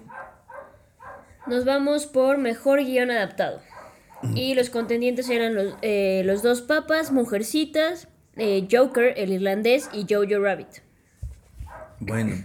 Nos 1.46 1.64
vamos 1.64 2.06
por 2.06 2.38
mejor 2.38 2.84
guion 2.84 3.10
adaptado. 3.10 3.60
Y 4.34 4.54
los 4.54 4.70
contendientes 4.70 5.28
eran 5.28 5.54
los, 5.54 5.74
eh, 5.82 6.22
los 6.24 6.42
dos 6.42 6.60
papas, 6.62 7.12
Mujercitas, 7.12 8.08
eh, 8.36 8.66
Joker, 8.70 9.14
el 9.16 9.30
irlandés 9.32 9.88
y 9.92 10.06
Jojo 10.12 10.42
Rabbit. 10.42 10.82
bueno. 12.00 12.36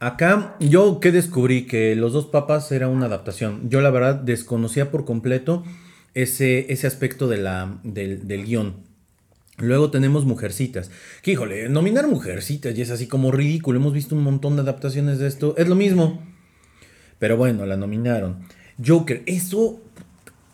Acá 0.00 0.56
yo 0.60 1.00
que 1.00 1.10
descubrí 1.10 1.66
que 1.66 1.96
Los 1.96 2.12
dos 2.12 2.26
papas 2.26 2.70
era 2.72 2.88
una 2.88 3.06
adaptación. 3.06 3.68
Yo 3.68 3.80
la 3.80 3.90
verdad 3.90 4.14
desconocía 4.14 4.90
por 4.90 5.04
completo 5.04 5.64
ese, 6.14 6.72
ese 6.72 6.86
aspecto 6.86 7.28
de 7.28 7.38
la, 7.38 7.78
del, 7.82 8.26
del 8.28 8.44
guion. 8.44 8.88
Luego 9.58 9.90
tenemos 9.90 10.24
Mujercitas. 10.24 10.90
Que 11.22 11.32
híjole, 11.32 11.68
nominar 11.68 12.06
Mujercitas 12.06 12.78
y 12.78 12.82
es 12.82 12.90
así 12.90 13.08
como 13.08 13.32
ridículo. 13.32 13.80
Hemos 13.80 13.92
visto 13.92 14.14
un 14.14 14.22
montón 14.22 14.54
de 14.54 14.62
adaptaciones 14.62 15.18
de 15.18 15.26
esto. 15.26 15.54
Es 15.56 15.68
lo 15.68 15.74
mismo. 15.74 16.22
Pero 17.18 17.36
bueno, 17.36 17.66
la 17.66 17.76
nominaron. 17.76 18.46
Joker, 18.84 19.24
eso 19.26 19.80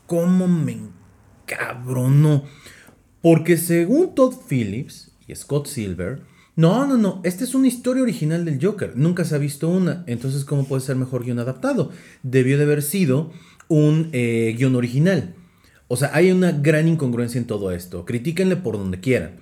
cómo 0.06 0.48
me 0.48 0.78
encabronó. 1.44 2.44
Porque 3.20 3.58
según 3.58 4.14
Todd 4.14 4.34
Phillips 4.48 5.12
y 5.26 5.34
Scott 5.34 5.66
Silver, 5.66 6.20
no, 6.56 6.86
no, 6.86 6.96
no, 6.96 7.20
esta 7.24 7.42
es 7.42 7.54
una 7.54 7.66
historia 7.66 8.02
original 8.02 8.44
del 8.44 8.64
Joker. 8.64 8.96
Nunca 8.96 9.24
se 9.24 9.34
ha 9.34 9.38
visto 9.38 9.68
una. 9.68 10.04
Entonces, 10.06 10.44
¿cómo 10.44 10.66
puede 10.66 10.82
ser 10.82 10.94
mejor 10.94 11.24
guion 11.24 11.40
adaptado? 11.40 11.90
Debió 12.22 12.56
de 12.56 12.64
haber 12.64 12.82
sido 12.82 13.32
un 13.68 14.10
eh, 14.12 14.54
guion 14.56 14.76
original. 14.76 15.34
O 15.88 15.96
sea, 15.96 16.10
hay 16.14 16.30
una 16.30 16.52
gran 16.52 16.86
incongruencia 16.86 17.38
en 17.38 17.46
todo 17.46 17.72
esto. 17.72 18.04
Critíquenle 18.04 18.56
por 18.56 18.78
donde 18.78 19.00
quieran. 19.00 19.36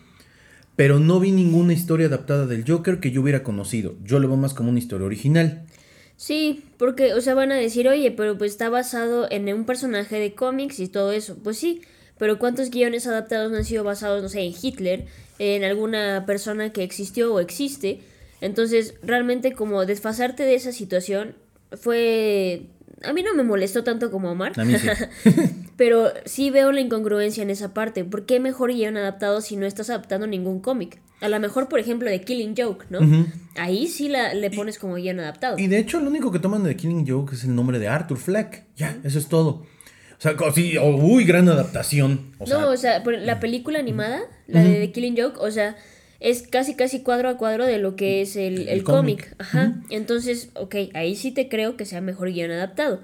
Pero 0.75 0.99
no 1.01 1.21
vi 1.21 1.33
ninguna 1.33 1.75
historia 1.75 2.07
adaptada 2.07 2.47
del 2.47 2.65
Joker 2.67 2.99
que 2.99 3.11
yo 3.11 3.21
hubiera 3.21 3.43
conocido. 3.43 3.95
Yo 4.03 4.19
lo 4.19 4.29
veo 4.29 4.39
más 4.39 4.55
como 4.55 4.71
una 4.71 4.79
historia 4.79 5.07
original. 5.07 5.67
Sí, 6.17 6.65
porque, 6.79 7.13
o 7.15 7.21
sea, 7.21 7.35
van 7.35 7.53
a 7.53 7.57
decir, 7.57 7.89
oye, 7.89 8.11
pero 8.11 8.39
pues 8.39 8.53
está 8.53 8.71
basado 8.71 9.27
en 9.31 9.53
un 9.53 9.65
personaje 9.65 10.19
de 10.19 10.35
cómics 10.35 10.81
y 10.81 10.89
todo 10.89 11.13
eso. 11.13 11.37
Pues 11.43 11.59
sí, 11.59 11.83
pero 12.19 12.39
¿cuántos 12.39 12.71
guiones 12.71 13.07
adaptados 13.07 13.51
no 13.51 13.59
han 13.59 13.65
sido 13.65 13.85
basados, 13.85 14.23
no 14.23 14.29
sé, 14.29 14.41
en 14.41 14.55
Hitler, 14.61 15.07
en 15.39 15.65
alguna 15.65 16.25
persona 16.27 16.73
que 16.73 16.83
existió 16.83 17.35
o 17.35 17.41
existe? 17.41 18.01
Entonces, 18.41 18.95
realmente 19.03 19.53
como 19.53 19.87
desfasarte 19.87 20.45
de 20.45 20.55
esa 20.55 20.73
situación 20.73 21.35
fue... 21.73 22.67
A 23.05 23.13
mí 23.13 23.23
no 23.23 23.35
me 23.35 23.43
molestó 23.43 23.83
tanto 23.83 24.11
como 24.13 24.31
Omar. 24.31 24.53
A 24.61 24.65
mí 24.65 24.75
sí. 24.79 24.89
Pero 25.77 26.13
sí 26.25 26.51
veo 26.51 26.71
la 26.71 26.81
incongruencia 26.81 27.43
en 27.43 27.51
esa 27.51 27.75
parte. 27.75 28.05
¿Por 28.05 28.27
qué 28.27 28.39
mejor 28.39 28.73
guion 28.73 28.97
adaptado 28.97 29.41
si 29.41 29.57
no 29.57 29.67
estás 29.67 29.91
adaptando 29.91 30.27
ningún 30.27 30.61
cómic? 30.61 31.01
A 31.21 31.29
lo 31.29 31.41
mejor, 31.41 31.69
por 31.69 31.81
ejemplo, 31.81 32.09
de 32.09 32.21
Killing 32.21 32.55
Joke, 32.57 32.87
¿no? 32.91 33.01
Ahí 33.57 33.87
sí 33.89 34.09
la, 34.09 34.35
le 34.35 34.51
pones 34.51 34.79
como 34.79 34.95
guion 34.95 35.21
adaptado. 35.21 35.59
Y 35.59 35.67
de 35.67 35.79
hecho, 35.79 36.01
lo 36.01 36.11
único 36.11 36.31
que 36.31 36.39
toman 36.39 36.63
de 36.65 36.77
Killing 36.77 37.09
Joke 37.09 37.33
es 37.33 37.45
el 37.45 37.55
nombre 37.55 37.79
de 37.79 37.89
Arthur 37.89 38.19
Fleck. 38.19 38.65
Ya, 38.77 38.97
eso 39.03 39.19
es 39.19 39.29
todo. 39.29 39.65
O 40.23 40.25
sea, 40.25 40.37
co- 40.37 40.53
sí, 40.53 40.77
oh, 40.79 40.95
uy, 40.95 41.25
gran 41.25 41.49
adaptación. 41.49 42.33
O 42.39 42.47
sea, 42.47 42.59
no, 42.61 42.69
o 42.71 42.77
sea, 42.77 43.03
por 43.03 43.19
la 43.19 43.41
película 43.41 43.81
animada, 43.81 44.21
la 44.47 44.63
de 44.63 44.75
The 44.75 44.93
Killing 44.93 45.17
Joke, 45.21 45.39
o 45.41 45.51
sea, 45.51 45.75
es 46.21 46.43
casi 46.47 46.77
casi 46.77 47.03
cuadro 47.03 47.29
a 47.29 47.39
cuadro 47.39 47.67
de 47.67 47.79
lo 47.79 47.97
que 47.97 48.23
es 48.23 48.37
el, 48.37 48.61
El 48.63 48.69
el 48.69 48.85
cómic. 48.85 49.23
cómic. 49.31 49.35
Ajá. 49.41 49.75
Entonces, 49.91 50.51
ok, 50.55 50.77
ahí 50.95 51.17
sí 51.17 51.33
te 51.33 51.49
creo 51.49 51.77
que 51.77 51.87
sea 51.87 52.01
mejor 52.01 52.31
guion 52.33 52.53
adaptado. 52.53 53.01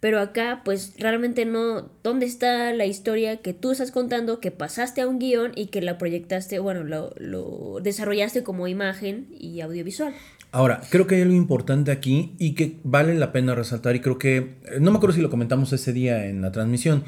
Pero 0.00 0.18
acá, 0.18 0.62
pues 0.64 0.94
realmente 0.98 1.44
no. 1.44 1.90
¿Dónde 2.02 2.24
está 2.24 2.72
la 2.72 2.86
historia 2.86 3.36
que 3.36 3.52
tú 3.52 3.72
estás 3.72 3.90
contando, 3.92 4.40
que 4.40 4.50
pasaste 4.50 5.02
a 5.02 5.06
un 5.08 5.18
guion 5.18 5.52
y 5.54 5.66
que 5.66 5.82
la 5.82 5.98
proyectaste, 5.98 6.58
bueno, 6.58 6.84
lo, 6.84 7.12
lo 7.18 7.80
desarrollaste 7.82 8.42
como 8.42 8.66
imagen 8.66 9.26
y 9.38 9.60
audiovisual? 9.60 10.14
Ahora, 10.52 10.82
creo 10.90 11.06
que 11.06 11.14
hay 11.16 11.22
algo 11.22 11.34
importante 11.34 11.90
aquí 11.90 12.34
y 12.38 12.52
que 12.54 12.76
vale 12.84 13.14
la 13.14 13.32
pena 13.32 13.54
resaltar 13.54 13.96
y 13.96 14.00
creo 14.00 14.18
que, 14.18 14.36
eh, 14.36 14.54
no 14.80 14.90
me 14.90 14.98
acuerdo 14.98 15.16
si 15.16 15.22
lo 15.22 15.30
comentamos 15.30 15.72
ese 15.72 15.92
día 15.94 16.26
en 16.26 16.42
la 16.42 16.52
transmisión, 16.52 17.04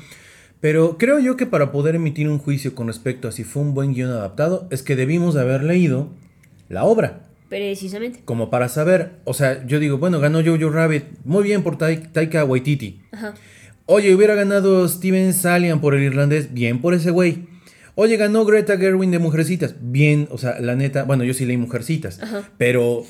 pero 0.61 0.97
creo 0.97 1.18
yo 1.20 1.36
que 1.36 1.45
para 1.45 1.70
poder 1.70 1.95
emitir 1.97 2.26
un 2.28 2.38
juicio 2.38 2.74
con 2.74 2.86
respecto 2.86 3.28
a 3.28 3.32
si 3.32 3.45
fue 3.45 3.62
un 3.62 3.74
buen 3.74 3.92
guion 3.92 4.11
adaptado 4.11 4.66
es 4.70 4.82
que 4.82 4.97
debimos 4.97 5.34
de 5.34 5.42
haber 5.42 5.62
leído 5.62 6.09
la 6.70 6.84
obra. 6.84 7.28
Precisamente. 7.51 8.20
Como 8.24 8.49
para 8.49 8.70
saber, 8.70 9.12
o 9.24 9.34
sea, 9.34 9.64
yo 9.66 9.78
digo, 9.78 9.99
bueno, 9.99 10.18
ganó 10.20 10.40
Jojo 10.42 10.70
Rabbit, 10.70 11.05
muy 11.24 11.45
bien 11.45 11.62
por 11.62 11.76
Tai- 11.76 12.11
Taika 12.12 12.45
Waititi. 12.47 13.03
Ajá. 13.12 13.34
Oye, 13.86 14.14
hubiera 14.14 14.34
ganado 14.34 14.88
Steven 14.88 15.34
Salian 15.34 15.82
por 15.82 15.95
el 15.95 16.03
irlandés, 16.03 16.55
bien 16.55 16.80
por 16.80 16.95
ese 16.95 17.11
güey. 17.11 17.47
Oye, 17.95 18.16
ganó 18.16 18.47
Greta 18.47 18.78
Gerwin 18.78 19.11
de 19.11 19.18
Mujercitas, 19.18 19.76
bien, 19.82 20.26
o 20.30 20.38
sea, 20.38 20.59
la 20.61 20.74
neta, 20.74 21.05
bueno, 21.05 21.22
yo 21.22 21.34
sí 21.34 21.45
leí 21.45 21.59
Mujercitas, 21.59 22.20
Ajá. 22.22 22.49
pero 22.59 23.05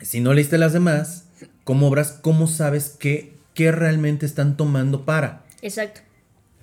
si 0.00 0.20
no 0.20 0.34
leíste 0.34 0.58
las 0.58 0.72
demás, 0.72 1.24
como 1.64 1.88
obras, 1.88 2.12
¿cómo 2.12 2.46
sabes 2.46 2.96
qué, 2.98 3.32
qué 3.54 3.72
realmente 3.72 4.26
están 4.26 4.56
tomando 4.56 5.04
para? 5.04 5.44
Exacto. 5.62 6.00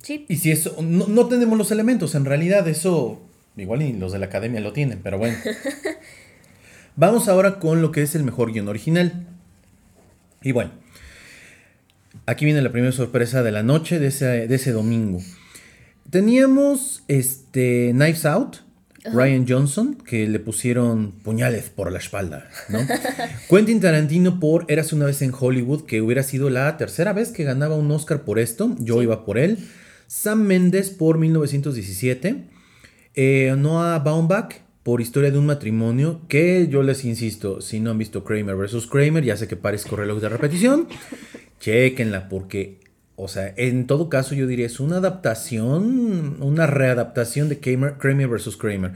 Sí. 0.02 0.24
Y 0.28 0.36
si 0.36 0.52
eso, 0.52 0.76
no, 0.82 1.06
no 1.08 1.26
tenemos 1.26 1.58
los 1.58 1.70
elementos, 1.70 2.14
en 2.14 2.24
realidad 2.24 2.66
eso, 2.68 3.20
igual 3.56 3.80
ni 3.80 3.92
los 3.92 4.12
de 4.12 4.18
la 4.18 4.26
academia 4.26 4.60
lo 4.60 4.72
tienen, 4.72 5.00
pero 5.02 5.18
bueno. 5.18 5.36
Vamos 6.96 7.28
ahora 7.28 7.58
con 7.58 7.82
lo 7.82 7.92
que 7.92 8.02
es 8.02 8.14
el 8.14 8.22
mejor 8.22 8.52
guion 8.52 8.68
original. 8.68 9.26
Y 10.42 10.52
bueno, 10.52 10.70
aquí 12.24 12.44
viene 12.44 12.62
la 12.62 12.72
primera 12.72 12.92
sorpresa 12.92 13.42
de 13.42 13.52
la 13.52 13.62
noche 13.62 13.98
de 13.98 14.06
ese, 14.06 14.48
de 14.48 14.54
ese 14.54 14.72
domingo. 14.72 15.20
Teníamos 16.10 17.02
este 17.08 17.90
Knives 17.92 18.24
Out, 18.24 18.58
Ryan 19.12 19.46
Johnson, 19.48 19.94
que 19.96 20.26
le 20.26 20.38
pusieron 20.38 21.12
puñales 21.12 21.70
por 21.70 21.90
la 21.92 21.98
espalda, 21.98 22.48
¿no? 22.68 22.80
Quentin 23.48 23.80
Tarantino 23.80 24.40
por 24.40 24.64
Eras 24.68 24.92
una 24.92 25.06
vez 25.06 25.22
en 25.22 25.32
Hollywood, 25.38 25.84
que 25.86 26.00
hubiera 26.00 26.22
sido 26.22 26.50
la 26.50 26.76
tercera 26.76 27.12
vez 27.12 27.30
que 27.30 27.44
ganaba 27.44 27.76
un 27.76 27.90
Oscar 27.90 28.22
por 28.22 28.38
esto. 28.38 28.74
Yo 28.78 29.02
iba 29.02 29.24
por 29.24 29.38
él. 29.38 29.58
Sam 30.06 30.42
Mendes 30.42 30.90
por 30.90 31.18
1917. 31.18 32.44
Eh, 33.14 33.54
Noah 33.56 33.98
Baumbach 33.98 34.66
por 34.86 35.00
Historia 35.00 35.32
de 35.32 35.38
un 35.38 35.46
matrimonio, 35.46 36.20
que 36.28 36.68
yo 36.68 36.84
les 36.84 37.04
insisto, 37.04 37.60
si 37.60 37.80
no 37.80 37.90
han 37.90 37.98
visto 37.98 38.22
Kramer 38.22 38.54
vs. 38.54 38.86
Kramer, 38.86 39.24
ya 39.24 39.36
sé 39.36 39.48
que 39.48 39.56
parezco 39.56 39.96
reloj 39.96 40.20
de 40.20 40.28
repetición, 40.28 40.86
chequenla 41.60 42.28
porque, 42.28 42.78
o 43.16 43.28
sea, 43.28 43.52
en 43.56 43.86
todo 43.86 44.08
caso 44.08 44.34
yo 44.34 44.46
diría 44.46 44.66
es 44.66 44.78
una 44.78 44.98
adaptación, 44.98 46.36
una 46.40 46.66
readaptación 46.66 47.48
de 47.48 47.58
Kramer, 47.58 48.28
vs. 48.28 48.56
Kramer. 48.56 48.92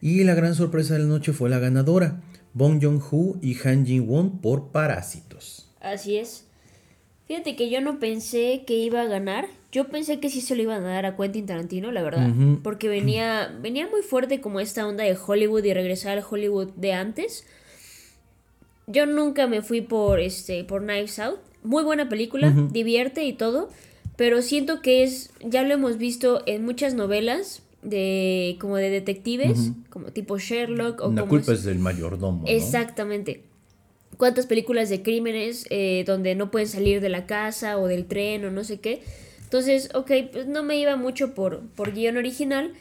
Y 0.00 0.24
la 0.24 0.34
gran 0.34 0.54
sorpresa 0.54 0.94
de 0.94 1.00
la 1.00 1.06
noche 1.06 1.32
fue 1.32 1.48
la 1.50 1.58
ganadora, 1.58 2.20
Bong 2.54 2.82
Joon-ho 2.82 3.36
y 3.40 3.56
Han 3.66 3.86
Jin-won 3.86 4.40
por 4.40 4.72
Parásitos. 4.72 5.70
Así 5.80 6.16
es. 6.16 6.46
Fíjate 7.28 7.56
que 7.56 7.70
yo 7.70 7.80
no 7.80 7.98
pensé 7.98 8.64
que 8.66 8.74
iba 8.74 9.02
a 9.02 9.06
ganar. 9.06 9.46
Yo 9.70 9.88
pensé 9.88 10.20
que 10.20 10.28
sí 10.28 10.40
se 10.40 10.56
lo 10.56 10.62
iban 10.62 10.84
a 10.84 10.88
dar 10.88 11.06
a 11.06 11.16
Quentin 11.16 11.46
Tarantino, 11.46 11.92
la 11.92 12.02
verdad. 12.02 12.28
Porque 12.62 12.88
venía, 12.88 13.56
venía 13.62 13.88
muy 13.88 14.02
fuerte 14.02 14.40
como 14.40 14.60
esta 14.60 14.86
onda 14.86 15.04
de 15.04 15.16
Hollywood 15.16 15.64
y 15.64 15.72
regresar 15.72 16.18
al 16.18 16.24
Hollywood 16.28 16.72
de 16.76 16.92
antes. 16.92 17.46
Yo 18.86 19.06
nunca 19.06 19.46
me 19.46 19.62
fui 19.62 19.80
por 19.80 20.20
este 20.20 20.64
por 20.64 20.82
Knives 20.82 21.18
Out. 21.18 21.38
Muy 21.62 21.84
buena 21.84 22.08
película, 22.08 22.50
divierte 22.70 23.24
y 23.24 23.32
todo. 23.32 23.68
Pero 24.16 24.42
siento 24.42 24.82
que 24.82 25.02
es, 25.04 25.30
ya 25.42 25.62
lo 25.62 25.72
hemos 25.74 25.96
visto 25.98 26.42
en 26.46 26.64
muchas 26.64 26.94
novelas 26.94 27.62
de 27.82 28.56
como 28.60 28.76
de 28.76 28.90
detectives, 28.90 29.72
como 29.90 30.12
tipo 30.12 30.38
Sherlock 30.38 31.00
o 31.00 31.10
La 31.12 31.22
como 31.22 31.28
culpa 31.28 31.52
es- 31.52 31.60
es 31.60 31.64
del 31.64 31.78
mayordomo. 31.78 32.42
¿no? 32.42 32.46
Exactamente. 32.48 33.42
¿Cuántas 34.18 34.46
películas 34.46 34.88
de 34.90 35.02
crímenes 35.02 35.64
eh, 35.70 36.04
donde 36.06 36.34
no 36.34 36.50
pueden 36.50 36.68
salir 36.68 37.00
de 37.00 37.08
la 37.08 37.26
casa 37.26 37.78
o 37.78 37.88
del 37.88 38.04
tren 38.06 38.44
o 38.44 38.50
no 38.50 38.62
sé 38.64 38.78
qué? 38.80 39.02
Entonces, 39.44 39.88
ok, 39.94 40.10
pues 40.32 40.46
no 40.46 40.62
me 40.62 40.76
iba 40.78 40.96
mucho 40.96 41.34
por, 41.34 41.60
por 41.74 41.92
guion 41.92 42.16
original. 42.18 42.72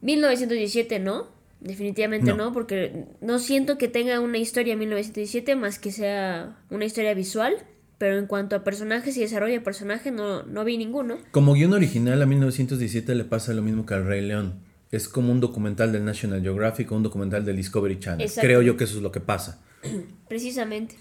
1917 0.00 0.98
no, 0.98 1.26
definitivamente 1.60 2.30
No. 2.32 2.36
no. 2.36 2.52
porque 2.52 3.04
no 3.20 3.38
siento 3.38 3.78
que 3.78 3.88
tenga 3.88 4.18
una 4.20 4.38
historia 4.38 4.74
1917 4.76 5.54
más 5.56 5.78
que 5.78 5.92
sea 5.92 6.56
una 6.70 6.84
historia 6.84 7.14
visual. 7.14 7.54
Pero 8.02 8.18
en 8.18 8.26
cuanto 8.26 8.56
a 8.56 8.64
personajes 8.64 9.16
y 9.16 9.20
desarrollo 9.20 9.52
de 9.52 9.60
personaje, 9.60 10.10
no, 10.10 10.42
no 10.42 10.64
vi 10.64 10.76
ninguno. 10.76 11.18
Como 11.30 11.54
guion 11.54 11.72
original 11.72 12.20
a 12.20 12.26
1917 12.26 13.14
le 13.14 13.22
pasa 13.22 13.52
lo 13.52 13.62
mismo 13.62 13.86
que 13.86 13.94
al 13.94 14.04
Rey 14.04 14.26
León. 14.26 14.54
Es 14.90 15.08
como 15.08 15.30
un 15.30 15.38
documental 15.38 15.92
del 15.92 16.04
National 16.04 16.42
Geographic 16.42 16.90
o 16.90 16.96
un 16.96 17.04
documental 17.04 17.44
del 17.44 17.54
Discovery 17.54 18.00
Channel. 18.00 18.22
Exacto. 18.22 18.44
Creo 18.44 18.60
yo 18.60 18.76
que 18.76 18.82
eso 18.82 18.96
es 18.96 19.04
lo 19.04 19.12
que 19.12 19.20
pasa. 19.20 19.60
Precisamente. 20.28 20.96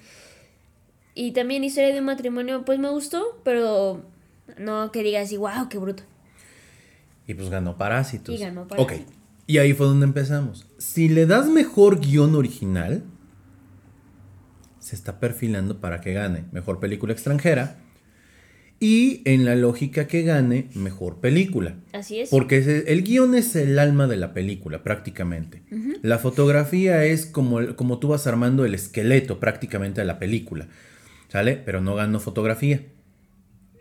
Y 1.16 1.32
también 1.32 1.64
historia 1.64 1.92
de 1.92 1.98
un 1.98 2.06
matrimonio, 2.06 2.66
pues 2.66 2.78
me 2.78 2.92
gustó, 2.92 3.42
pero 3.44 4.06
no 4.60 4.92
que 4.92 5.02
digas 5.02 5.24
así, 5.26 5.38
wow, 5.38 5.70
qué 5.72 5.80
bruto. 5.80 6.04
Y 7.26 7.34
pues 7.34 7.50
ganó 7.50 7.80
Parásitos. 7.80 8.36
Y 8.36 8.38
ganó 8.38 8.62
Ok. 8.62 8.78
Parásitos. 8.78 9.14
Y 9.48 9.58
ahí 9.58 9.74
fue 9.74 9.88
donde 9.88 10.06
empezamos. 10.06 10.68
Si 10.78 11.10
le 11.10 11.26
das 11.26 11.48
mejor 11.48 12.00
guion 12.00 12.36
original, 12.36 13.02
se 14.92 14.98
está 14.98 15.22
perfilando 15.22 15.80
para 15.80 16.02
que 16.02 16.12
gane 16.12 16.44
mejor 16.52 16.82
película 16.82 17.14
extranjera. 17.14 17.78
Y 18.78 19.22
en 19.24 19.46
la 19.46 19.56
lógica 19.56 20.06
que 20.06 20.24
gane 20.24 20.68
mejor 20.74 21.22
película. 21.22 21.76
Así 21.94 22.20
es. 22.20 22.30
Porque 22.30 22.84
el 22.88 23.04
guion 23.04 23.34
es 23.36 23.56
el 23.56 23.80
alma 23.80 24.08
de 24.08 24.18
la 24.18 24.34
película, 24.34 24.84
prácticamente. 24.84 25.62
La 26.02 26.18
fotografía 26.18 27.06
es 27.06 27.26
como, 27.26 27.74
como 27.78 28.00
tú 28.00 28.10
vas 28.10 28.28
armando 28.28 28.66
el 28.66 28.76
esqueleto 28.76 29.40
prácticamente 29.40 30.02
de 30.02 30.08
la 30.08 30.20
película. 30.20 30.68
¿Sale? 31.30 31.56
Pero 31.56 31.80
no 31.80 31.96
ganó 31.96 32.20
fotografía. 32.20 32.82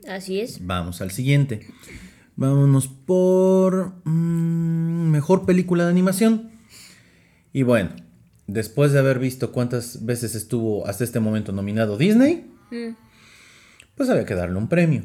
Así 0.07 0.41
es. 0.41 0.65
Vamos 0.65 1.01
al 1.01 1.11
siguiente. 1.11 1.67
Vámonos 2.37 2.87
por 2.87 3.95
mm, 4.05 5.11
mejor 5.11 5.45
película 5.45 5.87
de 5.87 5.91
animación. 5.91 6.51
Y 7.53 7.65
bueno, 7.65 7.91
después 8.53 8.93
de 8.93 8.99
haber 8.99 9.19
visto 9.19 9.53
cuántas 9.53 10.05
veces 10.05 10.35
estuvo 10.35 10.87
hasta 10.87 11.05
este 11.05 11.21
momento 11.21 11.53
nominado 11.53 11.97
Disney, 11.97 12.47
Mm, 12.71 12.95
pues 13.97 14.09
había 14.09 14.25
que 14.25 14.35
darle 14.35 14.57
un 14.57 14.69
premio. 14.69 15.03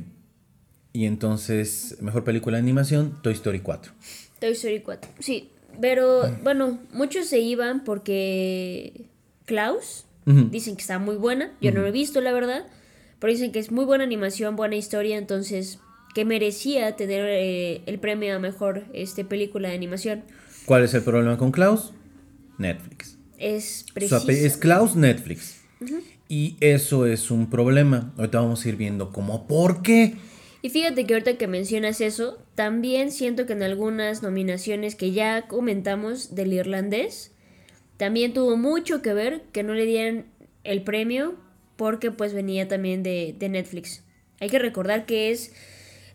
Y 0.94 1.06
entonces, 1.06 1.98
mejor 2.02 2.24
película 2.24 2.58
de 2.58 2.64
animación, 2.64 3.20
Toy 3.22 3.34
Story 3.34 3.60
4. 3.60 3.92
Toy 4.40 4.52
Story 4.52 4.82
4. 4.82 5.12
Sí, 5.20 5.50
pero 5.82 6.32
bueno, 6.44 6.80
muchos 6.94 7.28
se 7.28 7.40
iban 7.40 7.84
porque 7.84 9.10
Klaus 9.46 10.06
dicen 10.26 10.76
que 10.76 10.82
está 10.82 11.00
muy 11.00 11.18
buena. 11.18 11.52
Yo 11.60 11.72
no 11.72 11.82
lo 11.82 11.88
he 11.88 11.92
visto, 11.92 12.22
la 12.22 12.32
verdad. 12.32 12.66
Pero 13.20 13.32
dicen 13.32 13.52
que 13.52 13.60
es 13.60 13.72
muy 13.72 13.86
buena 13.86 14.04
animación, 14.04 14.56
buena 14.56 14.76
historia, 14.76 15.18
entonces 15.18 15.80
que 16.14 16.24
merecía 16.24 16.96
tener 16.96 17.26
eh, 17.26 17.82
el 17.88 18.00
premio 18.00 18.34
a 18.34 18.40
mejor 18.40 18.86
este, 18.94 19.26
película 19.26 19.70
de 19.70 19.76
animación. 19.76 20.24
¿Cuál 20.66 20.84
es 20.84 20.94
el 20.94 21.04
problema 21.04 21.38
con 21.38 21.52
Klaus? 21.52 21.92
Netflix. 22.58 23.15
Es 23.38 23.86
Su 24.08 24.32
es 24.32 24.58
Klaus 24.58 24.96
Netflix. 24.96 25.62
Y 26.28 26.58
eso 26.60 27.06
es 27.06 27.30
un 27.32 27.50
problema. 27.50 28.14
Ahorita 28.18 28.40
vamos 28.40 28.66
a 28.66 28.70
ir 28.70 28.76
viendo 28.76 29.12
cómo, 29.12 29.48
¿por 29.48 29.82
qué? 29.82 30.16
Y 30.62 30.70
fíjate 30.70 31.06
que 31.06 31.14
ahorita 31.14 31.38
que 31.38 31.48
mencionas 31.48 32.02
eso, 32.02 32.40
también 32.56 33.12
siento 33.12 33.46
que 33.46 33.54
en 33.54 33.62
algunas 33.62 34.24
nominaciones 34.24 34.96
que 34.96 35.12
ya 35.12 35.48
comentamos 35.48 36.34
del 36.34 36.54
irlandés, 36.54 37.32
también 37.98 38.34
tuvo 38.34 38.58
mucho 38.58 39.04
que 39.04 39.14
ver 39.14 39.44
que 39.52 39.62
no 39.62 39.76
le 39.76 39.86
dieran 39.86 40.26
el 40.64 40.82
premio 40.84 41.36
porque 41.76 42.10
pues 42.10 42.34
venía 42.34 42.68
también 42.68 43.04
de, 43.04 43.36
de 43.38 43.50
Netflix. 43.50 44.02
Hay 44.40 44.50
que 44.50 44.58
recordar 44.58 45.06
que 45.06 45.30
es 45.30 45.54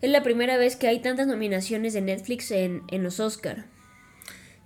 es 0.01 0.09
la 0.09 0.23
primera 0.23 0.57
vez 0.57 0.75
que 0.75 0.87
hay 0.87 0.99
tantas 0.99 1.27
nominaciones 1.27 1.93
de 1.93 2.01
Netflix 2.01 2.51
en, 2.51 2.81
en 2.89 3.03
los 3.03 3.19
Oscar. 3.19 3.65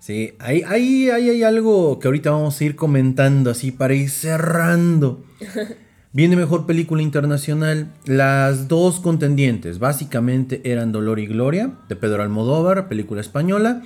Sí, 0.05 0.35
ahí, 0.37 0.61
ahí, 0.67 1.09
ahí 1.09 1.31
hay 1.31 1.41
algo 1.41 1.97
que 1.97 2.07
ahorita 2.07 2.29
vamos 2.29 2.61
a 2.61 2.63
ir 2.63 2.75
comentando 2.75 3.49
así 3.49 3.71
para 3.71 3.95
ir 3.95 4.11
cerrando. 4.11 5.23
Viene 6.13 6.35
mejor 6.35 6.67
película 6.67 7.01
internacional. 7.01 7.91
Las 8.05 8.67
dos 8.67 8.99
contendientes 8.99 9.79
básicamente 9.79 10.61
eran 10.63 10.91
Dolor 10.91 11.17
y 11.17 11.25
Gloria 11.25 11.73
de 11.89 11.95
Pedro 11.95 12.21
Almodóvar, 12.21 12.87
película 12.87 13.19
española, 13.19 13.81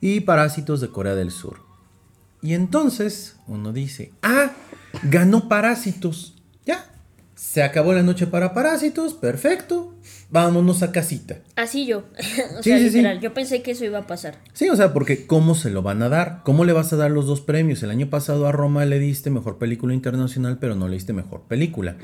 y 0.00 0.22
Parásitos 0.22 0.80
de 0.80 0.88
Corea 0.88 1.14
del 1.14 1.30
Sur. 1.30 1.60
Y 2.42 2.54
entonces 2.54 3.36
uno 3.46 3.72
dice, 3.72 4.10
ah, 4.22 4.50
ganó 5.04 5.48
Parásitos. 5.48 6.42
Ya, 6.66 6.91
se 7.42 7.64
acabó 7.64 7.92
la 7.92 8.04
noche 8.04 8.28
para 8.28 8.54
Parásitos, 8.54 9.14
perfecto. 9.14 9.96
Vámonos 10.30 10.84
a 10.84 10.92
casita. 10.92 11.40
Así 11.56 11.86
yo. 11.86 12.04
o 12.58 12.62
Sí, 12.62 12.70
sea, 12.70 12.78
sí, 12.78 12.84
sí. 12.88 12.96
literal, 12.98 13.18
yo 13.20 13.34
pensé 13.34 13.62
que 13.62 13.72
eso 13.72 13.84
iba 13.84 13.98
a 13.98 14.06
pasar. 14.06 14.38
Sí, 14.52 14.68
o 14.68 14.76
sea, 14.76 14.92
porque 14.92 15.26
¿cómo 15.26 15.56
se 15.56 15.68
lo 15.68 15.82
van 15.82 16.02
a 16.02 16.08
dar? 16.08 16.42
¿Cómo 16.44 16.64
le 16.64 16.72
vas 16.72 16.92
a 16.92 16.96
dar 16.96 17.10
los 17.10 17.26
dos 17.26 17.40
premios? 17.40 17.82
El 17.82 17.90
año 17.90 18.08
pasado 18.08 18.46
a 18.46 18.52
Roma 18.52 18.84
le 18.84 19.00
diste 19.00 19.28
mejor 19.30 19.58
película 19.58 19.92
internacional, 19.92 20.58
pero 20.60 20.76
no 20.76 20.86
le 20.86 20.94
diste 20.94 21.12
mejor 21.12 21.42
película. 21.48 21.96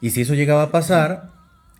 Y 0.00 0.10
si 0.10 0.22
eso 0.22 0.32
llegaba 0.32 0.62
a 0.62 0.70
pasar, 0.72 1.30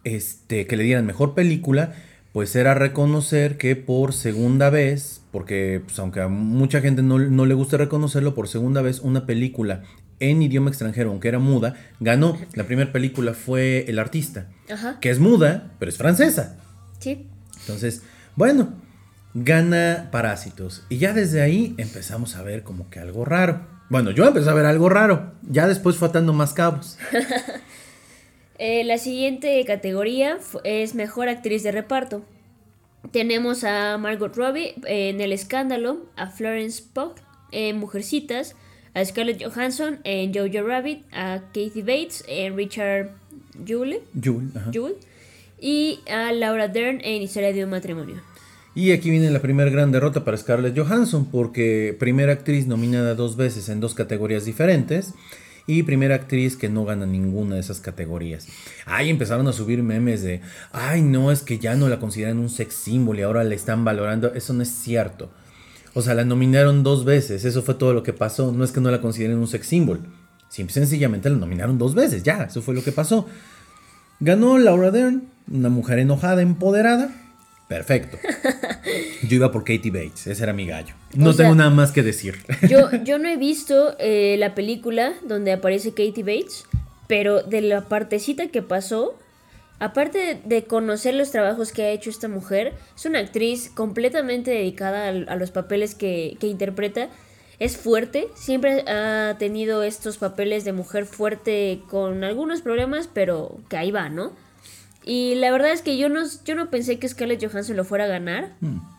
este, 0.05 0.67
que 0.67 0.77
le 0.77 0.85
dieran 0.85 1.07
mejor 1.07 1.35
película, 1.35 1.95
pues 2.35 2.55
era 2.55 2.75
reconocer 2.75 3.57
que 3.57 3.77
por 3.77 4.13
segunda 4.13 4.69
vez, 4.69 5.23
porque 5.33 5.81
pues, 5.83 5.99
aunque 5.99 6.21
a 6.21 6.29
mucha 6.29 6.83
gente 6.83 7.03
no, 7.03 7.19
no 7.19 7.47
le 7.47 7.55
gusta 7.55 7.79
reconocerlo, 7.79 8.35
por 8.35 8.47
segunda 8.47 8.83
vez 8.83 9.01
una 9.01 9.25
película 9.25 9.83
en 10.31 10.43
idioma 10.43 10.71
extranjero, 10.71 11.11
aunque 11.11 11.29
era 11.29 11.39
muda, 11.39 11.75
ganó. 12.01 12.39
La 12.55 12.65
primera 12.65 12.93
película 12.93 13.35
fue 13.35 13.85
El 13.89 13.99
Artista, 13.99 14.49
Ajá. 14.71 14.99
que 15.01 15.11
es 15.11 15.19
muda, 15.19 15.73
pero 15.79 15.91
es 15.91 15.99
francesa. 15.99 16.59
Sí. 16.99 17.27
Entonces, 17.61 18.03
bueno, 18.37 18.75
gana 19.35 20.09
Parásitos. 20.11 20.85
Y 20.89 20.99
ya 20.99 21.13
desde 21.13 21.43
ahí 21.43 21.75
empezamos 21.79 22.37
a 22.37 22.43
ver 22.43 22.63
como 22.63 22.89
que 22.91 23.01
algo 23.01 23.25
raro. 23.25 23.67
Bueno, 23.91 24.11
yo 24.11 24.27
empecé 24.27 24.49
a 24.49 24.55
ver 24.55 24.65
algo 24.67 24.89
raro. 24.89 25.33
Ya 25.43 25.67
después 25.69 25.97
fue 25.97 26.09
atando 26.09 26.33
más 26.33 26.53
cabos. 26.53 26.99
Eh, 28.59 28.85
la 28.85 28.99
siguiente 28.99 29.65
categoría 29.65 30.39
es 30.63 30.95
mejor 30.95 31.29
actriz 31.29 31.65
de 31.65 31.73
reparto. 31.73 32.25
Tenemos 33.11 33.65
a 33.65 33.99
Margot 33.99 34.37
Robbie 34.37 34.75
en 34.87 35.21
El 35.21 35.33
Escándalo, 35.33 36.07
a 36.15 36.29
Florence 36.29 36.81
Pugh 36.93 37.17
en 37.51 37.79
Mujercitas, 37.79 38.55
a 38.95 39.05
Scarlett 39.05 39.43
Johansson 39.43 39.99
en 40.05 40.33
Jojo 40.35 40.67
Rabbit, 40.67 41.05
a 41.13 41.41
Kathy 41.53 41.83
Bates 41.83 42.25
en 42.29 42.57
Richard 42.57 43.11
Jewell, 43.67 44.01
Jewel, 44.21 44.51
ajá. 44.55 44.71
Jewell, 44.73 44.97
y 45.61 46.01
a 46.11 46.33
Laura 46.33 46.69
Dern 46.69 47.01
en 47.03 47.23
Historia 47.23 47.53
de 47.53 47.65
un 47.65 47.71
matrimonio. 47.71 48.17
Y 48.75 48.93
aquí 48.93 49.11
viene 49.11 49.31
la 49.31 49.43
primera 49.43 49.71
gran 49.71 49.93
derrota 49.93 50.25
para 50.25 50.37
Scarlett 50.37 50.79
Johansson, 50.79 51.27
porque 51.27 51.95
primera 51.99 52.33
actriz 52.33 52.67
nominada 52.67 53.15
dos 53.15 53.37
veces 53.37 53.69
en 53.69 53.81
dos 53.81 53.95
categorías 53.95 54.45
diferentes. 54.45 55.15
Y 55.65 55.85
primera 55.85 56.17
actriz 56.17 56.57
que 56.57 56.69
no 56.69 56.85
gana 56.85 57.07
ninguna 57.07 57.55
de 57.55 57.61
esas 57.61 57.81
categorías. 57.81 58.49
Ay, 58.85 59.11
empezaron 59.11 59.47
a 59.47 59.53
subir 59.53 59.81
memes 59.85 60.23
de, 60.23 60.41
ay, 60.73 61.03
no, 61.03 61.31
es 61.31 61.43
que 61.43 61.61
ya 61.61 61.77
no 61.77 61.89
la 61.89 62.01
consideran 62.01 62.39
un 62.39 62.51
sex 62.51 62.75
symbol 62.75 63.21
y 63.21 63.23
ahora 63.23 63.45
le 63.45 63.55
están 63.55 63.85
valorando. 63.85 64.35
Eso 64.35 64.55
no 64.55 64.65
es 64.65 64.71
cierto. 64.71 65.31
O 65.95 66.03
sea, 66.03 66.15
la 66.15 66.25
nominaron 66.25 66.83
dos 66.83 67.05
veces, 67.05 67.45
eso 67.45 67.63
fue 67.63 67.75
todo 67.75 67.93
lo 67.93 68.03
que 68.03 68.13
pasó. 68.13 68.51
No 68.53 68.65
es 68.65 68.73
que 68.73 68.81
no 68.81 68.91
la 68.91 69.01
consideren 69.01 69.39
un 69.39 69.47
sex 69.49 69.67
symbol. 69.67 70.01
Sencillamente 70.49 71.31
la 71.31 71.37
nominaron 71.37 71.79
dos 71.79 71.95
veces, 71.95 72.23
ya, 72.23 72.45
eso 72.45 72.61
fue 72.63 72.75
lo 72.75 72.83
que 72.85 72.93
pasó. 72.93 73.27
Ganó 74.21 74.59
Laura 74.59 74.91
Dern, 74.91 75.25
una 75.51 75.69
mujer 75.69 75.99
enojada, 75.99 76.43
empoderada. 76.43 77.11
Perfecto. 77.69 78.19
Yo 79.29 79.37
iba 79.37 79.51
por 79.51 79.63
Katie 79.65 79.91
Bates, 79.91 80.27
ese 80.27 80.43
era 80.43 80.53
mi 80.53 80.67
gallo. 80.67 80.95
No 81.15 81.31
O 81.31 81.33
sea- 81.33 81.45
tengo 81.47 81.55
nada 81.57 81.71
más 81.71 81.91
que 81.93 82.03
decir. 82.03 82.37
Yo, 82.69 82.91
yo 83.05 83.19
no 83.19 83.29
he 83.29 83.37
visto 83.37 83.97
eh, 83.99 84.37
la 84.39 84.55
película 84.55 85.15
donde 85.27 85.53
aparece 85.53 85.91
Katie 85.91 86.23
Bates, 86.23 86.65
pero 87.07 87.43
de 87.43 87.63
la 87.63 87.83
partecita 87.89 88.49
que 88.49 88.61
pasó, 88.63 89.19
aparte 89.83 90.41
de, 90.45 90.65
conocer 90.65 91.15
los 91.15 91.33
trabajos 91.33 91.73
que 91.73 91.83
ha 91.83 91.91
hecho 91.91 92.09
esta 92.09 92.29
mujer, 92.29 92.73
es 92.97 93.05
una 93.05 93.19
actriz 93.19 93.69
completamente 93.69 94.53
dedicada 94.53 95.09
a, 95.09 95.37
los 95.37 95.51
papeles 95.51 95.97
que, 95.97 96.37
que 96.39 96.47
interpreta. 96.47 97.09
Es 97.59 97.77
fuerte, 97.77 98.29
siempre 98.35 98.85
ha 98.89 99.37
tenido 99.39 99.83
estos 99.83 100.19
papeles 100.19 100.65
de 100.65 100.73
mujer 100.73 101.05
fuerte 101.05 101.83
con 101.91 102.23
algunos 102.23 102.63
problemas, 102.63 103.09
pero 103.13 103.59
que 103.69 103.77
ahí 103.77 103.91
va, 103.91 104.09
¿no? 104.09 104.33
Y 105.05 105.35
la 105.35 105.51
verdad 105.51 105.73
es 105.73 105.83
que 105.83 105.97
yo 105.97 106.09
no, 106.09 106.21
yo 106.45 106.55
no 106.55 106.71
pensé 106.71 107.01
que 107.01 107.09
Scarlett 107.09 107.45
Johansson 107.45 107.77
lo 107.77 107.85
fuera 107.85 108.05
a 108.05 108.09
ganar. 108.09 108.53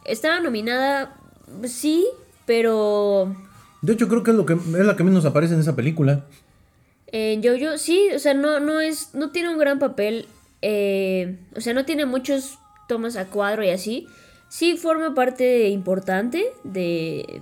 Estaba 0.03 0.41
nominada, 0.41 1.15
sí, 1.63 2.05
pero 2.45 3.33
De 3.81 3.93
hecho, 3.93 4.09
creo 4.09 4.23
que 4.23 4.31
es, 4.31 4.37
lo 4.37 4.45
que 4.45 4.53
es 4.53 4.85
la 4.85 4.97
que 4.97 5.03
menos 5.05 5.23
aparece 5.23 5.53
en 5.53 5.61
esa 5.61 5.77
película. 5.77 6.25
En 7.07 7.41
Jojo, 7.41 7.77
sí, 7.77 8.09
o 8.13 8.19
sea, 8.19 8.33
no, 8.33 8.59
no 8.59 8.81
es, 8.81 9.13
no 9.13 9.29
tiene 9.29 9.49
un 9.49 9.59
gran 9.59 9.79
papel, 9.79 10.25
eh, 10.63 11.35
o 11.55 11.61
sea, 11.61 11.73
no 11.73 11.83
tiene 11.85 12.05
muchos 12.05 12.57
tomas 12.87 13.17
a 13.17 13.25
cuadro 13.25 13.63
y 13.63 13.69
así. 13.69 14.07
Sí 14.49 14.77
forma 14.77 15.13
parte 15.13 15.67
importante 15.69 16.45
de, 16.63 17.41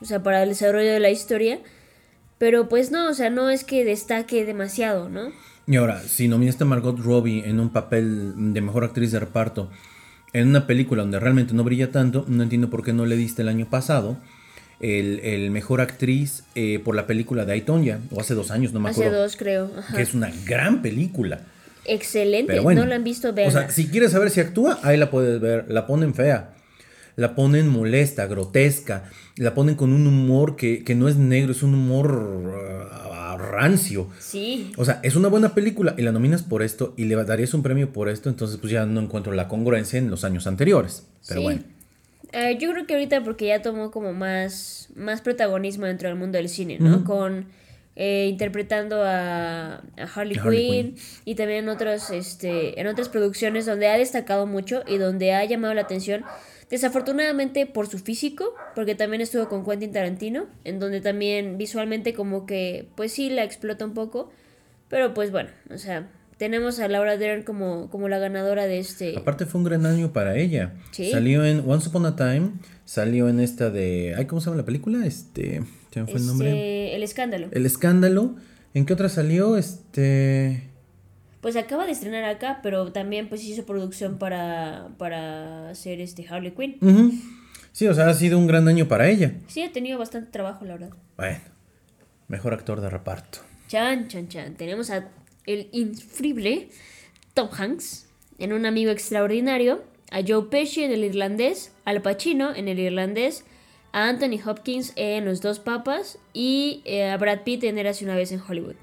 o 0.00 0.04
sea, 0.04 0.22
para 0.22 0.42
el 0.42 0.48
desarrollo 0.48 0.90
de 0.90 1.00
la 1.00 1.10
historia, 1.10 1.60
pero 2.38 2.68
pues 2.68 2.90
no, 2.90 3.08
o 3.08 3.14
sea, 3.14 3.30
no 3.30 3.50
es 3.50 3.64
que 3.64 3.84
destaque 3.84 4.44
demasiado, 4.44 5.08
¿no? 5.08 5.30
Y 5.66 5.76
ahora, 5.76 6.00
si 6.00 6.26
nominaste 6.28 6.64
a 6.64 6.66
Margot 6.66 6.98
Robbie 6.98 7.48
en 7.48 7.60
un 7.60 7.70
papel 7.70 8.32
de 8.52 8.60
mejor 8.60 8.84
actriz 8.84 9.12
de 9.12 9.20
reparto 9.20 9.70
en 10.32 10.48
una 10.48 10.66
película 10.66 11.02
donde 11.02 11.20
realmente 11.20 11.52
no 11.54 11.62
brilla 11.62 11.90
tanto, 11.92 12.24
no 12.26 12.42
entiendo 12.42 12.70
por 12.70 12.82
qué 12.82 12.92
no 12.92 13.06
le 13.06 13.16
diste 13.16 13.42
el 13.42 13.48
año 13.48 13.66
pasado 13.68 14.16
el, 14.80 15.20
el 15.20 15.50
mejor 15.50 15.80
actriz 15.80 16.44
eh, 16.54 16.80
por 16.84 16.96
la 16.96 17.06
película 17.06 17.44
de 17.44 17.52
Aitonia, 17.52 18.00
o 18.10 18.20
hace 18.20 18.34
dos 18.34 18.50
años, 18.50 18.72
no 18.72 18.80
me 18.80 18.90
Hace 18.90 19.02
acuerdo. 19.04 19.22
dos, 19.22 19.36
creo. 19.36 19.70
Ajá. 19.78 19.96
Que 19.96 20.02
es 20.02 20.14
una 20.14 20.30
gran 20.44 20.82
película. 20.82 21.42
Excelente, 21.84 22.60
bueno. 22.60 22.82
no 22.82 22.86
la 22.86 22.94
han 22.96 23.04
visto, 23.04 23.30
O 23.30 23.32
vean. 23.32 23.50
sea, 23.50 23.70
si 23.70 23.88
quieres 23.88 24.12
saber 24.12 24.30
si 24.30 24.40
actúa, 24.40 24.78
ahí 24.82 24.96
la 24.96 25.10
puedes 25.10 25.40
ver. 25.40 25.66
La 25.68 25.86
ponen 25.86 26.14
fea. 26.14 26.54
La 27.16 27.34
ponen 27.34 27.68
molesta, 27.68 28.26
grotesca. 28.26 29.04
La 29.36 29.54
ponen 29.54 29.74
con 29.74 29.92
un 29.92 30.06
humor 30.06 30.56
que, 30.56 30.84
que 30.84 30.94
no 30.94 31.08
es 31.08 31.16
negro, 31.16 31.52
es 31.52 31.62
un 31.62 31.74
humor 31.74 32.88
ah, 32.90 33.36
rancio. 33.38 34.08
Sí, 34.18 34.72
O 34.76 34.84
sea, 34.84 35.00
es 35.02 35.16
una 35.16 35.28
buena 35.28 35.54
película 35.54 35.94
y 35.98 36.02
la 36.02 36.12
nominas 36.12 36.42
por 36.42 36.62
esto 36.62 36.94
y 36.96 37.04
le 37.04 37.16
darías 37.24 37.52
un 37.54 37.62
premio 37.62 37.92
por 37.92 38.08
esto, 38.08 38.28
entonces 38.28 38.58
pues 38.58 38.72
ya 38.72 38.86
no 38.86 39.00
encuentro 39.00 39.32
la 39.32 39.48
congruencia 39.48 39.98
en 39.98 40.10
los 40.10 40.24
años 40.24 40.46
anteriores. 40.46 41.06
Pero 41.26 41.40
sí. 41.40 41.44
bueno. 41.44 41.62
Eh, 42.32 42.56
yo 42.58 42.70
creo 42.72 42.86
que 42.86 42.94
ahorita 42.94 43.22
porque 43.24 43.46
ya 43.46 43.60
tomó 43.60 43.90
como 43.90 44.14
más, 44.14 44.88
más 44.96 45.20
protagonismo 45.20 45.84
dentro 45.84 46.08
del 46.08 46.16
mundo 46.16 46.38
del 46.38 46.48
cine, 46.48 46.78
¿no? 46.80 47.04
Con 47.04 47.46
eh, 47.96 48.26
interpretando 48.30 49.02
a, 49.02 49.74
a 49.76 50.04
Harley, 50.14 50.38
Quinn, 50.38 50.96
y 51.24 51.34
también 51.34 51.64
en 51.64 51.68
otros, 51.68 52.10
este, 52.10 52.80
en 52.80 52.86
otras 52.86 53.08
producciones 53.08 53.66
donde 53.66 53.88
ha 53.88 53.98
destacado 53.98 54.46
mucho 54.46 54.82
y 54.86 54.98
donde 54.98 55.32
ha 55.32 55.44
llamado 55.44 55.74
la 55.74 55.82
atención. 55.82 56.24
Desafortunadamente 56.70 57.66
por 57.66 57.86
su 57.86 57.98
físico, 57.98 58.54
porque 58.74 58.94
también 58.94 59.20
estuvo 59.20 59.46
con 59.46 59.62
Quentin 59.62 59.92
Tarantino, 59.92 60.46
en 60.64 60.78
donde 60.78 61.02
también 61.02 61.58
visualmente 61.58 62.14
como 62.14 62.46
que, 62.46 62.88
pues 62.94 63.12
sí, 63.12 63.28
la 63.28 63.44
explota 63.44 63.84
un 63.84 63.92
poco. 63.92 64.30
Pero 64.88 65.12
pues 65.12 65.30
bueno, 65.30 65.50
o 65.70 65.76
sea, 65.76 66.08
tenemos 66.38 66.80
a 66.80 66.88
Laura 66.88 67.18
Dern 67.18 67.42
como, 67.42 67.90
como 67.90 68.08
la 68.08 68.18
ganadora 68.18 68.66
de 68.66 68.78
este... 68.78 69.18
Aparte 69.18 69.44
fue 69.44 69.58
un 69.58 69.64
gran 69.64 69.84
año 69.84 70.14
para 70.14 70.38
ella. 70.38 70.72
Sí. 70.92 71.10
Salió 71.10 71.44
en 71.44 71.62
Once 71.68 71.90
Upon 71.90 72.06
a 72.06 72.16
Time, 72.16 72.52
salió 72.86 73.28
en 73.28 73.40
esta 73.40 73.68
de... 73.68 74.14
Ay, 74.16 74.24
¿cómo 74.24 74.40
se 74.40 74.46
llama 74.46 74.56
la 74.56 74.64
película? 74.64 75.04
Este... 75.04 75.62
¿Se 75.92 76.00
me 76.00 76.06
fue 76.06 76.20
el 76.20 76.26
nombre? 76.26 76.48
este, 76.48 76.96
el 76.96 77.02
escándalo. 77.02 77.48
El 77.52 77.66
escándalo. 77.66 78.36
¿En 78.74 78.86
qué 78.86 78.92
otra 78.94 79.08
salió? 79.08 79.56
Este... 79.56 80.68
Pues 81.40 81.56
acaba 81.56 81.86
de 81.86 81.92
estrenar 81.92 82.24
acá, 82.24 82.60
pero 82.62 82.92
también 82.92 83.28
pues 83.28 83.42
hizo 83.44 83.64
producción 83.66 84.18
para, 84.18 84.88
para 84.96 85.70
hacer 85.70 86.00
este 86.00 86.26
Harley 86.28 86.52
Quinn. 86.52 86.76
ujú. 86.80 87.12
Sí, 87.72 87.88
o 87.88 87.94
sea, 87.94 88.08
ha 88.08 88.14
sido 88.14 88.38
un 88.38 88.46
gran 88.46 88.68
año 88.68 88.86
para 88.86 89.08
ella. 89.08 89.34
Sí, 89.48 89.62
ha 89.62 89.72
tenido 89.72 89.98
bastante 89.98 90.30
trabajo, 90.30 90.64
la 90.66 90.74
verdad. 90.74 90.90
Bueno, 91.16 91.40
mejor 92.28 92.52
actor 92.52 92.80
de 92.82 92.90
reparto. 92.90 93.38
Chan, 93.68 94.08
chan, 94.08 94.28
chan. 94.28 94.54
Tenemos 94.56 94.90
a 94.90 95.08
el 95.46 95.68
infrible 95.72 96.68
Tom 97.34 97.48
Hanks 97.50 98.06
en 98.38 98.52
Un 98.52 98.66
amigo 98.66 98.90
extraordinario, 98.90 99.82
a 100.10 100.20
Joe 100.26 100.44
Pesci 100.50 100.84
en 100.84 100.92
El 100.92 101.04
irlandés, 101.04 101.72
Al 101.84 102.02
Pacino 102.02 102.54
en 102.54 102.68
El 102.68 102.78
irlandés, 102.78 103.44
a 103.92 104.08
Anthony 104.08 104.38
Hopkins 104.44 104.92
en 104.96 105.24
Los 105.24 105.40
dos 105.40 105.58
papas 105.60 106.18
y 106.32 106.82
eh, 106.84 107.10
a 107.10 107.16
Brad 107.18 107.40
Pitt 107.44 107.64
en 107.64 107.78
Érase 107.78 108.04
una 108.04 108.16
vez 108.16 108.32
en 108.32 108.40
Hollywood. 108.46 108.74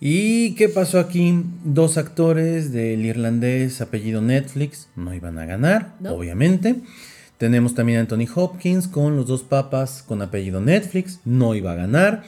¿Y 0.00 0.54
qué 0.56 0.68
pasó 0.68 0.98
aquí? 0.98 1.44
Dos 1.64 1.96
actores 1.96 2.72
del 2.72 3.04
irlandés 3.06 3.80
apellido 3.80 4.20
Netflix 4.20 4.88
no 4.96 5.14
iban 5.14 5.38
a 5.38 5.46
ganar, 5.46 5.94
No. 6.00 6.14
obviamente. 6.14 6.76
Tenemos 7.38 7.74
también 7.74 7.98
a 7.98 8.00
Anthony 8.02 8.26
Hopkins 8.34 8.88
con 8.88 9.16
los 9.16 9.26
dos 9.26 9.42
papas 9.42 10.02
con 10.02 10.22
apellido 10.22 10.60
Netflix, 10.60 11.20
no 11.24 11.54
iba 11.54 11.72
a 11.72 11.76
ganar. 11.76 12.24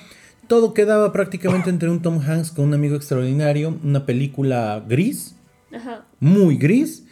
Todo 0.49 0.74
quedaba 0.74 1.12
prácticamente 1.12 1.70
entre 1.70 1.89
un 1.91 2.03
Tom 2.03 2.20
Hanks 2.20 2.51
con 2.53 2.66
un 2.66 2.74
amigo 2.74 2.97
extraordinario, 2.97 3.78
una 3.82 4.07
película 4.07 4.85
gris, 4.89 5.35
Ajá. 5.72 6.05
muy 6.20 6.59
gris, 6.59 7.05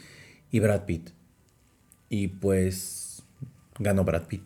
y 0.51 0.61
Brad 0.61 0.85
Pitt. 0.85 1.11
Y 2.09 2.29
pues 2.29 3.02
ganó 3.79 4.05
Brad 4.05 4.25
Pitt. 4.25 4.43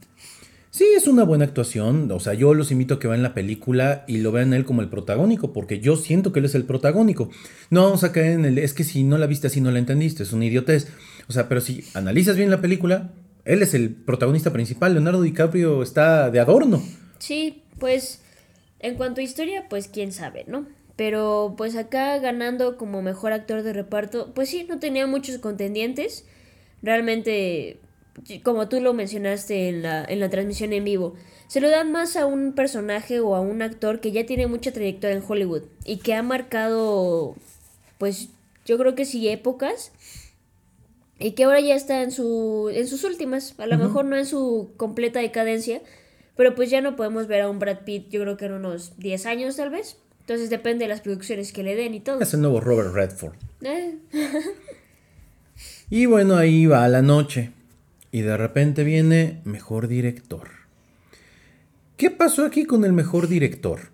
Sí, 0.70 0.84
es 0.94 1.08
una 1.08 1.24
buena 1.24 1.46
actuación. 1.46 2.10
O 2.12 2.20
sea, 2.20 2.34
yo 2.34 2.52
los 2.52 2.70
invito 2.70 2.94
a 2.94 2.98
que 2.98 3.08
vean 3.08 3.22
la 3.22 3.32
película 3.32 4.04
y 4.06 4.18
lo 4.18 4.30
vean 4.30 4.52
él 4.52 4.66
como 4.66 4.82
el 4.82 4.90
protagónico, 4.90 5.54
porque 5.54 5.80
yo 5.80 5.96
siento 5.96 6.32
que 6.32 6.40
él 6.40 6.44
es 6.44 6.54
el 6.54 6.64
protagónico. 6.64 7.30
No 7.70 7.84
vamos 7.84 8.04
a 8.04 8.12
caer 8.12 8.32
en 8.32 8.44
el. 8.44 8.58
Es 8.58 8.74
que 8.74 8.84
si 8.84 9.02
no 9.02 9.16
la 9.16 9.26
viste 9.26 9.46
así, 9.46 9.62
no 9.62 9.70
la 9.70 9.78
entendiste. 9.78 10.22
Es 10.22 10.34
una 10.34 10.44
idiotez. 10.44 10.88
O 11.28 11.32
sea, 11.32 11.48
pero 11.48 11.62
si 11.62 11.82
analizas 11.94 12.36
bien 12.36 12.50
la 12.50 12.60
película, 12.60 13.10
él 13.46 13.62
es 13.62 13.72
el 13.72 13.94
protagonista 13.94 14.52
principal. 14.52 14.92
Leonardo 14.92 15.22
DiCaprio 15.22 15.82
está 15.82 16.30
de 16.30 16.40
adorno. 16.40 16.82
Sí, 17.20 17.62
pues 17.78 18.20
en 18.80 18.96
cuanto 18.96 19.22
a 19.22 19.24
historia, 19.24 19.68
pues 19.70 19.88
quién 19.88 20.12
sabe, 20.12 20.44
¿no? 20.46 20.66
Pero 20.96 21.54
pues 21.56 21.76
acá 21.76 22.18
ganando 22.18 22.76
como 22.76 23.02
mejor 23.02 23.32
actor 23.32 23.62
de 23.62 23.72
reparto, 23.72 24.34
pues 24.34 24.50
sí, 24.50 24.66
no 24.68 24.78
tenía 24.78 25.06
muchos 25.06 25.38
contendientes. 25.38 26.26
Realmente, 26.82 27.80
como 28.42 28.68
tú 28.68 28.80
lo 28.80 28.94
mencionaste 28.94 29.68
en 29.68 29.82
la, 29.82 30.04
en 30.04 30.20
la 30.20 30.30
transmisión 30.30 30.72
en 30.72 30.84
vivo, 30.84 31.14
se 31.48 31.60
lo 31.60 31.70
dan 31.70 31.92
más 31.92 32.16
a 32.16 32.26
un 32.26 32.52
personaje 32.52 33.20
o 33.20 33.34
a 33.36 33.40
un 33.40 33.62
actor 33.62 34.00
que 34.00 34.12
ya 34.12 34.26
tiene 34.26 34.46
mucha 34.46 34.72
trayectoria 34.72 35.16
en 35.16 35.22
Hollywood 35.26 35.62
y 35.84 35.98
que 35.98 36.14
ha 36.14 36.22
marcado, 36.22 37.36
pues 37.98 38.28
yo 38.64 38.78
creo 38.78 38.94
que 38.94 39.04
sí, 39.04 39.28
épocas. 39.28 39.92
Y 41.18 41.30
que 41.32 41.44
ahora 41.44 41.60
ya 41.60 41.74
está 41.74 42.02
en, 42.02 42.10
su, 42.10 42.70
en 42.74 42.86
sus 42.86 43.02
últimas, 43.04 43.54
a 43.58 43.66
lo 43.66 43.78
mejor 43.78 44.04
no 44.04 44.16
en 44.16 44.26
su 44.26 44.72
completa 44.76 45.20
decadencia, 45.20 45.80
pero 46.36 46.54
pues 46.54 46.68
ya 46.68 46.82
no 46.82 46.94
podemos 46.94 47.26
ver 47.26 47.40
a 47.40 47.48
un 47.48 47.58
Brad 47.58 47.84
Pitt, 47.86 48.10
yo 48.10 48.20
creo 48.20 48.36
que 48.36 48.44
en 48.44 48.52
unos 48.52 48.98
10 48.98 49.24
años 49.24 49.56
tal 49.56 49.70
vez. 49.70 49.96
Entonces 50.20 50.50
depende 50.50 50.84
de 50.84 50.88
las 50.88 51.00
producciones 51.00 51.52
que 51.52 51.62
le 51.62 51.74
den 51.74 51.94
y 51.94 52.00
todo. 52.00 52.20
Es 52.20 52.34
el 52.34 52.42
nuevo 52.42 52.60
Robert 52.60 52.92
Redford. 52.92 53.34
Eh, 53.62 53.96
Y 55.88 56.06
bueno, 56.06 56.36
ahí 56.36 56.66
va 56.66 56.88
la 56.88 57.00
noche. 57.00 57.52
Y 58.16 58.22
de 58.22 58.38
repente 58.38 58.82
viene 58.82 59.42
mejor 59.44 59.88
director. 59.88 60.48
¿Qué 61.98 62.10
pasó 62.10 62.46
aquí 62.46 62.64
con 62.64 62.86
el 62.86 62.94
mejor 62.94 63.28
director? 63.28 63.90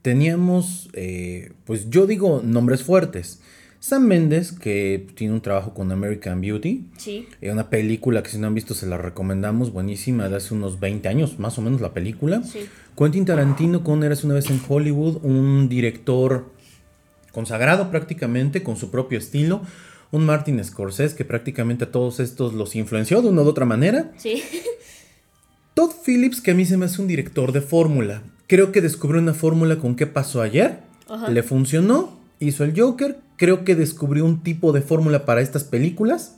Teníamos, 0.00 0.88
eh, 0.94 1.52
pues 1.66 1.90
yo 1.90 2.06
digo 2.06 2.40
nombres 2.42 2.82
fuertes. 2.82 3.42
Sam 3.78 4.04
Mendes, 4.06 4.52
que 4.52 5.06
tiene 5.16 5.34
un 5.34 5.42
trabajo 5.42 5.74
con 5.74 5.92
American 5.92 6.40
Beauty. 6.40 6.86
sí, 6.96 7.28
Eh, 7.42 7.52
una 7.52 7.68
película 7.68 8.22
que 8.22 8.30
si 8.30 8.38
no 8.38 8.46
han 8.46 8.54
visto 8.54 8.72
se 8.72 8.86
la 8.86 8.96
recomendamos, 8.96 9.70
buenísima, 9.70 10.30
de 10.30 10.36
hace 10.36 10.54
unos 10.54 10.80
20 10.80 11.06
años, 11.10 11.38
más 11.38 11.58
o 11.58 11.60
menos 11.60 11.82
la 11.82 11.92
película. 11.92 12.42
sí. 12.44 12.60
Quentin 12.96 13.26
Tarantino 13.26 13.84
con 13.84 14.02
Eras 14.02 14.24
una 14.24 14.32
vez 14.32 14.48
en 14.48 14.62
Hollywood, 14.66 15.18
un 15.24 15.68
director 15.68 16.50
consagrado 17.32 17.90
prácticamente, 17.90 18.62
con 18.62 18.76
su 18.78 18.90
propio 18.90 19.18
estilo. 19.18 19.60
Un 20.12 20.24
Martin 20.24 20.62
Scorsese 20.62 21.16
que 21.16 21.24
prácticamente 21.24 21.84
a 21.84 21.90
todos 21.90 22.20
estos 22.20 22.52
los 22.54 22.76
influenció 22.76 23.20
de 23.20 23.28
una 23.28 23.42
u 23.42 23.48
otra 23.48 23.64
manera. 23.64 24.12
Sí, 24.16 24.42
Todd 25.74 25.90
Phillips, 26.04 26.40
que 26.40 26.50
a 26.50 26.54
mí 26.54 26.66
se 26.66 26.76
me 26.76 26.84
hace 26.84 27.00
un 27.00 27.08
director 27.08 27.52
de 27.52 27.62
fórmula. 27.62 28.22
Creo 28.46 28.72
que 28.72 28.82
descubrió 28.82 29.20
una 29.20 29.34
fórmula 29.34 29.78
con 29.78 29.96
qué 29.96 30.06
pasó 30.06 30.42
ayer. 30.42 30.80
Ajá. 31.08 31.30
Le 31.30 31.42
funcionó, 31.42 32.20
hizo 32.40 32.64
el 32.64 32.78
Joker. 32.78 33.18
Creo 33.36 33.64
que 33.64 33.74
descubrió 33.74 34.24
un 34.24 34.42
tipo 34.42 34.72
de 34.72 34.82
fórmula 34.82 35.24
para 35.24 35.40
estas 35.40 35.64
películas. 35.64 36.36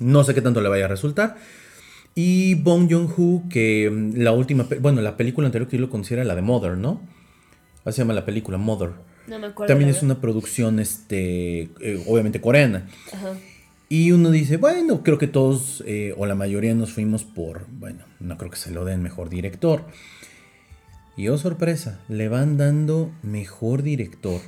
No 0.00 0.24
sé 0.24 0.34
qué 0.34 0.42
tanto 0.42 0.60
le 0.60 0.68
vaya 0.68 0.86
a 0.86 0.88
resultar. 0.88 1.36
Y 2.16 2.56
Bong 2.56 2.90
Joon-ho, 2.90 3.44
que 3.48 3.88
mm, 3.88 4.20
la 4.20 4.32
última, 4.32 4.66
bueno, 4.80 5.00
la 5.02 5.16
película 5.16 5.46
anterior 5.46 5.68
que 5.68 5.76
yo 5.76 5.82
lo 5.82 5.90
considero 5.90 6.24
la 6.24 6.34
de 6.34 6.42
Mother, 6.42 6.76
¿no? 6.76 7.00
Así 7.84 7.96
se 7.96 8.02
llama 8.02 8.14
la 8.14 8.24
película, 8.24 8.58
Mother. 8.58 8.90
No 9.28 9.38
me 9.38 9.46
acuerdo. 9.48 9.72
También 9.72 9.90
es 9.90 10.02
una 10.02 10.20
producción, 10.20 10.80
este, 10.80 11.70
eh, 11.80 12.04
obviamente 12.06 12.40
coreana. 12.40 12.88
Ajá. 13.12 13.34
Y 13.90 14.12
uno 14.12 14.30
dice, 14.30 14.58
bueno, 14.58 15.02
creo 15.02 15.16
que 15.16 15.26
todos 15.26 15.82
eh, 15.86 16.14
o 16.18 16.26
la 16.26 16.34
mayoría 16.34 16.74
nos 16.74 16.92
fuimos 16.92 17.24
por, 17.24 17.66
bueno, 17.70 18.00
no 18.20 18.36
creo 18.36 18.50
que 18.50 18.58
se 18.58 18.70
lo 18.70 18.84
den 18.84 19.02
mejor 19.02 19.30
director. 19.30 19.84
Y 21.16 21.28
oh 21.28 21.38
sorpresa, 21.38 22.00
le 22.08 22.28
van 22.28 22.58
dando 22.58 23.10
mejor 23.22 23.82
director. 23.82 24.40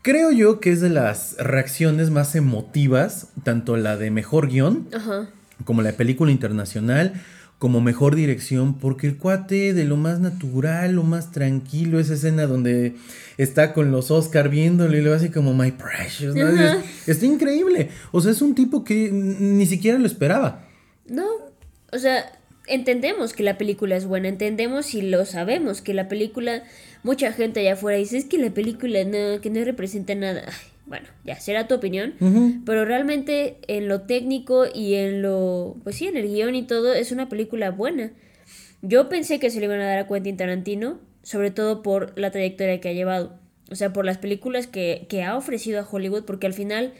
Creo 0.00 0.32
yo 0.32 0.58
que 0.58 0.72
es 0.72 0.80
de 0.80 0.88
las 0.88 1.36
reacciones 1.38 2.10
más 2.10 2.34
emotivas, 2.34 3.28
tanto 3.44 3.76
la 3.76 3.96
de 3.96 4.10
mejor 4.10 4.48
guion 4.48 4.88
Ajá. 4.92 5.28
como 5.64 5.82
la 5.82 5.92
película 5.92 6.32
internacional, 6.32 7.22
como 7.62 7.80
mejor 7.80 8.16
dirección, 8.16 8.74
porque 8.74 9.06
el 9.06 9.18
cuate 9.18 9.72
de 9.72 9.84
lo 9.84 9.96
más 9.96 10.18
natural, 10.18 10.96
lo 10.96 11.04
más 11.04 11.30
tranquilo, 11.30 12.00
esa 12.00 12.14
escena 12.14 12.46
donde 12.48 12.96
está 13.38 13.72
con 13.72 13.92
los 13.92 14.10
Oscar 14.10 14.48
viéndolo 14.48 14.96
y 14.96 15.00
lo 15.00 15.14
hace 15.14 15.30
como 15.30 15.54
My 15.54 15.70
Precious. 15.70 16.34
Es- 16.34 17.08
Está 17.08 17.24
increíble. 17.24 17.90
O 18.10 18.20
sea, 18.20 18.32
es 18.32 18.42
un 18.42 18.56
tipo 18.56 18.82
que 18.82 19.12
ni 19.12 19.64
siquiera 19.66 19.96
lo 19.96 20.06
esperaba. 20.06 20.66
No, 21.06 21.24
o 21.92 21.98
sea, 21.98 22.32
entendemos 22.66 23.32
que 23.32 23.44
la 23.44 23.56
película 23.58 23.94
es 23.94 24.06
buena, 24.06 24.26
entendemos 24.26 24.92
y 24.94 25.02
lo 25.02 25.24
sabemos 25.24 25.82
que 25.82 25.94
la 25.94 26.08
película, 26.08 26.64
mucha 27.04 27.32
gente 27.32 27.60
allá 27.60 27.74
afuera 27.74 27.96
dice, 27.96 28.16
es 28.18 28.24
que 28.24 28.38
la 28.38 28.50
película 28.50 29.04
no, 29.04 29.40
que 29.40 29.50
no 29.50 29.62
representa 29.64 30.16
nada. 30.16 30.42
Ay, 30.48 30.71
bueno, 30.86 31.08
ya 31.24 31.38
será 31.38 31.68
tu 31.68 31.74
opinión, 31.74 32.14
Ujú. 32.20 32.62
pero 32.66 32.84
realmente 32.84 33.58
en 33.68 33.88
lo 33.88 34.02
técnico 34.02 34.66
y 34.72 34.94
en 34.94 35.22
lo, 35.22 35.76
pues 35.84 35.96
sí, 35.96 36.06
en 36.06 36.16
el 36.16 36.28
guion 36.28 36.54
y 36.54 36.62
todo, 36.64 36.92
es 36.92 37.12
una 37.12 37.28
película 37.28 37.70
buena. 37.70 38.12
Yo 38.82 39.08
pensé 39.08 39.38
que 39.38 39.50
se 39.50 39.60
le 39.60 39.66
iban 39.66 39.80
a 39.80 39.86
dar 39.86 39.98
a 40.00 40.08
Quentin 40.08 40.36
Tarantino, 40.36 40.98
sobre 41.22 41.50
todo 41.50 41.82
por 41.82 42.18
la 42.18 42.30
trayectoria 42.30 42.80
que 42.80 42.88
ha 42.88 42.92
llevado. 42.92 43.38
O 43.70 43.74
sea, 43.76 43.92
por 43.92 44.04
las 44.04 44.18
películas 44.18 44.66
que, 44.66 45.06
que 45.08 45.22
ha 45.22 45.36
ofrecido 45.36 45.80
a 45.80 45.88
Hollywood, 45.88 46.24
porque 46.24 46.46
al 46.46 46.52
final, 46.52 46.92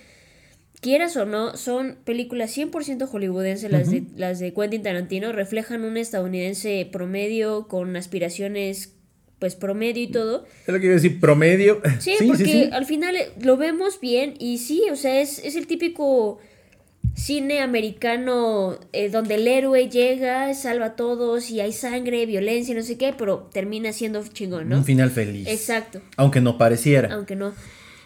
quieras 0.80 1.16
o 1.16 1.26
no, 1.26 1.56
son 1.56 1.98
películas 2.04 2.56
100% 2.56 3.06
hollywoodenses 3.06 3.70
las, 3.70 3.90
de, 3.90 4.04
las 4.16 4.38
de 4.38 4.54
Quentin 4.54 4.82
Tarantino, 4.82 5.32
reflejan 5.32 5.84
un 5.84 5.96
estadounidense 5.96 6.88
promedio 6.90 7.66
con 7.68 7.94
aspiraciones, 7.96 8.94
pues 9.42 9.56
promedio 9.56 10.04
y 10.04 10.06
todo. 10.06 10.44
Es 10.68 10.72
lo 10.72 10.78
que 10.78 10.86
iba 10.86 10.92
a 10.92 11.00
decir, 11.00 11.18
promedio. 11.18 11.80
Sí, 11.98 12.14
porque 12.24 12.70
al 12.72 12.86
final 12.86 13.16
eh, 13.16 13.32
lo 13.40 13.56
vemos 13.56 13.98
bien 13.98 14.34
y 14.38 14.58
sí, 14.58 14.84
o 14.92 14.94
sea, 14.94 15.20
es, 15.20 15.40
es 15.40 15.56
el 15.56 15.66
típico 15.66 16.38
cine 17.16 17.58
americano 17.60 18.78
eh, 18.92 19.08
donde 19.10 19.34
el 19.34 19.48
héroe 19.48 19.88
llega, 19.88 20.54
salva 20.54 20.86
a 20.86 20.94
todos 20.94 21.50
y 21.50 21.58
hay 21.58 21.72
sangre, 21.72 22.24
violencia, 22.24 22.72
no 22.72 22.84
sé 22.84 22.96
qué, 22.96 23.12
pero 23.18 23.50
termina 23.52 23.92
siendo 23.92 24.22
chingón, 24.28 24.68
¿no? 24.68 24.76
Un 24.76 24.84
final 24.84 25.10
feliz. 25.10 25.48
Exacto, 25.48 26.00
Aunque 26.16 26.40
no 26.40 26.56
pareciera. 26.56 27.12
aunque 27.12 27.34
no. 27.34 27.52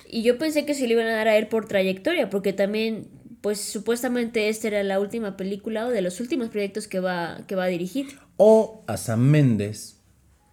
Y 0.08 0.22
yo 0.22 0.38
pensé 0.38 0.64
que 0.64 0.72
se 0.72 0.86
le 0.86 0.94
iban 0.94 1.06
a 1.06 1.12
dar 1.16 1.28
a 1.28 1.36
él 1.36 1.48
por 1.48 1.68
trayectoria, 1.68 2.30
porque 2.30 2.54
también, 2.54 3.08
pues 3.42 3.60
supuestamente 3.60 4.48
esta 4.48 4.68
era 4.68 4.82
la 4.84 4.98
última 5.00 5.36
película 5.36 5.84
o 5.86 5.90
de 5.90 6.00
los 6.00 6.18
últimos 6.18 6.48
proyectos 6.48 6.88
que 6.88 6.98
va, 6.98 7.42
que 7.46 7.56
va 7.56 7.64
a 7.64 7.68
dirigir. 7.68 8.06
O 8.38 8.84
a 8.86 8.96
Sam 8.96 9.20
Méndez, 9.20 9.95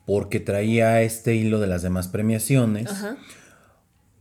porque 0.06 0.39
traía 0.39 1.01
este 1.01 1.36
hilo 1.36 1.60
de 1.60 1.68
las 1.68 1.82
demás 1.82 2.08
premiaciones. 2.08 2.89
Ajá. 2.89 3.18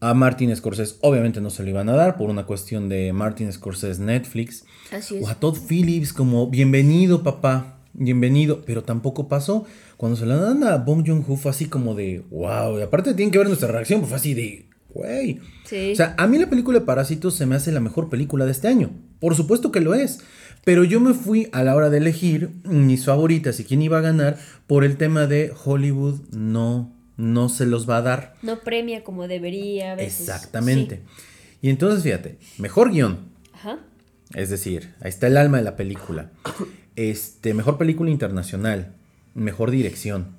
A 0.00 0.14
Martin 0.14 0.54
Scorsese 0.54 0.96
obviamente 1.00 1.40
no 1.40 1.48
se 1.50 1.62
lo 1.62 1.70
iban 1.70 1.88
a 1.88 1.94
dar 1.94 2.16
por 2.16 2.28
una 2.28 2.44
cuestión 2.44 2.88
de 2.88 3.12
Martin 3.12 3.52
Scorsese 3.52 4.02
Netflix. 4.02 4.64
Así 4.90 5.18
es. 5.18 5.24
O 5.24 5.28
a 5.28 5.36
Todd 5.36 5.56
Phillips 5.68 6.12
como 6.12 6.48
bienvenido 6.48 7.22
papá, 7.22 7.78
bienvenido, 7.92 8.62
pero 8.64 8.82
tampoco 8.82 9.28
pasó. 9.28 9.64
Cuando 9.96 10.16
se 10.16 10.26
lo 10.26 10.36
dan 10.36 10.64
a 10.64 10.78
Bong 10.78 11.06
Joon-ho 11.06 11.36
fue 11.36 11.52
así 11.52 11.66
como 11.66 11.94
de 11.94 12.24
wow, 12.30 12.80
y 12.80 12.82
aparte 12.82 13.14
tienen 13.14 13.30
que 13.30 13.38
ver 13.38 13.46
nuestra 13.46 13.70
reacción, 13.70 14.00
pues 14.00 14.08
fue 14.08 14.16
así 14.16 14.34
de 14.34 14.66
güey. 14.92 15.40
Sí. 15.64 15.92
O 15.92 15.96
sea, 15.96 16.14
a 16.18 16.26
mí 16.26 16.38
la 16.38 16.50
película 16.50 16.80
de 16.80 16.84
Parásitos 16.84 17.34
se 17.34 17.46
me 17.46 17.54
hace 17.54 17.72
la 17.72 17.80
mejor 17.80 18.10
película 18.10 18.44
de 18.44 18.50
este 18.50 18.68
año. 18.68 18.90
Por 19.20 19.36
supuesto 19.36 19.70
que 19.70 19.80
lo 19.80 19.94
es. 19.94 20.18
Pero 20.64 20.84
yo 20.84 21.00
me 21.00 21.14
fui 21.14 21.48
a 21.52 21.64
la 21.64 21.74
hora 21.74 21.90
de 21.90 21.98
elegir 21.98 22.50
mis 22.64 23.04
favoritas 23.04 23.58
y 23.58 23.64
quién 23.64 23.82
iba 23.82 23.98
a 23.98 24.02
ganar 24.02 24.38
por 24.66 24.84
el 24.84 24.96
tema 24.96 25.26
de 25.26 25.52
Hollywood 25.64 26.20
no, 26.30 26.92
no 27.16 27.48
se 27.48 27.66
los 27.66 27.88
va 27.88 27.96
a 27.96 28.02
dar. 28.02 28.34
no 28.42 28.60
premia 28.60 29.02
como 29.02 29.26
debería 29.26 29.92
a 29.92 29.94
veces. 29.96 30.20
Exactamente. 30.20 30.96
Sí. 30.96 31.22
Y 31.62 31.70
entonces 31.70 32.02
fíjate, 32.02 32.38
mejor 32.58 32.92
guion. 32.92 33.32
Ajá. 33.52 33.80
Es 34.34 34.50
decir, 34.50 34.94
ahí 35.00 35.08
está 35.08 35.26
el 35.26 35.36
alma 35.36 35.58
de 35.58 35.64
la 35.64 35.76
película. 35.76 36.30
Este, 36.94 37.54
mejor 37.54 37.78
película 37.78 38.10
internacional. 38.10 38.92
Mejor 39.34 39.70
dirección. 39.70 40.36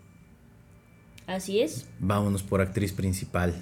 Así 1.26 1.62
es. 1.62 1.88
Vámonos 1.98 2.44
por 2.44 2.62
actriz 2.62 2.92
principal. 2.92 3.56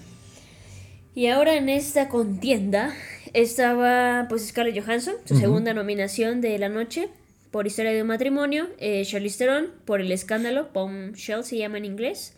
Y 1.15 1.27
ahora 1.27 1.55
en 1.55 1.69
esta 1.69 2.09
contienda 2.09 2.93
estaba 3.33 4.25
pues 4.29 4.47
Scarlett 4.47 4.83
Johansson, 4.83 5.15
su 5.25 5.37
segunda 5.37 5.73
nominación 5.73 6.41
de 6.41 6.57
la 6.59 6.69
noche 6.69 7.09
por 7.51 7.67
Historia 7.67 7.91
de 7.91 8.01
un 8.01 8.07
matrimonio, 8.07 8.69
eh, 8.77 9.03
Charlize 9.05 9.37
Theron 9.37 9.67
por 9.85 9.99
El 10.01 10.11
escándalo, 10.11 10.69
Bombshell 10.73 11.43
se 11.43 11.57
llama 11.57 11.77
en 11.77 11.85
inglés, 11.85 12.35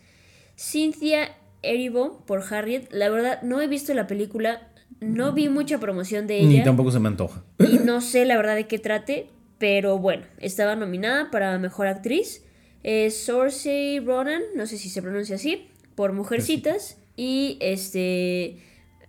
Cynthia 0.56 1.36
Erivo 1.62 2.22
por 2.26 2.42
Harriet. 2.52 2.88
La 2.90 3.08
verdad 3.08 3.40
no 3.42 3.60
he 3.60 3.68
visto 3.68 3.94
la 3.94 4.06
película, 4.06 4.68
no 5.00 5.32
vi 5.32 5.48
mucha 5.48 5.78
promoción 5.78 6.26
de 6.26 6.42
Ni 6.42 6.56
ella 6.56 6.64
tampoco 6.64 6.90
se 6.90 6.98
me 6.98 7.08
antoja. 7.08 7.44
y 7.58 7.78
no 7.78 8.00
sé 8.00 8.24
la 8.24 8.36
verdad 8.36 8.56
de 8.56 8.66
qué 8.66 8.78
trate, 8.78 9.28
pero 9.58 9.98
bueno, 9.98 10.24
estaba 10.38 10.74
nominada 10.76 11.30
para 11.30 11.58
mejor 11.58 11.86
actriz. 11.86 12.44
Eh, 12.82 13.10
Saoirse 13.10 14.02
Ronan, 14.04 14.42
no 14.56 14.66
sé 14.66 14.76
si 14.76 14.90
se 14.90 15.00
pronuncia 15.00 15.36
así, 15.36 15.68
por 15.94 16.12
Mujercitas 16.12 16.98
y 17.16 17.56
este 17.60 18.58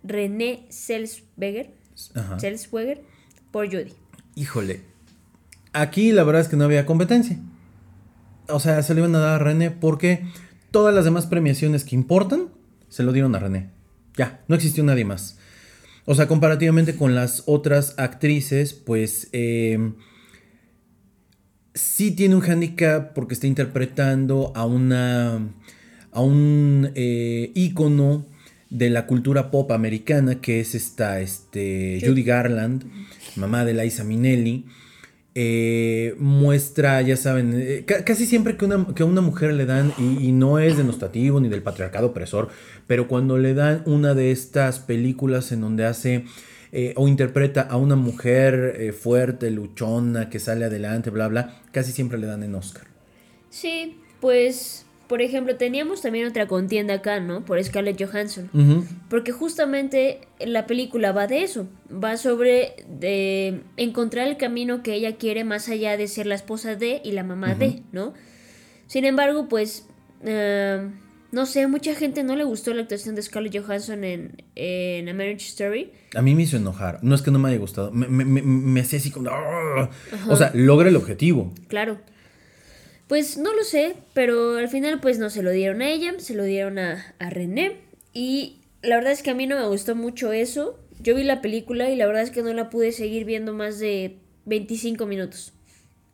René 0.06 0.66
Zellweger 0.70 1.74
Ajá. 2.14 2.38
Zellweger 2.38 3.02
por 3.50 3.66
Judy. 3.66 3.92
Híjole. 4.34 4.82
Aquí 5.72 6.12
la 6.12 6.24
verdad 6.24 6.42
es 6.42 6.48
que 6.48 6.56
no 6.56 6.64
había 6.64 6.86
competencia. 6.86 7.38
O 8.48 8.60
sea, 8.60 8.82
se 8.82 8.94
le 8.94 9.00
iban 9.00 9.14
a 9.14 9.18
dar 9.18 9.40
a 9.40 9.44
René 9.44 9.70
porque 9.70 10.24
todas 10.70 10.94
las 10.94 11.04
demás 11.04 11.26
premiaciones 11.26 11.84
que 11.84 11.94
importan 11.94 12.48
se 12.88 13.02
lo 13.02 13.12
dieron 13.12 13.34
a 13.34 13.38
René. 13.38 13.70
Ya, 14.16 14.40
no 14.48 14.54
existió 14.54 14.84
nadie 14.84 15.04
más. 15.04 15.38
O 16.04 16.14
sea, 16.14 16.28
comparativamente 16.28 16.96
con 16.96 17.14
las 17.14 17.42
otras 17.46 17.94
actrices, 17.98 18.72
pues 18.72 19.28
eh, 19.32 19.92
sí 21.74 22.12
tiene 22.12 22.36
un 22.36 22.42
handicap 22.42 23.12
porque 23.12 23.34
está 23.34 23.46
interpretando 23.46 24.52
a 24.54 24.64
una 24.64 25.40
a 26.12 26.20
un 26.20 26.92
eh, 26.94 27.50
ícono 27.54 28.24
de 28.70 28.90
la 28.90 29.06
cultura 29.06 29.50
pop 29.50 29.70
americana 29.72 30.40
que 30.40 30.60
es 30.60 30.74
esta 30.74 31.20
este, 31.20 32.00
Judy 32.04 32.22
Garland, 32.24 32.84
mamá 33.36 33.64
de 33.64 33.74
Liza 33.74 34.04
Minnelli. 34.04 34.66
Eh, 35.38 36.14
muestra, 36.18 37.02
ya 37.02 37.14
saben, 37.14 37.52
eh, 37.54 37.84
ca- 37.86 38.04
casi 38.06 38.24
siempre 38.24 38.56
que, 38.56 38.64
una, 38.64 38.86
que 38.94 39.02
a 39.02 39.06
una 39.06 39.20
mujer 39.20 39.52
le 39.52 39.66
dan, 39.66 39.92
y, 39.98 40.28
y 40.28 40.32
no 40.32 40.58
es 40.58 40.78
denostativo 40.78 41.40
ni 41.40 41.50
del 41.50 41.62
patriarcado 41.62 42.06
opresor, 42.06 42.48
pero 42.86 43.06
cuando 43.06 43.36
le 43.36 43.52
dan 43.52 43.82
una 43.84 44.14
de 44.14 44.30
estas 44.30 44.78
películas 44.78 45.52
en 45.52 45.60
donde 45.60 45.84
hace 45.84 46.24
eh, 46.72 46.94
o 46.96 47.06
interpreta 47.06 47.60
a 47.60 47.76
una 47.76 47.96
mujer 47.96 48.94
fuerte, 48.98 49.50
luchona, 49.50 50.30
que 50.30 50.38
sale 50.38 50.64
adelante, 50.64 51.10
bla, 51.10 51.28
bla, 51.28 51.60
casi 51.70 51.92
siempre 51.92 52.16
le 52.16 52.26
dan 52.28 52.42
en 52.42 52.54
Oscar. 52.54 52.86
Sí, 53.50 53.98
pues, 54.22 54.85
por 55.08 55.22
ejemplo, 55.22 55.56
teníamos 55.56 56.02
también 56.02 56.26
otra 56.26 56.46
contienda 56.46 56.94
acá, 56.94 57.20
¿no? 57.20 57.44
Por 57.44 57.62
Scarlett 57.62 58.02
Johansson. 58.02 58.50
Porque 59.08 59.32
justamente 59.32 60.20
la 60.40 60.66
película 60.66 61.12
va 61.12 61.26
de 61.26 61.42
eso, 61.42 61.68
va 61.92 62.16
sobre 62.16 62.74
de 62.88 63.60
encontrar 63.76 64.26
el 64.26 64.36
camino 64.36 64.82
que 64.82 64.94
ella 64.94 65.16
quiere 65.16 65.44
más 65.44 65.68
allá 65.68 65.96
de 65.96 66.08
ser 66.08 66.26
la 66.26 66.34
esposa 66.34 66.74
de 66.76 67.00
y 67.04 67.12
la 67.12 67.22
mamá 67.22 67.54
de, 67.54 67.82
¿no? 67.92 68.14
Sin 68.88 69.04
embargo, 69.04 69.48
pues, 69.48 69.86
eh, 70.24 70.88
no 71.32 71.44
sé, 71.46 71.66
mucha 71.66 71.94
gente 71.94 72.22
no 72.24 72.34
le 72.36 72.44
gustó 72.44 72.72
la 72.72 72.82
actuación 72.82 73.14
de 73.14 73.22
Scarlett 73.22 73.58
Johansson 73.62 74.04
en, 74.04 74.42
en 74.54 75.08
A 75.08 75.12
Marriage 75.12 75.46
Story. 75.48 75.92
A 76.14 76.22
mí 76.22 76.34
me 76.34 76.42
hizo 76.42 76.56
enojar. 76.56 77.00
No 77.02 77.14
es 77.14 77.22
que 77.22 77.30
no 77.30 77.38
me 77.38 77.48
haya 77.48 77.58
gustado. 77.58 77.90
Me, 77.92 78.08
me, 78.08 78.24
me, 78.24 78.42
me 78.42 78.80
hacía 78.80 78.98
así 78.98 79.10
como. 79.10 79.28
"Ah". 79.30 79.90
O 80.28 80.36
sea, 80.36 80.50
logra 80.54 80.88
el 80.88 80.96
objetivo. 80.96 81.52
Claro. 81.68 81.98
Pues 83.08 83.38
no 83.38 83.54
lo 83.54 83.62
sé, 83.62 83.94
pero 84.14 84.56
al 84.56 84.68
final 84.68 85.00
pues 85.00 85.18
no 85.18 85.30
se 85.30 85.42
lo 85.42 85.50
dieron 85.50 85.80
a 85.82 85.88
ella, 85.90 86.14
se 86.18 86.34
lo 86.34 86.44
dieron 86.44 86.78
a, 86.78 87.14
a 87.18 87.30
René. 87.30 87.76
Y 88.12 88.56
la 88.82 88.96
verdad 88.96 89.12
es 89.12 89.22
que 89.22 89.30
a 89.30 89.34
mí 89.34 89.46
no 89.46 89.56
me 89.56 89.66
gustó 89.66 89.94
mucho 89.94 90.32
eso. 90.32 90.78
Yo 91.00 91.14
vi 91.14 91.22
la 91.22 91.40
película 91.40 91.88
y 91.90 91.96
la 91.96 92.06
verdad 92.06 92.22
es 92.22 92.30
que 92.30 92.42
no 92.42 92.52
la 92.52 92.70
pude 92.70 92.92
seguir 92.92 93.24
viendo 93.24 93.52
más 93.52 93.78
de 93.78 94.16
25 94.46 95.06
minutos. 95.06 95.52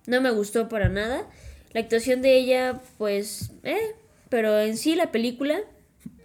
No 0.06 0.20
me 0.20 0.30
gustó 0.30 0.68
para 0.68 0.88
nada. 0.88 1.28
La 1.72 1.80
actuación 1.80 2.20
de 2.20 2.36
ella, 2.36 2.80
pues, 2.98 3.52
eh, 3.62 3.94
pero 4.28 4.58
en 4.60 4.76
sí 4.76 4.94
la 4.94 5.12
película, 5.12 5.60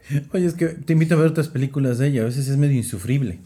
Oye, 0.33 0.45
es 0.45 0.53
que 0.53 0.67
te 0.67 0.93
invito 0.93 1.15
a 1.15 1.17
ver 1.17 1.27
otras 1.27 1.47
películas 1.49 1.97
de 1.97 2.07
ella. 2.07 2.21
A 2.21 2.25
veces 2.25 2.47
es 2.47 2.57
medio 2.57 2.77
insufrible. 2.77 3.39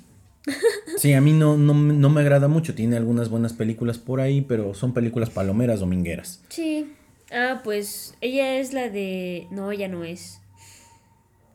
Sí, 0.97 1.13
a 1.13 1.21
mí 1.21 1.33
no, 1.33 1.57
no, 1.57 1.73
no 1.73 2.09
me 2.11 2.21
agrada 2.21 2.47
mucho. 2.47 2.75
Tiene 2.75 2.95
algunas 2.95 3.29
buenas 3.29 3.53
películas 3.53 3.97
por 3.97 4.21
ahí, 4.21 4.41
pero 4.41 4.75
son 4.75 4.93
películas 4.93 5.31
palomeras 5.31 5.79
domingueras. 5.79 6.43
sí. 6.49 6.91
Ah, 7.31 7.61
pues 7.63 8.15
ella 8.21 8.57
es 8.59 8.73
la 8.73 8.89
de... 8.89 9.47
No, 9.51 9.71
ella 9.71 9.87
no 9.87 10.03
es. 10.03 10.39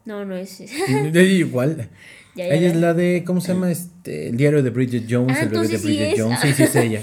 No, 0.04 0.24
no 0.24 0.36
es. 0.36 0.60
Igual. 1.14 1.90
Ya, 2.34 2.48
ya, 2.48 2.54
ella 2.54 2.68
es 2.68 2.76
la 2.76 2.94
de, 2.94 3.24
¿cómo 3.26 3.40
se 3.40 3.52
llama? 3.52 3.70
Este, 3.70 4.28
el 4.28 4.36
diario 4.36 4.62
de 4.62 4.70
Bridget 4.70 5.04
Jones, 5.08 5.36
Ah, 5.38 5.42
el 5.42 5.48
bebé 5.48 5.68
de 5.68 5.78
sí 5.78 5.86
Bridget 5.86 6.12
es. 6.14 6.20
Jones. 6.22 6.40
Sí, 6.40 6.52
sí, 6.52 6.62
es 6.64 6.76
ella. 6.76 7.02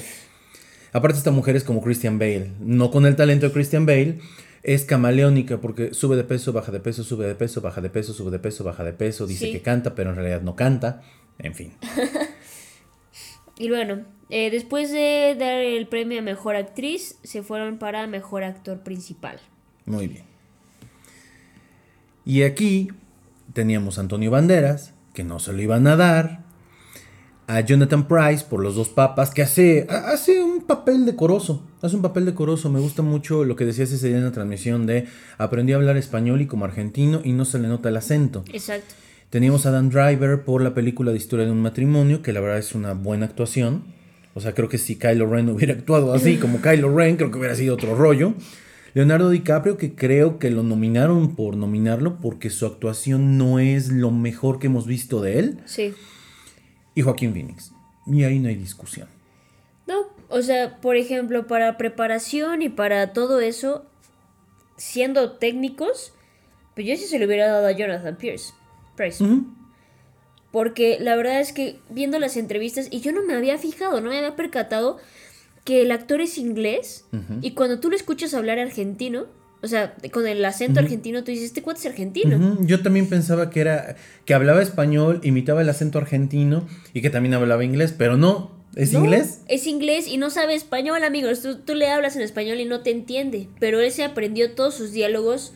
Aparte, 0.91 1.17
esta 1.17 1.31
mujer 1.31 1.55
es 1.55 1.63
como 1.63 1.81
Christian 1.81 2.19
Bale. 2.19 2.51
No 2.59 2.91
con 2.91 3.05
el 3.05 3.15
talento 3.15 3.47
de 3.47 3.51
Christian 3.51 3.85
Bale. 3.85 4.19
Es 4.63 4.85
camaleónica 4.85 5.59
porque 5.59 5.93
sube 5.93 6.15
de 6.15 6.23
peso, 6.23 6.53
baja 6.53 6.71
de 6.71 6.79
peso, 6.79 7.03
sube 7.03 7.27
de 7.27 7.35
peso, 7.35 7.61
baja 7.61 7.81
de 7.81 7.89
peso, 7.89 8.13
sube 8.13 8.31
de 8.31 8.39
peso, 8.39 8.63
baja 8.63 8.83
de 8.83 8.93
peso. 8.93 9.27
Dice 9.27 9.47
Sí. 9.47 9.51
que 9.51 9.61
canta, 9.61 9.93
pero 9.95 10.11
en 10.11 10.15
realidad 10.15 10.41
no 10.41 10.55
canta. 10.55 11.01
En 11.39 11.53
fin. 11.53 11.73
Y 13.55 13.69
bueno, 13.69 14.03
eh, 14.35 14.49
después 14.49 14.91
de 14.91 15.35
dar 15.37 15.59
el 15.59 15.87
premio 15.87 16.19
a 16.19 16.21
mejor 16.23 16.55
actriz, 16.55 17.17
se 17.23 17.43
fueron 17.43 17.77
para 17.77 18.07
mejor 18.07 18.43
actor 18.43 18.81
principal. 18.83 19.39
Muy 19.85 20.07
bien. 20.07 20.23
Y 22.25 22.43
aquí 22.43 22.89
teníamos 23.53 23.97
a 23.97 24.01
Antonio 24.01 24.31
Banderas, 24.31 24.93
que 25.13 25.23
no 25.23 25.39
se 25.39 25.53
lo 25.53 25.61
iban 25.61 25.85
a 25.87 25.95
dar. 25.95 26.43
A 27.45 27.59
Jonathan 27.59 28.07
Price 28.07 28.45
por 28.49 28.61
los 28.63 28.75
dos 28.75 28.87
papas, 28.87 29.29
que 29.31 29.41
hace, 29.41 29.85
ha- 29.89 30.11
hace 30.13 30.41
un 30.41 30.61
papel 30.61 31.05
decoroso. 31.05 31.67
Hace 31.81 31.97
un 31.97 32.01
papel 32.01 32.23
decoroso. 32.25 32.69
Me 32.69 32.79
gusta 32.79 33.01
mucho 33.01 33.43
lo 33.43 33.57
que 33.57 33.65
decías 33.65 33.91
ese 33.91 34.07
día 34.07 34.17
en 34.17 34.23
la 34.23 34.31
transmisión 34.31 34.85
de 34.85 35.07
aprendí 35.37 35.73
a 35.73 35.75
hablar 35.75 35.97
español 35.97 36.39
y 36.41 36.47
como 36.47 36.63
argentino 36.63 37.19
y 37.23 37.33
no 37.33 37.43
se 37.43 37.59
le 37.59 37.67
nota 37.67 37.89
el 37.89 37.97
acento. 37.97 38.45
Exacto. 38.51 38.95
Teníamos 39.29 39.65
a 39.65 39.71
Dan 39.71 39.89
Driver 39.89 40.45
por 40.45 40.61
la 40.61 40.73
película 40.73 41.11
de 41.11 41.17
Historia 41.17 41.45
de 41.45 41.51
un 41.51 41.61
matrimonio, 41.61 42.21
que 42.21 42.31
la 42.31 42.39
verdad 42.39 42.59
es 42.59 42.75
una 42.75 42.93
buena 42.93 43.25
actuación. 43.25 43.83
O 44.33 44.41
sea, 44.41 44.53
creo 44.53 44.69
que 44.69 44.77
si 44.77 44.95
Kylo 44.95 45.27
Ren 45.27 45.49
hubiera 45.49 45.73
actuado 45.73 46.13
así 46.13 46.37
como 46.37 46.61
Kylo 46.61 46.95
Ren, 46.95 47.17
creo 47.17 47.31
que 47.31 47.37
hubiera 47.37 47.55
sido 47.55 47.75
otro 47.75 47.95
rollo. 47.95 48.33
Leonardo 48.93 49.29
DiCaprio, 49.29 49.77
que 49.77 49.95
creo 49.95 50.37
que 50.37 50.51
lo 50.51 50.61
nominaron 50.61 51.35
por 51.35 51.55
nominarlo 51.55 52.19
porque 52.19 52.49
su 52.49 52.65
actuación 52.65 53.37
no 53.37 53.59
es 53.59 53.89
lo 53.89 54.11
mejor 54.11 54.59
que 54.59 54.67
hemos 54.67 54.85
visto 54.85 55.21
de 55.21 55.39
él. 55.39 55.59
Sí. 55.65 55.93
Y 56.93 57.01
Joaquín 57.01 57.33
Phoenix. 57.33 57.71
Y 58.05 58.23
ahí 58.23 58.39
no 58.39 58.49
hay 58.49 58.55
discusión. 58.55 59.07
No, 59.87 60.07
o 60.29 60.41
sea, 60.41 60.79
por 60.79 60.95
ejemplo, 60.95 61.47
para 61.47 61.77
preparación 61.77 62.61
y 62.61 62.69
para 62.69 63.13
todo 63.13 63.39
eso, 63.39 63.85
siendo 64.77 65.33
técnicos, 65.33 66.13
pues 66.75 66.87
yo 66.87 66.95
sí 66.95 67.05
se 67.05 67.19
lo 67.19 67.25
hubiera 67.25 67.47
dado 67.47 67.67
a 67.67 67.71
Jonathan 67.71 68.15
Pierce. 68.15 68.53
Price. 68.95 69.23
Porque 70.53 70.97
la 71.01 71.15
verdad 71.15 71.41
es 71.41 71.51
que 71.51 71.79
viendo 71.89 72.19
las 72.19 72.37
entrevistas, 72.37 72.87
y 72.91 73.01
yo 73.01 73.11
no 73.11 73.23
me 73.23 73.33
había 73.33 73.57
fijado, 73.57 73.99
no 74.01 74.09
me 74.11 74.19
había 74.19 74.35
percatado 74.35 74.99
que 75.65 75.81
el 75.81 75.91
actor 75.91 76.21
es 76.21 76.37
inglés, 76.37 77.05
y 77.41 77.51
cuando 77.51 77.79
tú 77.79 77.89
lo 77.89 77.95
escuchas 77.95 78.35
hablar 78.35 78.59
argentino, 78.59 79.25
o 79.63 79.67
sea, 79.67 79.95
con 80.11 80.27
el 80.27 80.45
acento 80.45 80.79
argentino, 80.79 81.23
tú 81.23 81.31
dices, 81.31 81.45
este 81.45 81.63
cuate 81.63 81.79
es 81.79 81.85
argentino. 81.87 82.37
Ujú, 82.37 82.67
Yo 82.67 82.83
también 82.83 83.09
pensaba 83.09 83.49
que 83.49 83.61
era 83.61 83.95
que 84.25 84.35
hablaba 84.35 84.61
español, 84.61 85.21
imitaba 85.23 85.63
el 85.63 85.69
acento 85.69 85.97
argentino 85.97 86.67
y 86.93 87.01
que 87.01 87.09
también 87.09 87.33
hablaba 87.33 87.63
inglés, 87.63 87.91
pero 87.97 88.15
no, 88.15 88.51
es 88.75 88.93
No, 88.93 88.99
inglés. 88.99 89.41
Es 89.47 89.65
inglés 89.65 90.07
y 90.07 90.17
no 90.17 90.29
sabe 90.29 90.53
español, 90.53 91.03
amigos. 91.03 91.41
Tú, 91.41 91.57
tú 91.57 91.73
le 91.73 91.89
hablas 91.89 92.15
en 92.15 92.21
español 92.21 92.59
y 92.59 92.65
no 92.65 92.81
te 92.81 92.91
entiende. 92.91 93.47
Pero 93.59 93.79
él 93.79 93.91
se 93.91 94.03
aprendió 94.03 94.51
todos 94.53 94.75
sus 94.75 94.91
diálogos 94.91 95.53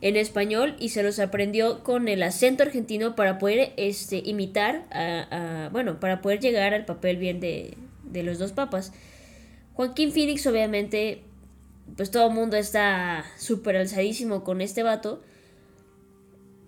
en 0.00 0.16
español 0.16 0.76
y 0.78 0.90
se 0.90 1.02
los 1.02 1.18
aprendió 1.18 1.82
con 1.82 2.08
el 2.08 2.22
acento 2.22 2.62
argentino 2.62 3.16
para 3.16 3.38
poder 3.38 3.72
este, 3.76 4.22
imitar 4.24 4.84
a, 4.90 5.64
a- 5.66 5.68
Bueno, 5.70 5.98
para 6.00 6.20
poder 6.22 6.40
llegar 6.40 6.74
al 6.74 6.84
papel 6.84 7.16
bien 7.16 7.40
de, 7.40 7.76
de 8.04 8.22
los 8.22 8.38
dos 8.38 8.52
papas. 8.52 8.92
Joaquín 9.74 10.12
Phoenix, 10.12 10.46
obviamente, 10.46 11.22
pues 11.96 12.10
todo 12.10 12.28
el 12.28 12.34
mundo 12.34 12.56
está 12.56 13.24
súper 13.38 13.76
alzadísimo 13.76 14.44
con 14.44 14.60
este 14.60 14.82
vato. 14.82 15.22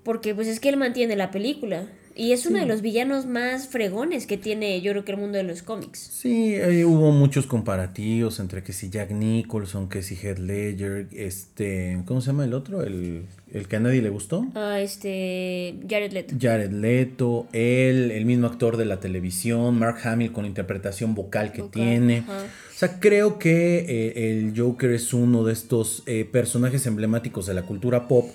Porque 0.04 0.34
pues 0.34 0.48
es 0.48 0.60
que 0.60 0.68
él 0.70 0.76
mantiene 0.76 1.16
la 1.16 1.30
película. 1.30 1.86
Y 2.14 2.32
es 2.32 2.44
uno 2.46 2.58
de 2.58 2.66
los 2.66 2.82
villanos 2.82 3.26
más 3.26 3.68
fregones 3.68 4.26
que 4.26 4.36
tiene, 4.36 4.80
yo 4.80 4.92
creo 4.92 5.04
que 5.04 5.12
el 5.12 5.18
mundo 5.18 5.38
de 5.38 5.44
los 5.44 5.62
cómics. 5.62 5.98
Sí, 5.98 6.54
eh, 6.54 6.84
hubo 6.84 7.12
muchos 7.12 7.46
comparativos 7.46 8.40
entre 8.40 8.62
que 8.62 8.72
si 8.72 8.90
Jack 8.90 9.12
Nicholson, 9.12 9.88
que 9.88 10.02
si 10.02 10.16
Heath 10.16 10.38
Ledger, 10.38 11.08
este, 11.12 12.02
¿cómo 12.06 12.20
se 12.20 12.28
llama 12.28 12.44
el 12.44 12.54
otro? 12.54 12.82
El, 12.82 13.26
el 13.52 13.68
que 13.68 13.76
a 13.76 13.80
nadie 13.80 14.02
le 14.02 14.10
gustó. 14.10 14.46
Ah, 14.54 14.80
este. 14.80 15.76
Jared 15.88 16.12
Leto. 16.12 16.34
Jared 16.38 16.72
Leto, 16.72 17.46
él, 17.52 18.10
el 18.10 18.24
mismo 18.24 18.46
actor 18.46 18.76
de 18.76 18.84
la 18.84 19.00
televisión, 19.00 19.78
Mark 19.78 19.98
Hamill 20.04 20.32
con 20.32 20.44
la 20.44 20.48
interpretación 20.48 21.14
vocal 21.14 21.52
que 21.52 21.62
Vocal, 21.62 21.72
tiene. 21.72 22.24
O 22.28 22.78
sea, 22.78 22.98
creo 22.98 23.38
que 23.38 23.78
eh, 23.78 24.30
el 24.30 24.52
Joker 24.56 24.90
es 24.90 25.12
uno 25.14 25.44
de 25.44 25.52
estos 25.52 26.02
eh, 26.06 26.24
personajes 26.30 26.86
emblemáticos 26.86 27.46
de 27.46 27.54
la 27.54 27.62
cultura 27.62 28.08
pop 28.08 28.30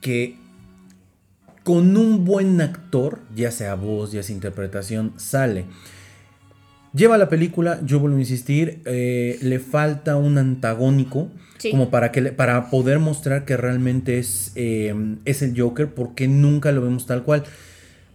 que 0.00 0.36
con 1.64 1.96
un 1.96 2.24
buen 2.24 2.60
actor, 2.60 3.20
ya 3.34 3.50
sea 3.50 3.74
voz, 3.74 4.12
ya 4.12 4.22
sea 4.22 4.34
interpretación, 4.34 5.12
sale. 5.16 5.64
Lleva 6.94 7.16
la 7.16 7.28
película, 7.30 7.80
yo 7.84 8.00
vuelvo 8.00 8.18
a 8.18 8.20
insistir, 8.20 8.82
eh, 8.84 9.38
le 9.40 9.58
falta 9.60 10.16
un 10.16 10.36
antagónico 10.36 11.30
Sí. 11.56 11.70
como 11.70 11.90
para, 11.90 12.12
que 12.12 12.20
le- 12.20 12.32
para 12.32 12.68
poder 12.68 12.98
mostrar 12.98 13.44
que 13.46 13.56
realmente 13.56 14.18
es, 14.18 14.52
eh, 14.56 14.94
es 15.24 15.40
el 15.42 15.58
Joker 15.58 15.94
porque 15.94 16.28
nunca 16.28 16.70
lo 16.72 16.82
vemos 16.82 17.06
tal 17.06 17.22
cual. 17.22 17.44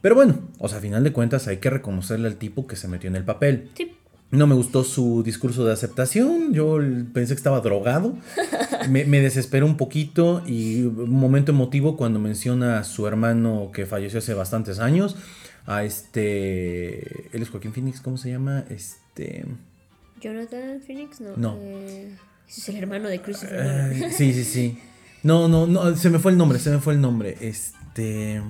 Pero 0.01 0.13
bueno, 0.13 0.39
o 0.59 0.67
sea, 0.67 0.77
a 0.77 0.81
final 0.81 1.03
de 1.03 1.11
cuentas 1.11 1.47
hay 1.47 1.57
que 1.57 1.69
reconocerle 1.71 2.27
al 2.27 2.35
tipo 2.35 2.67
que 2.67 2.75
se 2.75 2.87
metió 2.87 3.09
en 3.09 3.15
el 3.15 3.23
papel. 3.23 3.69
Sí. 3.75 3.93
No 4.29 4.45
me 4.45 4.55
gustó 4.55 4.83
su 4.83 5.23
discurso 5.23 5.63
de 5.63 5.71
aceptación. 5.71 6.53
Yo 6.53 6.79
pensé 7.13 7.33
que 7.33 7.37
estaba 7.37 7.61
drogado. 7.61 8.15
Me, 8.89 9.03
me 9.03 9.19
desesperó 9.19 9.65
un 9.65 9.75
poquito 9.75 10.43
y 10.45 10.83
un 10.83 11.09
momento 11.09 11.51
emotivo 11.51 11.97
cuando 11.97 12.19
menciona 12.19 12.79
a 12.79 12.83
su 12.85 13.05
hermano 13.05 13.71
que 13.73 13.85
falleció 13.85 14.19
hace 14.19 14.33
bastantes 14.33 14.79
años. 14.79 15.17
A 15.65 15.83
este. 15.83 17.35
Él 17.35 17.41
es 17.41 17.49
Joaquín 17.49 17.73
Phoenix, 17.73 17.99
¿cómo 17.99 18.17
se 18.17 18.29
llama? 18.29 18.63
Este. 18.69 19.45
Jonathan 20.21 20.81
Phoenix, 20.85 21.19
no. 21.19 21.35
No. 21.35 21.57
Eh, 21.59 22.15
ese 22.47 22.61
es 22.61 22.69
el 22.69 22.77
hermano 22.77 23.09
de 23.09 23.19
Christopher 23.21 24.11
sí, 24.11 24.33
sí, 24.33 24.43
sí. 24.43 24.79
No, 25.23 25.49
no, 25.49 25.67
no, 25.67 25.95
se 25.95 26.09
me 26.09 26.19
fue 26.19 26.31
el 26.31 26.37
nombre, 26.37 26.59
se 26.59 26.69
me 26.69 26.79
fue 26.79 26.93
el 26.93 27.01
nombre. 27.01 27.37
Este. 27.41 28.41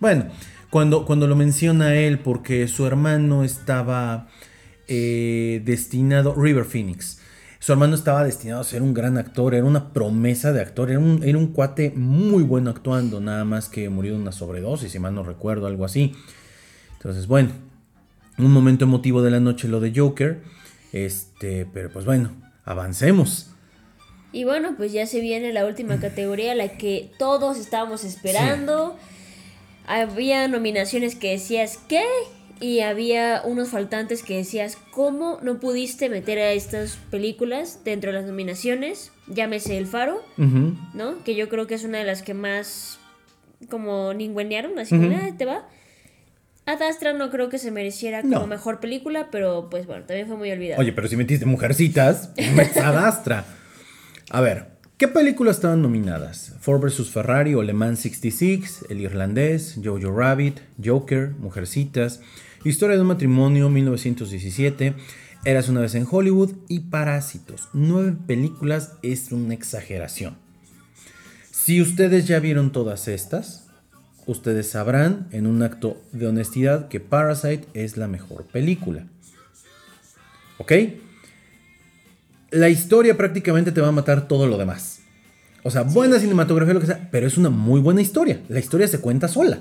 Bueno, 0.00 0.26
cuando, 0.70 1.06
cuando 1.06 1.26
lo 1.26 1.36
menciona 1.36 1.94
él, 1.94 2.18
porque 2.18 2.66
su 2.66 2.86
hermano 2.86 3.44
estaba 3.44 4.28
eh, 4.88 5.62
destinado. 5.64 6.34
River 6.34 6.64
Phoenix. 6.64 7.20
Su 7.60 7.72
hermano 7.72 7.94
estaba 7.94 8.24
destinado 8.24 8.60
a 8.60 8.64
ser 8.64 8.82
un 8.82 8.94
gran 8.94 9.18
actor, 9.18 9.54
era 9.54 9.64
una 9.64 9.92
promesa 9.92 10.52
de 10.52 10.60
actor, 10.60 10.90
era 10.90 11.00
un, 11.00 11.22
era 11.24 11.36
un 11.38 11.48
cuate 11.48 11.90
muy 11.90 12.44
bueno 12.44 12.70
actuando, 12.70 13.20
nada 13.20 13.44
más 13.44 13.68
que 13.68 13.88
murió 13.88 14.14
de 14.14 14.20
una 14.20 14.32
sobredosis, 14.32 14.92
si 14.92 14.98
mal 14.98 15.14
no 15.14 15.24
recuerdo, 15.24 15.66
algo 15.66 15.84
así. 15.84 16.14
Entonces, 16.94 17.26
bueno, 17.26 17.50
un 18.38 18.52
momento 18.52 18.84
emotivo 18.84 19.22
de 19.22 19.32
la 19.32 19.40
noche 19.40 19.68
lo 19.68 19.80
de 19.80 19.92
Joker. 19.94 20.42
Este, 20.92 21.66
pero 21.72 21.90
pues 21.90 22.04
bueno, 22.04 22.30
avancemos. 22.64 23.50
Y 24.32 24.44
bueno, 24.44 24.74
pues 24.76 24.92
ya 24.92 25.06
se 25.06 25.20
viene 25.20 25.52
la 25.52 25.66
última 25.66 25.98
categoría, 26.00 26.54
la 26.54 26.76
que 26.76 27.10
todos 27.18 27.58
estábamos 27.58 28.04
esperando. 28.04 28.96
Había 29.86 30.48
nominaciones 30.48 31.14
que 31.14 31.30
decías, 31.30 31.78
¿qué? 31.88 32.04
Y 32.60 32.80
había 32.80 33.42
unos 33.44 33.68
faltantes 33.68 34.22
que 34.22 34.36
decías, 34.36 34.76
¿cómo 34.90 35.38
no 35.42 35.60
pudiste 35.60 36.08
meter 36.08 36.38
a 36.38 36.52
estas 36.52 36.96
películas 37.10 37.80
dentro 37.84 38.10
de 38.10 38.18
las 38.18 38.26
nominaciones? 38.26 39.12
Llámese 39.28 39.78
El 39.78 39.86
Faro. 39.86 40.22
¿no? 40.36 41.22
Que 41.24 41.34
yo 41.36 41.48
creo 41.48 41.66
que 41.66 41.74
es 41.74 41.84
una 41.84 41.98
de 41.98 42.04
las 42.04 42.22
que 42.22 42.34
más 42.34 42.98
como 43.70 44.12
ningunearon, 44.14 44.78
así 44.78 44.94
Ujú. 44.96 45.04
como, 45.08 45.16
"Ah, 45.18 45.30
te 45.36 45.44
va. 45.44 45.68
Ad 46.66 46.82
Astra 46.82 47.12
no 47.12 47.30
creo 47.30 47.48
que 47.48 47.58
se 47.58 47.70
mereciera 47.70 48.20
como 48.22 48.40
No. 48.40 48.46
mejor 48.46 48.78
película, 48.78 49.28
pero 49.32 49.68
pues 49.70 49.86
bueno, 49.86 50.04
también 50.04 50.26
fue 50.26 50.36
muy 50.36 50.50
olvidada. 50.50 50.80
Oye, 50.80 50.92
pero 50.92 51.08
si 51.08 51.16
metiste 51.16 51.46
mujercitas, 51.46 52.30
Adastra. 52.84 53.44
A 54.30 54.40
ver, 54.42 54.66
¿qué 54.98 55.08
películas 55.08 55.56
estaban 55.56 55.80
nominadas? 55.80 56.54
Ford 56.60 56.80
vs. 56.82 57.08
Ferrari 57.10 57.54
o 57.54 57.62
Le 57.62 57.72
Mans 57.72 58.00
66, 58.00 58.84
El 58.90 59.00
Irlandés, 59.00 59.76
Jojo 59.82 60.12
Rabbit, 60.14 60.58
Joker, 60.84 61.30
Mujercitas, 61.38 62.20
Historia 62.64 62.96
de 62.96 63.02
un 63.02 63.08
matrimonio 63.08 63.68
1917, 63.70 64.94
Eras 65.44 65.68
una 65.68 65.80
vez 65.80 65.94
en 65.94 66.06
Hollywood 66.10 66.56
y 66.66 66.80
Parásitos. 66.80 67.68
Nueve 67.72 68.16
películas 68.26 68.94
es 69.02 69.30
una 69.30 69.54
exageración. 69.54 70.36
Si 71.52 71.80
ustedes 71.80 72.26
ya 72.26 72.40
vieron 72.40 72.72
todas 72.72 73.06
estas, 73.06 73.68
ustedes 74.26 74.68
sabrán 74.70 75.28
en 75.30 75.46
un 75.46 75.62
acto 75.62 76.02
de 76.10 76.26
honestidad 76.26 76.88
que 76.88 76.98
Parasite 76.98 77.68
es 77.74 77.96
la 77.96 78.08
mejor 78.08 78.46
película. 78.46 79.06
¿Ok? 80.58 80.72
La 82.50 82.68
historia 82.68 83.16
prácticamente 83.16 83.70
te 83.70 83.80
va 83.80 83.88
a 83.88 83.92
matar 83.92 84.26
todo 84.26 84.48
lo 84.48 84.58
demás. 84.58 85.02
O 85.62 85.70
sea, 85.70 85.82
buena 85.82 86.18
cinematografía, 86.18 86.74
lo 86.74 86.80
que 86.80 86.86
sea, 86.86 87.08
pero 87.12 87.28
es 87.28 87.38
una 87.38 87.50
muy 87.50 87.80
buena 87.80 88.02
historia. 88.02 88.40
La 88.48 88.58
historia 88.58 88.88
se 88.88 89.00
cuenta 89.00 89.28
sola. 89.28 89.60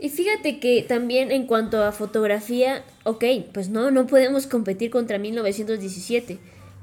Y 0.00 0.08
fíjate 0.08 0.58
que 0.60 0.82
también 0.82 1.30
en 1.30 1.46
cuanto 1.46 1.82
a 1.84 1.92
fotografía, 1.92 2.82
ok, 3.04 3.24
pues 3.52 3.68
no, 3.68 3.90
no 3.90 4.06
podemos 4.06 4.46
competir 4.46 4.90
contra 4.90 5.18
1917, 5.18 6.38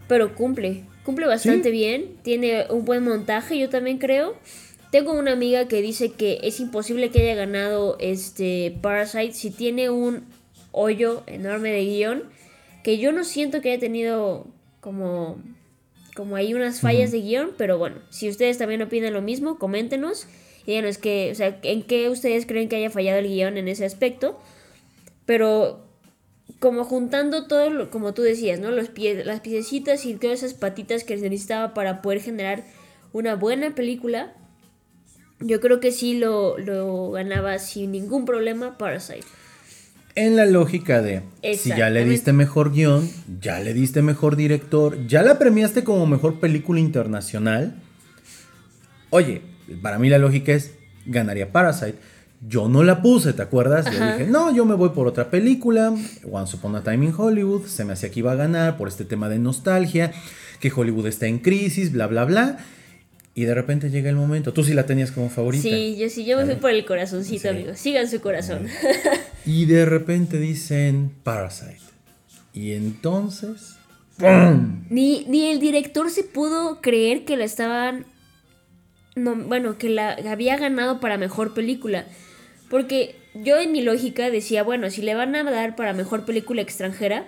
pero 0.08 0.36
cumple, 0.36 0.84
cumple 1.04 1.26
bastante 1.26 1.70
Sí. 1.70 1.72
bien, 1.72 2.16
tiene 2.22 2.66
un 2.70 2.86
buen 2.86 3.04
montaje, 3.04 3.58
yo 3.58 3.70
también 3.70 3.98
creo. 3.98 4.36
Tengo 4.92 5.14
una 5.14 5.32
amiga 5.34 5.68
que 5.68 5.82
dice 5.82 6.12
que 6.12 6.40
es 6.44 6.60
imposible 6.60 7.10
que 7.10 7.22
haya 7.22 7.36
ganado 7.36 7.98
este 8.00 8.78
Parasite 8.82 9.34
si 9.34 9.50
tiene 9.50 9.90
un 9.90 10.24
hoyo 10.72 11.24
enorme 11.26 11.72
de 11.72 11.86
guion, 11.86 12.24
que 12.84 13.00
yo 13.00 13.12
no 13.12 13.24
siento 13.24 13.62
que 13.62 13.72
haya 13.72 13.80
tenido 13.80 14.46
como 14.80 15.38
como 16.16 16.36
hay 16.36 16.56
unas 16.56 16.82
fallas 16.82 17.12
de 17.12 17.22
guion, 17.22 17.52
pero 17.58 17.78
bueno, 17.78 17.98
si 18.10 18.28
ustedes 18.28 18.58
también 18.58 18.82
opinan 18.82 19.14
lo 19.14 19.22
mismo, 19.22 19.60
coméntenos 19.60 20.26
díganos 20.68 21.00
que, 21.00 21.30
o 21.32 21.36
sea, 21.36 21.58
en 21.64 21.82
qué 21.82 22.10
ustedes 22.10 22.46
creen 22.46 22.70
que 22.70 22.76
haya 22.76 22.92
fallado 22.92 23.18
el 23.20 23.28
guion 23.28 23.58
en 23.58 23.68
ese 23.68 23.86
aspecto. 23.86 24.40
Pero 25.26 25.84
como 26.60 26.84
juntando 26.84 27.48
todo, 27.48 27.70
lo- 27.70 27.90
como 27.90 28.14
tú 28.14 28.22
decías, 28.22 28.60
¿no? 28.60 28.72
Los 28.72 28.90
pie, 28.90 29.24
las 29.26 29.40
piececitas 29.42 30.06
y 30.06 30.14
todas 30.16 30.44
esas 30.44 30.54
patitas 30.54 31.04
que 31.04 31.18
se 31.18 31.30
necesitaba 31.30 31.74
para 31.74 32.02
poder 32.02 32.22
generar 32.22 32.64
una 33.14 33.36
buena 33.36 33.74
película, 33.76 34.34
yo 35.40 35.60
creo 35.60 35.80
que 35.80 35.92
sí 35.92 36.18
lo, 36.18 36.58
lo 36.58 37.12
ganaba 37.12 37.60
sin 37.60 37.92
ningún 37.92 38.26
problema 38.26 38.78
Parasite. 38.78 39.26
En 40.16 40.36
la 40.36 40.48
lógica 40.48 41.02
de, 41.04 41.22
si 41.56 41.70
ya 41.70 41.90
le 41.92 42.04
diste 42.04 42.34
mejor 42.34 42.72
guion, 42.74 43.08
ya 43.40 43.60
le 43.60 43.74
diste 43.76 44.02
mejor 44.02 44.36
director, 44.36 45.06
ya 45.08 45.22
la 45.22 45.38
premiaste 45.38 45.84
como 45.84 46.08
mejor 46.08 46.40
película 46.40 46.80
internacional. 46.80 47.76
Oye, 49.12 49.42
para 49.82 50.00
mí 50.00 50.10
la 50.10 50.18
lógica 50.18 50.54
es, 50.54 50.72
ganaría 51.06 51.52
Parasite. 51.52 51.96
Yo 52.48 52.70
no 52.70 52.84
la 52.84 53.02
puse, 53.02 53.34
¿te 53.34 53.42
acuerdas? 53.42 53.86
Yo 53.86 53.92
dije, 53.94 54.28
no, 54.30 54.54
yo 54.54 54.64
me 54.66 54.76
voy 54.76 54.90
por 54.90 55.08
otra 55.08 55.32
película. 55.32 55.94
Once 56.30 56.56
Upon 56.56 56.76
a 56.76 56.84
Time 56.84 57.06
in 57.08 57.14
Hollywood. 57.18 57.66
Se 57.66 57.84
me 57.84 57.94
hacía 57.94 58.12
que 58.12 58.20
iba 58.20 58.32
a 58.32 58.36
ganar 58.36 58.78
por 58.78 58.88
este 58.88 59.06
tema 59.06 59.28
de 59.28 59.40
nostalgia. 59.40 60.12
Que 60.60 60.72
Hollywood 60.76 61.08
está 61.08 61.26
en 61.26 61.40
crisis, 61.40 61.92
bla, 61.92 62.06
bla, 62.08 62.26
bla. 62.26 62.58
Y 63.34 63.46
de 63.46 63.56
repente 63.56 63.90
llega 63.90 64.10
el 64.12 64.16
momento. 64.16 64.54
Tú 64.54 64.64
sí 64.64 64.74
la 64.76 64.86
tenías 64.86 65.12
como 65.12 65.30
favorita. 65.30 65.64
Sí, 65.64 65.96
yo 65.98 66.10
sí, 66.10 66.26
yo 66.26 66.38
me 66.38 66.46
fui 66.46 66.56
por 66.56 66.70
el 66.72 66.86
corazoncito, 66.86 67.42
Sí. 67.44 67.48
amigos. 67.48 67.80
Sigan 67.80 68.10
su 68.10 68.22
corazón. 68.22 68.68
Y 69.46 69.66
de 69.66 69.86
repente 69.86 70.40
dicen 70.40 71.12
Parasite. 71.24 71.80
Y 72.54 72.74
entonces. 72.74 73.78
¡Pum! 74.18 74.84
Ni, 74.90 75.26
ni 75.30 75.46
el 75.50 75.60
director 75.60 76.10
se 76.12 76.24
pudo 76.24 76.82
creer 76.82 77.24
que 77.26 77.38
la 77.38 77.46
estaban. 77.46 78.06
No, 79.18 79.36
bueno, 79.36 79.80
que 79.80 79.90
la 79.90 80.12
había 80.30 80.58
ganado 80.58 81.00
para 81.00 81.18
mejor 81.18 81.56
película. 81.56 82.06
Porque 82.70 83.16
yo 83.34 83.58
en 83.58 83.72
mi 83.72 83.82
lógica 83.82 84.30
decía, 84.30 84.62
bueno, 84.62 84.92
si 84.92 85.02
le 85.02 85.16
van 85.16 85.36
a 85.36 85.44
dar 85.44 85.76
para 85.76 85.94
mejor 85.94 86.24
película 86.24 86.62
extranjera, 86.62 87.26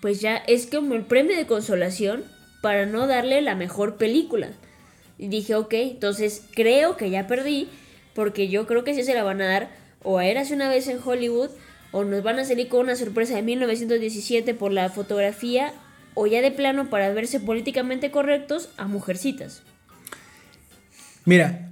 pues 0.00 0.20
ya 0.20 0.36
es 0.36 0.68
como 0.68 0.94
el 0.94 1.02
premio 1.02 1.36
de 1.36 1.46
consolación 1.46 2.22
para 2.62 2.86
no 2.86 3.08
darle 3.08 3.42
la 3.42 3.56
mejor 3.56 3.96
película. 3.96 4.50
Y 5.18 5.26
dije, 5.26 5.56
ok, 5.56 5.74
entonces 5.74 6.46
creo 6.54 6.96
que 6.96 7.10
ya 7.10 7.26
perdí, 7.26 7.68
porque 8.14 8.48
yo 8.48 8.68
creo 8.68 8.84
que 8.84 8.94
sí 8.94 9.02
se 9.02 9.14
la 9.14 9.24
van 9.24 9.40
a 9.40 9.46
dar 9.46 9.70
o 10.04 10.18
a 10.18 10.26
Érase 10.26 10.54
una 10.54 10.68
vez 10.68 10.86
en 10.86 11.00
Hollywood, 11.04 11.50
o 11.90 12.04
nos 12.04 12.22
van 12.22 12.38
a 12.38 12.44
salir 12.44 12.68
con 12.68 12.80
una 12.80 12.94
sorpresa 12.94 13.34
de 13.34 13.42
1917 13.42 14.54
por 14.54 14.70
la 14.70 14.88
fotografía, 14.88 15.72
o 16.14 16.28
ya 16.28 16.42
de 16.42 16.52
plano 16.52 16.90
para 16.90 17.10
verse 17.10 17.40
políticamente 17.40 18.12
correctos 18.12 18.68
a 18.76 18.86
Mujercitas. 18.86 19.62
Mira, 21.24 21.70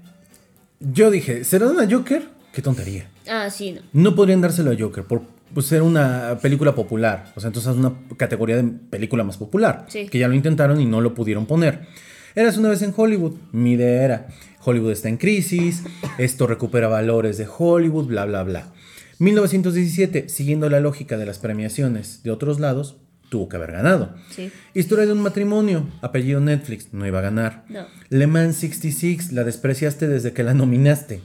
yo 0.81 1.11
dije, 1.11 1.45
¿se 1.45 1.59
la 1.59 1.67
dan 1.67 1.81
a 1.81 1.91
Joker? 1.91 2.29
Qué 2.53 2.63
tontería. 2.63 3.09
Ah, 3.29 3.51
sí, 3.51 3.73
no. 3.73 3.83
No 3.93 4.15
podrían 4.15 4.41
dárselo 4.41 4.73
a 4.73 4.77
Joker 4.79 5.05
por 5.05 5.23
pues, 5.55 5.67
ser 5.67 5.83
una 5.83 6.39
película 6.41 6.75
popular. 6.75 7.33
O 7.37 7.41
sea, 7.41 7.49
entonces 7.49 7.73
es 7.73 7.79
una 7.79 7.93
categoría 8.17 8.57
de 8.57 8.65
película 8.65 9.25
más 9.25 9.37
popular. 9.37 9.87
Sí. 9.89 10.09
Que 10.09 10.19
ya 10.19 10.29
lo 10.29 10.35
intentaron 10.35 10.81
y 10.81 10.87
no 10.87 11.01
lo 11.01 11.15
pudieron 11.15 11.47
poner. 11.47 11.87
Eras 12.35 12.57
una 12.57 12.71
vez 12.71 12.83
en 12.83 12.95
Hollywood. 12.97 13.35
Mi 13.53 13.73
idea 13.73 14.05
era, 14.05 14.29
Hollywood 14.65 14.93
está 14.93 15.09
en 15.09 15.19
crisis, 15.19 15.83
esto 16.19 16.47
recupera 16.47 16.89
valores 16.89 17.37
de 17.37 17.47
Hollywood, 17.47 18.07
bla, 18.07 18.25
bla, 18.25 18.43
bla. 18.43 18.73
1917, 19.19 20.29
siguiendo 20.29 20.69
la 20.71 20.81
lógica 20.81 21.17
de 21.17 21.27
las 21.27 21.39
premiaciones 21.39 22.23
de 22.23 22.31
otros 22.31 22.59
lados, 22.59 22.97
tuvo 23.33 23.49
que 23.49 23.57
haber 23.57 23.73
ganado. 23.73 24.15
Sí. 24.31 24.53
Historia 24.75 25.07
de 25.07 25.13
un 25.13 25.23
matrimonio, 25.23 25.89
apellido 26.03 26.39
Netflix, 26.39 26.93
no 26.93 27.07
iba 27.07 27.21
a 27.21 27.23
ganar. 27.23 27.65
No. 27.71 27.87
Le 28.11 28.27
Mans 28.27 28.57
66, 28.57 29.33
la 29.33 29.43
despreciaste 29.43 30.07
desde 30.07 30.35
que 30.35 30.43
la 30.43 30.53
nominaste. 30.53 31.23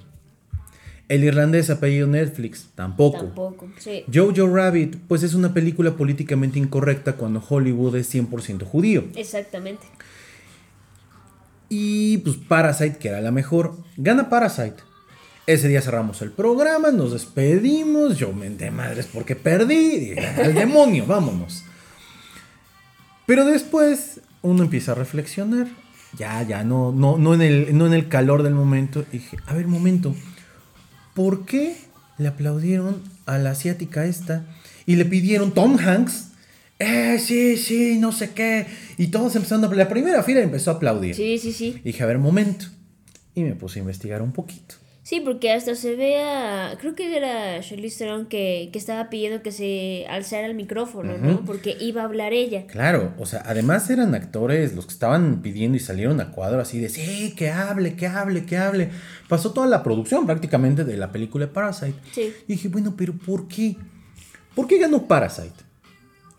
El 1.09 1.25
irlandés, 1.25 1.69
apellido 1.69 2.07
Netflix, 2.07 2.69
tampoco. 2.75 3.25
Tampoco. 3.25 3.69
Sí. 3.77 4.05
Jojo 4.11 4.47
Rabbit, 4.47 4.95
pues 5.09 5.23
es 5.23 5.33
una 5.33 5.53
película 5.53 5.97
políticamente 5.97 6.57
incorrecta 6.57 7.17
cuando 7.17 7.43
Hollywood 7.45 7.97
es 7.97 8.13
100% 8.15 8.63
judío. 8.63 9.03
Exactamente. 9.13 9.85
Y 11.67 12.19
pues 12.19 12.37
Parasite, 12.37 12.99
que 12.99 13.09
era 13.09 13.19
la 13.19 13.31
mejor, 13.31 13.75
gana 13.97 14.29
Parasite. 14.29 14.77
Ese 15.45 15.67
día 15.67 15.81
cerramos 15.81 16.21
el 16.21 16.31
programa, 16.31 16.91
nos 16.91 17.11
despedimos, 17.11 18.17
yo 18.17 18.31
menté 18.31 18.71
madres 18.71 19.09
porque 19.13 19.35
perdí, 19.35 20.13
al 20.37 20.53
demonio, 20.53 21.05
vámonos. 21.05 21.63
Pero 23.27 23.45
después 23.45 24.21
uno 24.41 24.63
empieza 24.63 24.93
a 24.93 24.95
reflexionar, 24.95 25.67
ya, 26.17 26.41
ya, 26.41 26.63
no, 26.63 26.91
no, 26.91 27.19
no, 27.19 27.35
en, 27.35 27.41
el, 27.41 27.77
no 27.77 27.85
en 27.85 27.93
el 27.93 28.07
calor 28.07 28.41
del 28.41 28.55
momento. 28.55 29.05
Y 29.11 29.19
dije, 29.19 29.37
a 29.45 29.53
ver, 29.53 29.67
momento, 29.67 30.15
¿por 31.13 31.45
qué 31.45 31.77
le 32.17 32.29
aplaudieron 32.29 33.03
a 33.27 33.37
la 33.37 33.51
asiática 33.51 34.05
esta 34.05 34.45
y 34.87 34.95
le 34.95 35.05
pidieron 35.05 35.53
Tom 35.53 35.77
Hanks 35.77 36.27
eh, 36.79 37.17
sí, 37.19 37.57
sí, 37.57 37.97
no 37.97 38.11
sé 38.11 38.31
qué. 38.31 38.67
Y 38.97 39.07
todos 39.07 39.35
empezando, 39.35 39.71
la 39.73 39.89
primera 39.89 40.21
fila 40.23 40.41
empezó 40.41 40.71
a 40.71 40.75
aplaudir. 40.75 41.15
Sí, 41.15 41.39
sí, 41.39 41.51
sí. 41.51 41.79
Y 41.79 41.87
dije, 41.87 42.03
a 42.03 42.05
ver, 42.05 42.19
momento. 42.19 42.67
Y 43.33 43.43
me 43.43 43.55
puse 43.55 43.79
a 43.79 43.81
investigar 43.81 44.21
un 44.21 44.31
poquito. 44.31 44.75
Sí, 45.07 45.21
porque 45.21 45.53
hasta 45.53 45.73
se 45.73 45.95
ve 45.95 46.21
a. 46.21 46.75
Creo 46.81 46.93
que 46.93 47.15
era 47.15 47.61
Charlize 47.61 47.99
Theron 47.99 48.25
que, 48.25 48.67
que 48.73 48.77
estaba 48.77 49.09
pidiendo 49.09 49.41
que 49.41 49.53
se 49.53 50.05
alzara 50.09 50.45
el 50.45 50.53
micrófono, 50.53 51.17
¿no? 51.17 51.45
Porque 51.45 51.77
iba 51.79 52.01
a 52.01 52.03
hablar 52.03 52.33
ella. 52.33 52.67
Claro, 52.67 53.13
o 53.17 53.25
sea, 53.25 53.41
además 53.45 53.89
eran 53.89 54.13
actores 54.15 54.75
los 54.75 54.85
que 54.85 54.91
estaban 54.91 55.41
pidiendo 55.41 55.77
y 55.77 55.79
salieron 55.79 56.19
a 56.19 56.31
cuadro 56.31 56.59
así 56.59 56.81
de 56.81 56.89
sí, 56.89 57.33
que 57.37 57.51
hable, 57.51 57.95
que 57.95 58.05
hable, 58.05 58.45
que 58.45 58.57
hable. 58.57 58.89
Pasó 59.29 59.53
toda 59.53 59.67
la 59.67 59.81
producción 59.81 60.25
prácticamente 60.25 60.83
de 60.83 60.97
la 60.97 61.09
película 61.09 61.53
Parasite. 61.53 61.95
Sí. 62.11 62.33
Y 62.45 62.55
dije, 62.55 62.67
bueno, 62.67 62.95
pero 62.97 63.13
¿por 63.13 63.47
qué? 63.47 63.77
¿Por 64.55 64.67
qué 64.67 64.77
ganó 64.77 65.07
Parasite? 65.07 65.55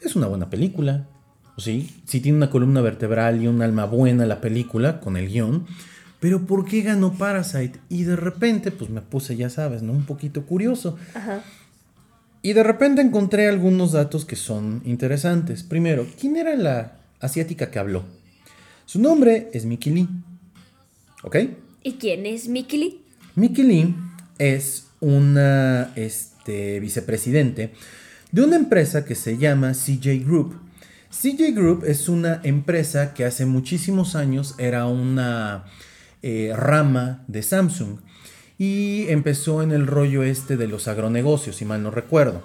Es 0.03 0.15
una 0.15 0.27
buena 0.27 0.51
película. 0.51 1.09
Sí, 1.57 2.03
sí 2.05 2.21
tiene 2.21 2.37
una 2.37 2.51
columna 2.51 2.83
vertebral 2.83 3.43
y 3.43 3.47
un 3.47 3.63
alma 3.63 3.87
buena 3.87 4.27
la 4.27 4.43
película 4.43 5.01
con 5.01 5.17
el 5.17 5.29
guion. 5.29 5.67
Pero 6.21 6.47
¿por 6.47 6.65
qué 6.65 6.83
ganó 6.83 7.13
Parasite? 7.13 7.79
Y 7.89 8.03
de 8.03 8.17
repente, 8.17 8.71
pues 8.71 8.91
me 8.91 9.01
puse, 9.01 9.37
ya 9.37 9.51
sabes, 9.51 9.83
¿no? 9.83 9.93
Un 9.93 10.05
poquito 10.05 10.45
curioso. 10.47 10.97
Ajá. 11.15 11.43
Y 12.43 12.53
de 12.53 12.63
repente 12.63 13.03
encontré 13.03 13.49
algunos 13.49 13.93
datos 13.93 14.25
que 14.25 14.37
son 14.37 14.83
interesantes. 14.85 15.63
Primero, 15.63 16.07
¿quién 16.21 16.37
era 16.37 16.57
la 16.57 16.99
asiática 17.21 17.71
que 17.71 17.79
habló? 17.79 18.05
Su 18.87 19.01
nombre 19.01 19.51
es 19.53 19.65
Mickey 19.65 19.93
Lee. 19.93 20.09
¿Ok? 21.23 21.37
¿Y 21.83 21.95
quién 21.95 22.27
es 22.27 22.49
Mickey 22.49 22.79
Lee? 22.79 23.01
Mickey 23.35 23.65
Lee 23.65 23.95
es 24.39 24.87
una 25.01 25.93
este, 25.97 26.81
vicepresidente 26.81 27.73
de 28.33 28.43
una 28.43 28.57
empresa 28.57 29.05
que 29.05 29.15
se 29.15 29.37
llama 29.37 29.73
CJ 29.73 30.25
Group. 30.25 30.61
CJ 31.11 31.55
Group 31.55 31.85
es 31.87 32.09
una 32.09 32.41
empresa 32.45 33.15
que 33.15 33.25
hace 33.25 33.47
muchísimos 33.47 34.15
años 34.15 34.55
era 34.59 34.87
una 34.87 35.65
eh, 36.23 36.53
rama 36.55 37.25
de 37.29 37.43
Samsung 37.43 37.99
y 38.59 39.07
empezó 39.09 39.63
en 39.63 39.71
el 39.71 39.87
rollo 39.87 40.23
este 40.23 40.57
de 40.57 40.67
los 40.67 40.89
agronegocios, 40.89 41.57
si 41.57 41.65
mal 41.65 41.83
no 41.83 41.91
recuerdo. 41.91 42.43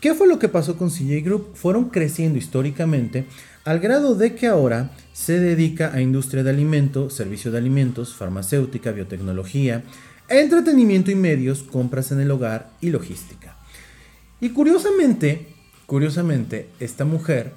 ¿Qué 0.00 0.14
fue 0.14 0.26
lo 0.26 0.38
que 0.38 0.48
pasó 0.48 0.76
con 0.76 0.90
CJ 0.90 1.22
Group? 1.24 1.54
Fueron 1.54 1.88
creciendo 1.88 2.38
históricamente 2.38 3.24
al 3.64 3.80
grado 3.80 4.14
de 4.14 4.34
que 4.34 4.48
ahora 4.48 4.90
se 5.12 5.40
dedica 5.40 5.92
a 5.94 6.02
industria 6.02 6.42
de 6.42 6.50
alimentos, 6.50 7.14
servicio 7.14 7.50
de 7.50 7.58
alimentos, 7.58 8.14
farmacéutica, 8.14 8.92
biotecnología, 8.92 9.82
entretenimiento 10.28 11.10
y 11.10 11.14
medios, 11.14 11.62
compras 11.62 12.12
en 12.12 12.20
el 12.20 12.30
hogar 12.30 12.70
y 12.80 12.90
logística. 12.90 13.56
Y 14.40 14.50
curiosamente, 14.50 15.54
curiosamente, 15.86 16.68
esta 16.80 17.06
mujer 17.06 17.52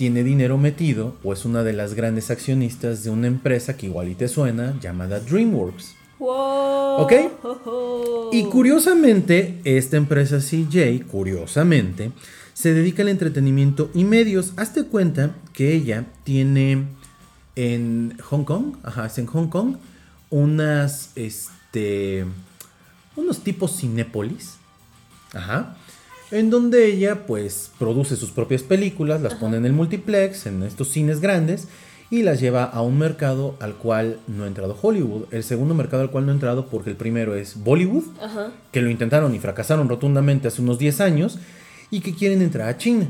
tiene 0.00 0.24
dinero 0.24 0.56
metido 0.56 1.14
o 1.22 1.34
es 1.34 1.44
una 1.44 1.62
de 1.62 1.74
las 1.74 1.92
grandes 1.92 2.30
accionistas 2.30 3.04
de 3.04 3.10
una 3.10 3.26
empresa 3.26 3.76
que 3.76 3.84
igual 3.84 4.08
y 4.08 4.14
te 4.14 4.28
suena, 4.28 4.74
llamada 4.80 5.20
DreamWorks. 5.20 5.94
Wow. 6.18 7.02
¿Ok? 7.02 7.12
Y 8.32 8.44
curiosamente, 8.44 9.60
esta 9.64 9.98
empresa 9.98 10.38
CJ, 10.38 11.04
curiosamente, 11.06 12.12
se 12.54 12.72
dedica 12.72 13.02
al 13.02 13.10
entretenimiento 13.10 13.90
y 13.92 14.04
medios. 14.04 14.54
Hazte 14.56 14.84
cuenta 14.84 15.34
que 15.52 15.74
ella 15.74 16.06
tiene 16.24 16.86
en 17.54 18.16
Hong 18.22 18.44
Kong, 18.44 18.76
ajá, 18.82 19.04
es 19.04 19.18
en 19.18 19.26
Hong 19.26 19.48
Kong, 19.48 19.76
unas, 20.30 21.10
este, 21.14 22.24
unos 23.16 23.44
tipos 23.44 23.76
cinépolis, 23.78 24.54
ajá, 25.34 25.76
en 26.30 26.50
donde 26.50 26.86
ella 26.86 27.26
pues 27.26 27.70
produce 27.78 28.16
sus 28.16 28.30
propias 28.30 28.62
películas, 28.62 29.20
las 29.20 29.34
pone 29.34 29.56
en 29.56 29.66
el 29.66 29.72
multiplex, 29.72 30.46
en 30.46 30.62
estos 30.62 30.88
cines 30.90 31.20
grandes, 31.20 31.68
y 32.10 32.22
las 32.22 32.40
lleva 32.40 32.64
a 32.64 32.82
un 32.82 32.98
mercado 32.98 33.56
al 33.60 33.74
cual 33.74 34.18
no 34.26 34.44
ha 34.44 34.46
entrado 34.48 34.76
Hollywood. 34.80 35.26
El 35.30 35.44
segundo 35.44 35.74
mercado 35.74 36.02
al 36.02 36.10
cual 36.10 36.26
no 36.26 36.32
ha 36.32 36.34
entrado 36.34 36.66
porque 36.66 36.90
el 36.90 36.96
primero 36.96 37.34
es 37.36 37.62
Bollywood, 37.62 38.04
Ajá. 38.20 38.48
que 38.72 38.82
lo 38.82 38.90
intentaron 38.90 39.34
y 39.34 39.38
fracasaron 39.38 39.88
rotundamente 39.88 40.48
hace 40.48 40.60
unos 40.62 40.78
10 40.78 41.00
años, 41.00 41.38
y 41.90 42.00
que 42.00 42.14
quieren 42.14 42.42
entrar 42.42 42.68
a 42.68 42.78
China. 42.78 43.06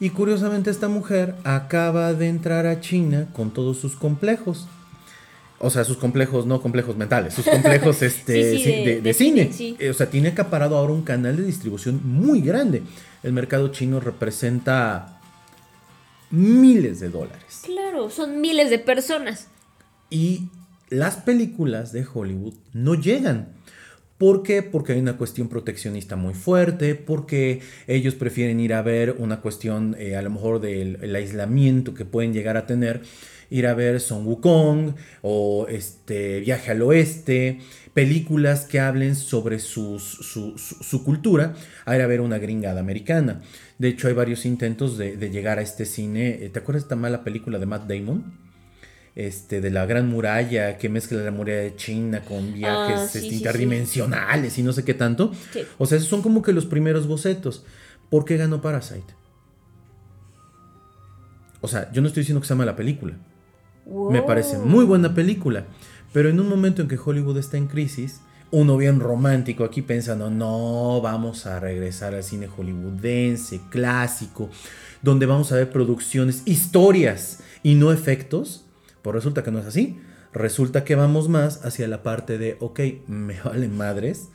Y 0.00 0.10
curiosamente 0.10 0.70
esta 0.70 0.88
mujer 0.88 1.34
acaba 1.44 2.12
de 2.12 2.28
entrar 2.28 2.66
a 2.66 2.80
China 2.80 3.28
con 3.32 3.50
todos 3.50 3.78
sus 3.78 3.94
complejos. 3.94 4.66
O 5.64 5.70
sea, 5.70 5.84
sus 5.84 5.96
complejos, 5.96 6.44
no 6.44 6.60
complejos 6.60 6.96
mentales, 6.96 7.34
sus 7.34 7.44
complejos 7.46 8.02
este, 8.02 8.56
Sí, 8.56 8.58
sí, 8.58 8.64
sí, 8.64 8.70
de- 8.70 8.76
de, 8.76 8.94
de 8.96 9.00
de 9.02 9.14
cine. 9.14 9.42
cine, 9.52 9.54
sí. 9.56 9.76
Eh, 9.78 9.90
O 9.90 9.94
sea, 9.94 10.10
tiene 10.10 10.28
acaparado 10.30 10.76
ahora 10.76 10.92
un 10.92 11.02
canal 11.02 11.36
de 11.36 11.44
distribución 11.44 12.00
muy 12.04 12.40
grande. 12.40 12.82
El 13.22 13.32
mercado 13.32 13.68
chino 13.68 14.00
representa 14.00 15.20
miles 16.30 17.00
de 17.00 17.10
dólares. 17.10 17.62
Claro, 17.64 18.10
son 18.10 18.40
miles 18.40 18.70
de 18.70 18.78
personas. 18.78 19.48
Y 20.10 20.48
las 20.88 21.16
películas 21.16 21.92
de 21.92 22.06
Hollywood 22.12 22.54
no 22.72 22.94
llegan. 22.94 23.48
¿Por 24.18 24.42
qué? 24.44 24.62
Porque 24.62 24.92
hay 24.92 25.00
una 25.00 25.16
cuestión 25.16 25.48
proteccionista 25.48 26.14
muy 26.16 26.34
fuerte, 26.34 26.94
porque 26.94 27.60
ellos 27.88 28.14
prefieren 28.14 28.60
ir 28.60 28.72
a 28.72 28.82
ver 28.82 29.16
una 29.18 29.40
cuestión 29.40 29.96
eh, 29.98 30.14
a 30.16 30.22
lo 30.22 30.30
mejor 30.30 30.60
del 30.60 30.98
el 31.02 31.14
aislamiento 31.16 31.92
que 31.94 32.04
pueden 32.04 32.32
llegar 32.32 32.56
a 32.56 32.66
tener, 32.66 33.02
ir 33.52 33.66
a 33.66 33.74
ver 33.74 34.00
Son 34.00 34.26
Wukong 34.26 34.94
o 35.22 35.66
este 35.68 36.40
Viaje 36.40 36.70
al 36.72 36.82
Oeste, 36.82 37.60
películas 37.94 38.64
que 38.64 38.80
hablen 38.80 39.14
sobre 39.14 39.58
sus- 39.58 40.02
su, 40.02 40.56
su- 40.58 40.82
su 40.82 41.04
cultura, 41.04 41.54
a 41.84 41.94
ir 41.94 42.02
a 42.02 42.06
ver 42.06 42.20
una 42.20 42.38
gringada 42.38 42.80
americana. 42.80 43.42
De 43.78 43.88
hecho, 43.88 44.08
hay 44.08 44.14
varios 44.14 44.46
intentos 44.46 44.96
de, 44.98 45.16
de 45.16 45.30
llegar 45.30 45.58
a 45.58 45.62
este 45.62 45.84
cine. 45.84 46.38
Eh, 46.44 46.48
¿Te 46.48 46.60
acuerdas 46.60 46.82
de 46.82 46.86
esta 46.86 46.96
mala 46.96 47.22
película 47.24 47.58
de 47.58 47.66
Matt 47.66 47.88
Damon? 47.88 48.40
este, 49.14 49.60
de 49.60 49.70
la 49.70 49.84
Gran 49.84 50.08
Muralla, 50.08 50.78
que 50.78 50.88
mezcla 50.88 51.18
la 51.20 51.30
muralla 51.30 51.58
de 51.60 51.76
China 51.76 52.24
con 52.24 52.54
viajes 52.54 52.94
Ah, 52.98 53.06
sí, 53.06 53.18
este, 53.18 53.20
sí, 53.20 53.28
sí. 53.28 53.34
interdimensionales 53.36 54.56
y 54.56 54.62
no 54.62 54.72
sé 54.72 54.84
qué 54.86 54.94
tanto. 54.94 55.32
O 55.76 55.84
sea, 55.84 55.98
esos 55.98 56.08
son 56.08 56.22
como 56.22 56.40
que 56.40 56.54
los 56.54 56.64
primeros 56.64 57.06
bocetos. 57.06 57.62
¿Por 58.08 58.24
qué 58.24 58.38
ganó 58.38 58.62
Parasite? 58.62 59.12
O 61.60 61.68
sea, 61.68 61.92
yo 61.92 62.00
no 62.00 62.08
estoy 62.08 62.22
diciendo 62.22 62.40
que 62.40 62.46
sea 62.46 62.56
mala 62.56 62.74
película. 62.74 63.14
Me 63.86 64.22
parece 64.22 64.58
muy 64.58 64.84
buena 64.84 65.14
película. 65.14 65.66
Pero 66.12 66.28
en 66.28 66.38
un 66.40 66.48
momento 66.48 66.82
en 66.82 66.88
que 66.88 66.98
Hollywood 67.02 67.38
está 67.38 67.56
en 67.56 67.68
crisis, 67.68 68.20
uno 68.50 68.76
bien 68.76 69.00
romántico 69.00 69.64
aquí 69.64 69.80
pensando, 69.80 70.30
no, 70.30 71.00
vamos 71.00 71.46
a 71.46 71.58
regresar 71.58 72.14
al 72.14 72.22
cine 72.22 72.48
hollywoodense, 72.48 73.62
clásico, 73.70 74.50
donde 75.00 75.24
vamos 75.24 75.52
a 75.52 75.56
ver 75.56 75.70
producciones, 75.70 76.42
historias 76.44 77.42
y 77.62 77.74
no 77.74 77.92
efectos. 77.92 78.66
Pues 79.00 79.14
resulta 79.14 79.42
que 79.42 79.50
no 79.50 79.58
es 79.58 79.66
así. 79.66 79.98
Resulta 80.34 80.84
que 80.84 80.94
vamos 80.94 81.28
más 81.28 81.64
hacia 81.64 81.88
la 81.88 82.02
parte 82.02 82.38
de, 82.38 82.56
ok, 82.60 82.80
me 83.06 83.40
valen 83.44 83.76
madres 83.76 84.28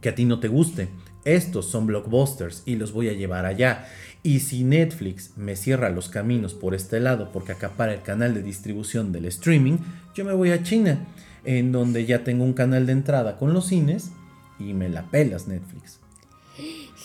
que 0.00 0.08
a 0.08 0.14
ti 0.14 0.24
no 0.24 0.40
te 0.40 0.48
guste. 0.48 0.88
Estos 1.24 1.66
son 1.66 1.86
blockbusters 1.86 2.62
y 2.64 2.76
los 2.76 2.92
voy 2.92 3.08
a 3.08 3.12
llevar 3.12 3.44
allá. 3.44 3.86
Y 4.22 4.40
si 4.40 4.64
Netflix 4.64 5.32
me 5.36 5.56
cierra 5.56 5.88
los 5.88 6.08
caminos 6.08 6.54
por 6.54 6.74
este 6.74 7.00
lado 7.00 7.30
porque 7.32 7.52
acapara 7.52 7.94
el 7.94 8.02
canal 8.02 8.34
de 8.34 8.42
distribución 8.42 9.12
del 9.12 9.24
streaming, 9.26 9.78
yo 10.14 10.24
me 10.24 10.34
voy 10.34 10.50
a 10.50 10.62
China, 10.62 11.06
en 11.44 11.72
donde 11.72 12.04
ya 12.04 12.22
tengo 12.22 12.44
un 12.44 12.52
canal 12.52 12.86
de 12.86 12.92
entrada 12.92 13.38
con 13.38 13.54
los 13.54 13.66
cines 13.66 14.10
y 14.58 14.74
me 14.74 14.90
la 14.90 15.10
pelas 15.10 15.48
Netflix. 15.48 16.00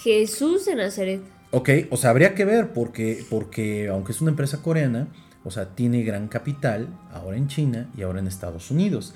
Jesús 0.03 0.65
de 0.65 0.75
Nazaret. 0.75 1.21
Ok, 1.51 1.69
o 1.89 1.97
sea, 1.97 2.09
habría 2.09 2.35
que 2.35 2.43
ver 2.43 2.73
porque, 2.73 3.23
porque 3.29 3.87
aunque 3.87 4.11
es 4.11 4.21
una 4.21 4.31
empresa 4.31 4.61
coreana, 4.61 5.07
o 5.45 5.51
sea, 5.51 5.75
tiene 5.75 6.03
gran 6.03 6.27
capital 6.27 6.89
ahora 7.13 7.37
en 7.37 7.47
China 7.47 7.89
y 7.95 8.01
ahora 8.01 8.19
en 8.19 8.27
Estados 8.27 8.71
Unidos. 8.71 9.13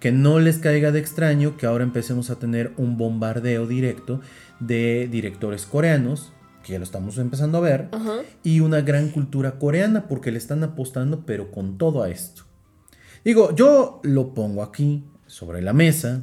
Que 0.00 0.12
no 0.12 0.38
les 0.38 0.58
caiga 0.58 0.92
de 0.92 1.00
extraño 1.00 1.56
que 1.56 1.66
ahora 1.66 1.84
empecemos 1.84 2.30
a 2.30 2.38
tener 2.38 2.72
un 2.76 2.96
bombardeo 2.96 3.66
directo 3.66 4.20
de 4.60 5.08
directores 5.10 5.66
coreanos, 5.66 6.32
que 6.64 6.72
ya 6.72 6.78
lo 6.78 6.84
estamos 6.84 7.18
empezando 7.18 7.58
a 7.58 7.60
ver, 7.60 7.88
Ajá. 7.92 8.22
y 8.42 8.60
una 8.60 8.80
gran 8.80 9.10
cultura 9.10 9.58
coreana 9.58 10.08
porque 10.08 10.32
le 10.32 10.38
están 10.38 10.64
apostando 10.64 11.24
pero 11.26 11.50
con 11.52 11.78
todo 11.78 12.02
a 12.02 12.10
esto. 12.10 12.42
Digo, 13.24 13.54
yo 13.54 14.00
lo 14.02 14.34
pongo 14.34 14.62
aquí 14.62 15.04
sobre 15.26 15.62
la 15.62 15.72
mesa. 15.72 16.22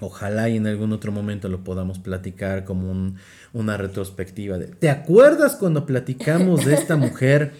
Ojalá 0.00 0.48
y 0.48 0.56
en 0.56 0.66
algún 0.68 0.92
otro 0.92 1.10
momento 1.10 1.48
lo 1.48 1.64
podamos 1.64 1.98
platicar 1.98 2.64
como 2.64 2.88
un- 2.90 3.16
una 3.52 3.76
retrospectiva. 3.76 4.56
De, 4.56 4.66
¿Te 4.68 4.90
acuerdas 4.90 5.56
cuando 5.56 5.86
platicamos 5.86 6.64
de 6.64 6.74
esta 6.74 6.96
mujer? 6.96 7.52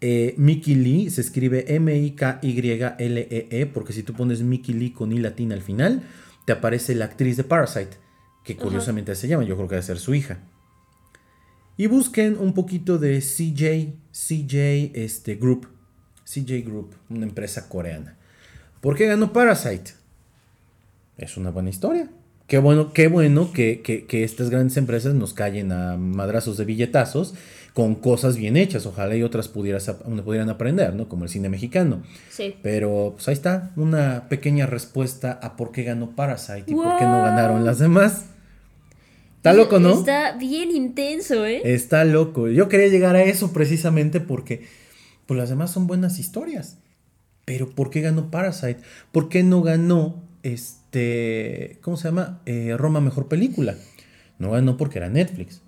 Eh, 0.00 0.34
Mickey 0.36 0.74
Lee 0.74 1.08
se 1.10 1.20
escribe 1.20 1.72
M-I-K-Y-L-E-E 1.76 3.48
E, 3.60 3.66
porque 3.66 3.92
si 3.92 4.02
tú 4.02 4.12
pones 4.12 4.42
Mickey 4.42 4.74
Lee 4.74 4.90
con 4.92 5.12
I 5.12 5.18
latina 5.18 5.54
al 5.54 5.62
final, 5.62 6.02
te 6.44 6.52
aparece 6.52 6.94
la 6.94 7.06
actriz 7.06 7.36
de 7.36 7.44
Parasite, 7.44 7.96
que 8.44 8.56
curiosamente 8.56 9.14
se 9.14 9.28
llama, 9.28 9.44
yo 9.44 9.54
creo 9.56 9.68
que 9.68 9.76
debe 9.76 9.86
ser 9.86 9.98
su 9.98 10.14
hija. 10.14 10.38
Y 11.76 11.86
busquen 11.86 12.38
un 12.38 12.54
poquito 12.54 12.98
de 12.98 13.18
CJ, 13.18 13.94
CJ 14.12 14.92
este, 14.94 15.34
Group. 15.34 15.68
CJ 16.24 16.64
Group, 16.64 16.94
una 17.10 17.26
empresa 17.26 17.68
coreana. 17.68 18.16
¿Por 18.80 18.96
qué 18.96 19.06
ganó 19.06 19.32
Parasite? 19.32 19.92
Es 21.16 21.36
una 21.36 21.50
buena 21.50 21.70
historia. 21.70 22.08
Qué 22.46 22.58
bueno, 22.58 22.92
qué 22.92 23.08
bueno 23.08 23.52
que, 23.52 23.80
que, 23.80 24.24
estas 24.24 24.50
grandes 24.50 24.76
empresas 24.76 25.14
nos 25.14 25.32
callen 25.32 25.72
a 25.72 25.96
madrazos 25.96 26.58
de 26.58 26.66
billetazos 26.66 27.34
con 27.72 27.94
cosas 27.94 28.36
bien 28.36 28.56
hechas. 28.56 28.84
Ojalá 28.84 29.16
y 29.16 29.22
otras 29.22 29.48
pudieras, 29.48 29.90
pudieran 30.24 30.50
aprender, 30.50 30.94
¿no? 30.94 31.08
Como 31.08 31.24
el 31.24 31.30
cine 31.30 31.48
mexicano. 31.48 32.02
Sí. 32.28 32.54
Pero 32.62 33.14
pues 33.14 33.26
ahí 33.28 33.32
está, 33.32 33.72
una 33.76 34.28
pequeña 34.28 34.66
respuesta 34.66 35.32
a 35.42 35.56
por 35.56 35.72
qué 35.72 35.84
ganó 35.84 36.10
Parasite 36.10 36.64
y 36.66 36.74
por 36.74 36.98
qué 36.98 37.04
no 37.04 37.22
ganaron 37.22 37.64
las 37.64 37.78
demás. 37.78 38.26
Está 39.44 39.52
loco, 39.52 39.78
¿no? 39.78 39.92
Está 39.92 40.38
bien 40.38 40.70
intenso, 40.70 41.44
¿eh? 41.44 41.60
Está 41.64 42.06
loco. 42.06 42.48
Yo 42.48 42.70
quería 42.70 42.88
llegar 42.88 43.14
a 43.14 43.24
eso 43.24 43.52
precisamente 43.52 44.18
porque 44.18 44.64
pues 45.26 45.36
las 45.36 45.50
demás 45.50 45.70
son 45.70 45.86
buenas 45.86 46.18
historias. 46.18 46.78
Pero 47.44 47.68
¿por 47.68 47.90
qué 47.90 48.00
ganó 48.00 48.30
Parasite? 48.30 48.78
¿Por 49.12 49.28
qué 49.28 49.42
no 49.42 49.60
ganó 49.60 50.22
este, 50.44 51.76
¿cómo 51.82 51.98
se 51.98 52.08
llama? 52.08 52.40
Eh, 52.46 52.74
Roma 52.78 53.02
Mejor 53.02 53.28
Película. 53.28 53.74
No 54.38 54.50
ganó 54.50 54.78
porque 54.78 54.96
era 54.96 55.10
Netflix. 55.10 55.60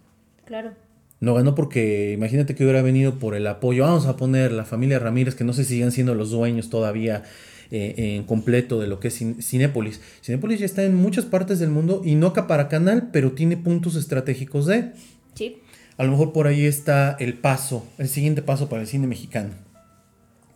Claro. 0.47 0.73
No 1.21 1.35
ganó 1.35 1.55
porque, 1.55 2.13
imagínate 2.15 2.55
que 2.55 2.65
hubiera 2.65 2.81
venido 2.81 3.19
por 3.19 3.35
el 3.35 3.47
apoyo. 3.47 3.83
Vamos 3.83 4.07
a 4.07 4.17
poner 4.17 4.53
la 4.53 4.65
familia 4.65 4.99
Ramírez, 5.01 5.35
que 5.35 5.45
no 5.45 5.53
sé 5.53 5.65
si 5.65 5.75
sigan 5.75 5.93
siendo 5.93 6.15
los 6.15 6.31
dueños 6.31 6.71
todavía 6.71 7.25
eh, 7.71 8.17
en 8.17 8.25
completo 8.25 8.81
de 8.81 8.87
lo 8.87 9.01
que 9.01 9.09
es 9.09 9.19
Cinépolis. 9.41 10.01
Cinépolis 10.23 10.61
ya 10.61 10.67
está 10.67 10.85
en 10.85 10.95
muchas 10.95 11.25
partes 11.25 11.59
del 11.59 11.71
mundo 11.71 12.03
y 12.05 12.15
no 12.15 12.33
para 12.33 12.69
canal, 12.69 13.11
pero 13.13 13.33
tiene 13.33 13.57
puntos 13.57 13.97
estratégicos 13.97 14.67
de. 14.67 14.93
Sí. 15.35 15.59
A 15.97 16.05
lo 16.05 16.11
mejor 16.11 16.33
por 16.33 16.47
ahí 16.47 16.65
está 16.65 17.17
el 17.19 17.35
paso, 17.35 17.87
el 17.99 18.09
siguiente 18.09 18.43
paso 18.43 18.69
para 18.69 18.83
el 18.83 18.89
cine 18.89 19.07
mexicano. 19.07 19.51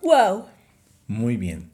¡Wow! 0.02 0.44
Muy 1.06 1.36
bien. 1.36 1.70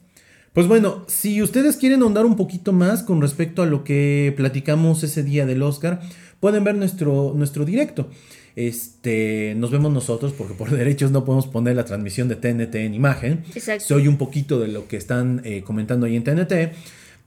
Pues 0.53 0.67
bueno, 0.67 1.03
si 1.07 1.43
ustedes 1.43 1.77
quieren 1.77 2.01
ahondar 2.01 2.25
un 2.25 2.35
poquito 2.35 2.73
más 2.73 3.03
con 3.03 3.21
respecto 3.21 3.61
a 3.61 3.67
lo 3.67 3.83
que 3.83 4.33
platicamos 4.35 5.03
ese 5.03 5.21
día 5.21 5.45
del 5.45 5.61
Oscar, 5.61 6.01
pueden 6.39 6.63
ver 6.63 6.75
nuestro, 6.75 7.33
nuestro 7.35 7.65
directo. 7.65 8.09
Este, 8.55 9.53
nos 9.55 9.69
vemos 9.69 9.93
nosotros 9.93 10.33
porque 10.33 10.55
por 10.55 10.71
derechos 10.75 11.11
no 11.11 11.23
podemos 11.25 11.45
poner 11.45 11.75
la 11.75 11.85
transmisión 11.85 12.27
de 12.27 12.35
TNT 12.35 12.75
en 12.75 12.93
imagen. 12.93 13.43
Exacto. 13.53 13.85
Se 13.85 13.93
oye 13.93 14.09
un 14.09 14.17
poquito 14.17 14.59
de 14.59 14.67
lo 14.67 14.87
que 14.87 14.97
están 14.97 15.41
eh, 15.45 15.61
comentando 15.63 16.07
ahí 16.07 16.15
en 16.15 16.23
TNT, 16.23 16.73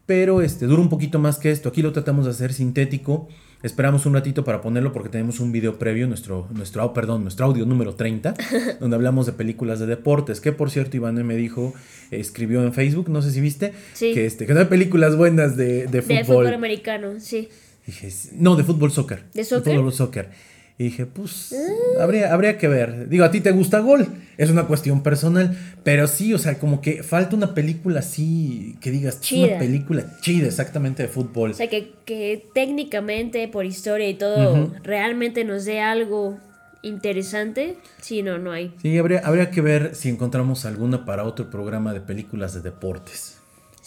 pero 0.06 0.42
este, 0.42 0.66
dura 0.66 0.82
un 0.82 0.88
poquito 0.88 1.20
más 1.20 1.38
que 1.38 1.52
esto. 1.52 1.68
Aquí 1.68 1.82
lo 1.82 1.92
tratamos 1.92 2.24
de 2.24 2.32
hacer 2.32 2.52
sintético. 2.52 3.28
Esperamos 3.62 4.06
un 4.06 4.14
ratito 4.14 4.42
para 4.42 4.62
ponerlo 4.62 4.92
porque 4.92 5.11
tenemos 5.11 5.38
un 5.38 5.52
video 5.52 5.78
previo, 5.78 6.08
nuestro, 6.08 6.48
nuestro, 6.50 6.92
perdón, 6.94 7.22
nuestro 7.22 7.44
audio 7.44 7.66
número 7.66 7.94
30, 7.94 8.34
donde 8.80 8.96
hablamos 8.96 9.26
de 9.26 9.32
películas 9.32 9.78
de 9.78 9.86
deportes. 9.86 10.40
Que 10.40 10.50
por 10.50 10.70
cierto, 10.70 10.96
Iván 10.96 11.14
me 11.24 11.36
dijo, 11.36 11.74
escribió 12.11 12.64
en 12.64 12.72
Facebook, 12.72 13.08
no 13.08 13.22
sé 13.22 13.30
si 13.30 13.40
viste, 13.40 13.72
que, 13.98 14.26
este, 14.26 14.46
que 14.46 14.54
no 14.54 14.61
hay 14.61 14.66
películas 14.66 15.14
buenas 15.14 15.56
de, 15.56 15.86
de 15.86 16.02
fútbol. 16.02 16.16
De 16.16 16.24
fútbol 16.24 16.54
americano, 16.54 17.20
sí. 17.20 17.50
Dije, 17.91 18.09
no, 18.34 18.55
de 18.55 18.62
fútbol 18.62 18.93
soccer. 18.93 19.24
¿De 19.34 19.43
soccer? 19.43 19.72
De 19.72 19.78
fútbol 19.78 19.93
soccer. 19.93 20.30
Y 20.78 20.84
dije, 20.84 21.07
pues, 21.07 21.55
habría, 22.01 22.32
habría 22.32 22.57
que 22.57 22.68
ver. 22.68 23.09
Digo, 23.09 23.24
a 23.24 23.32
ti 23.32 23.41
te 23.41 23.51
gusta 23.51 23.80
Gol, 23.80 24.07
es 24.38 24.49
una 24.49 24.68
cuestión 24.68 25.03
personal, 25.03 25.59
pero 25.82 26.07
sí, 26.07 26.32
o 26.32 26.38
sea, 26.38 26.59
como 26.59 26.80
que 26.80 27.03
falta 27.03 27.34
una 27.34 27.53
película 27.53 27.99
así, 27.99 28.76
que 28.80 28.93
digas, 28.93 29.20
chida. 29.20 29.49
una 29.49 29.59
película 29.59 30.05
chida, 30.20 30.47
exactamente 30.47 31.03
de 31.03 31.09
fútbol. 31.09 31.51
O 31.51 31.55
sea, 31.55 31.68
que, 31.68 32.47
técnicamente, 32.55 33.47
por 33.49 33.66
historia 33.66 34.09
y 34.09 34.14
todo, 34.14 34.72
realmente 34.84 35.45
nos 35.45 35.64
dé 35.64 35.80
algo 35.80 36.38
interesante. 36.82 37.76
Sí, 38.01 38.22
no, 38.22 38.38
no 38.38 38.53
hay. 38.53 38.72
Sí, 38.80 38.97
habría, 38.97 39.18
habría 39.18 39.51
que 39.51 39.61
ver 39.61 39.97
si 39.97 40.09
encontramos 40.09 40.64
alguna 40.64 41.05
para 41.05 41.24
otro 41.24 41.51
programa 41.51 41.93
de 41.93 42.01
películas 42.01 42.55
de 42.55 42.61
deportes. 42.61 43.36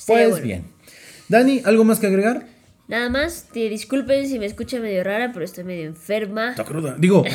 pues 0.06 0.44
bien. 0.44 0.66
Dani, 1.30 1.62
¿algo 1.66 1.86
más 1.86 2.00
que 2.00 2.08
agregar? 2.08 2.53
Nada 2.88 3.10
más, 3.10 3.48
te 3.54 3.70
disculpen 3.70 4.28
si 4.28 4.40
me 4.40 4.46
escucha 4.46 4.80
medio 4.80 5.04
rara, 5.04 5.32
pero 5.32 5.46
estoy 5.46 5.64
medio 5.64 5.86
enferma. 5.86 6.50
Está 6.50 6.66
cruda. 6.66 6.96
Digo. 6.98 7.24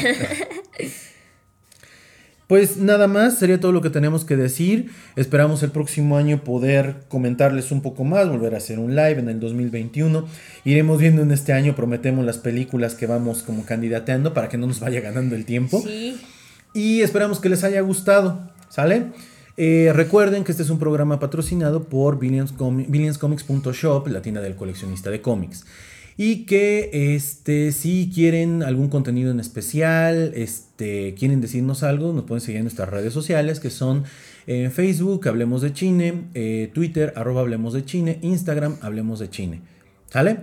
pues 2.47 2.77
nada 2.77 3.09
más, 3.09 3.39
sería 3.39 3.59
todo 3.59 3.73
lo 3.73 3.81
que 3.81 3.89
tenemos 3.89 4.27
que 4.27 4.37
decir. 4.37 4.91
Esperamos 5.17 5.63
el 5.63 5.71
próximo 5.71 6.19
año 6.19 6.45
poder 6.45 6.97
comentarles 7.09 7.73
un 7.73 7.81
poco 7.81 8.05
más, 8.05 8.29
volver 8.29 8.55
a 8.55 8.59
hacer 8.59 8.79
un 8.79 8.95
live 8.95 9.19
en 9.19 9.31
el 9.31 9.41
2021. 9.41 10.29
Iremos 10.65 11.01
viendo 11.01 11.23
en 11.23 11.33
este 11.33 11.55
año, 11.55 11.75
prometemos 11.75 12.27
las 12.27 12.37
películas 12.37 12.95
que 12.95 13.07
vamos 13.07 13.43
como 13.43 13.65
candidateando 13.65 14.35
para 14.35 14.51
que 14.51 14.59
no 14.59 14.67
nos 14.67 14.81
vaya 14.81 15.01
ganando 15.01 15.35
el 15.35 15.47
tiempo. 15.47 15.81
Sí. 15.81 16.21
Y 16.75 17.01
esperamos 17.01 17.41
que 17.41 17.49
les 17.49 17.65
haya 17.65 17.81
gustado, 17.81 18.51
¿sale? 18.69 19.07
Eh, 19.61 19.91
recuerden 19.93 20.45
que 20.45 20.53
este 20.53 20.63
es 20.63 20.71
un 20.71 20.79
programa 20.79 21.19
patrocinado 21.19 21.83
por 21.83 22.17
billionscomics.shop, 22.21 24.07
la 24.07 24.23
tienda 24.23 24.41
del 24.41 24.55
coleccionista 24.55 25.11
de 25.11 25.21
cómics. 25.21 25.67
Y 26.17 26.47
que 26.47 27.15
este, 27.17 27.73
si 27.73 28.09
quieren 28.15 28.63
algún 28.63 28.89
contenido 28.89 29.33
en 29.33 29.41
especial, 29.41 30.31
este, 30.37 31.15
quieren 31.15 31.41
decirnos 31.41 31.83
algo, 31.83 32.13
nos 32.13 32.23
pueden 32.23 32.41
seguir 32.41 32.59
en 32.59 32.65
nuestras 32.67 32.89
redes 32.89 33.13
sociales 33.13 33.59
que 33.59 33.71
son 33.71 34.05
eh, 34.47 34.71
Facebook, 34.71 35.27
Hablemos 35.27 35.61
de 35.63 35.73
Chine, 35.73 36.27
eh, 36.35 36.71
Twitter, 36.73 37.13
arroba 37.17 37.41
Hablemos 37.41 37.73
de 37.75 37.85
Chine, 37.85 38.21
Instagram, 38.23 38.77
Hablemos 38.81 39.19
de 39.19 39.29
Chine. 39.29 39.61
¿Sale? 40.09 40.37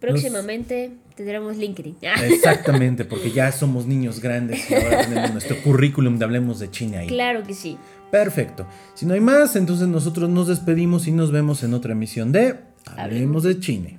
Próximamente 0.00 0.90
tendremos 1.22 1.56
LinkedIn. 1.56 1.96
Exactamente, 2.24 3.04
porque 3.04 3.30
ya 3.30 3.52
somos 3.52 3.86
niños 3.86 4.20
grandes 4.20 4.70
y 4.70 4.74
ahora 4.74 5.04
tenemos 5.04 5.30
nuestro 5.32 5.56
currículum 5.62 6.18
de 6.18 6.24
Hablemos 6.24 6.58
de 6.58 6.70
Chine 6.70 6.98
ahí. 6.98 7.06
Claro 7.06 7.42
que 7.42 7.54
sí. 7.54 7.78
Perfecto. 8.10 8.66
Si 8.94 9.06
no 9.06 9.14
hay 9.14 9.20
más, 9.20 9.56
entonces 9.56 9.88
nosotros 9.88 10.28
nos 10.28 10.48
despedimos 10.48 11.06
y 11.06 11.12
nos 11.12 11.32
vemos 11.32 11.62
en 11.62 11.74
otra 11.74 11.92
emisión 11.92 12.32
de 12.32 12.58
Hablemos 12.96 13.44
de 13.44 13.58
Chine. 13.58 13.98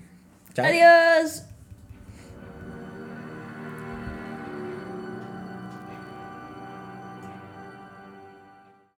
Chao. 0.53 0.65
Adiós. 0.65 1.52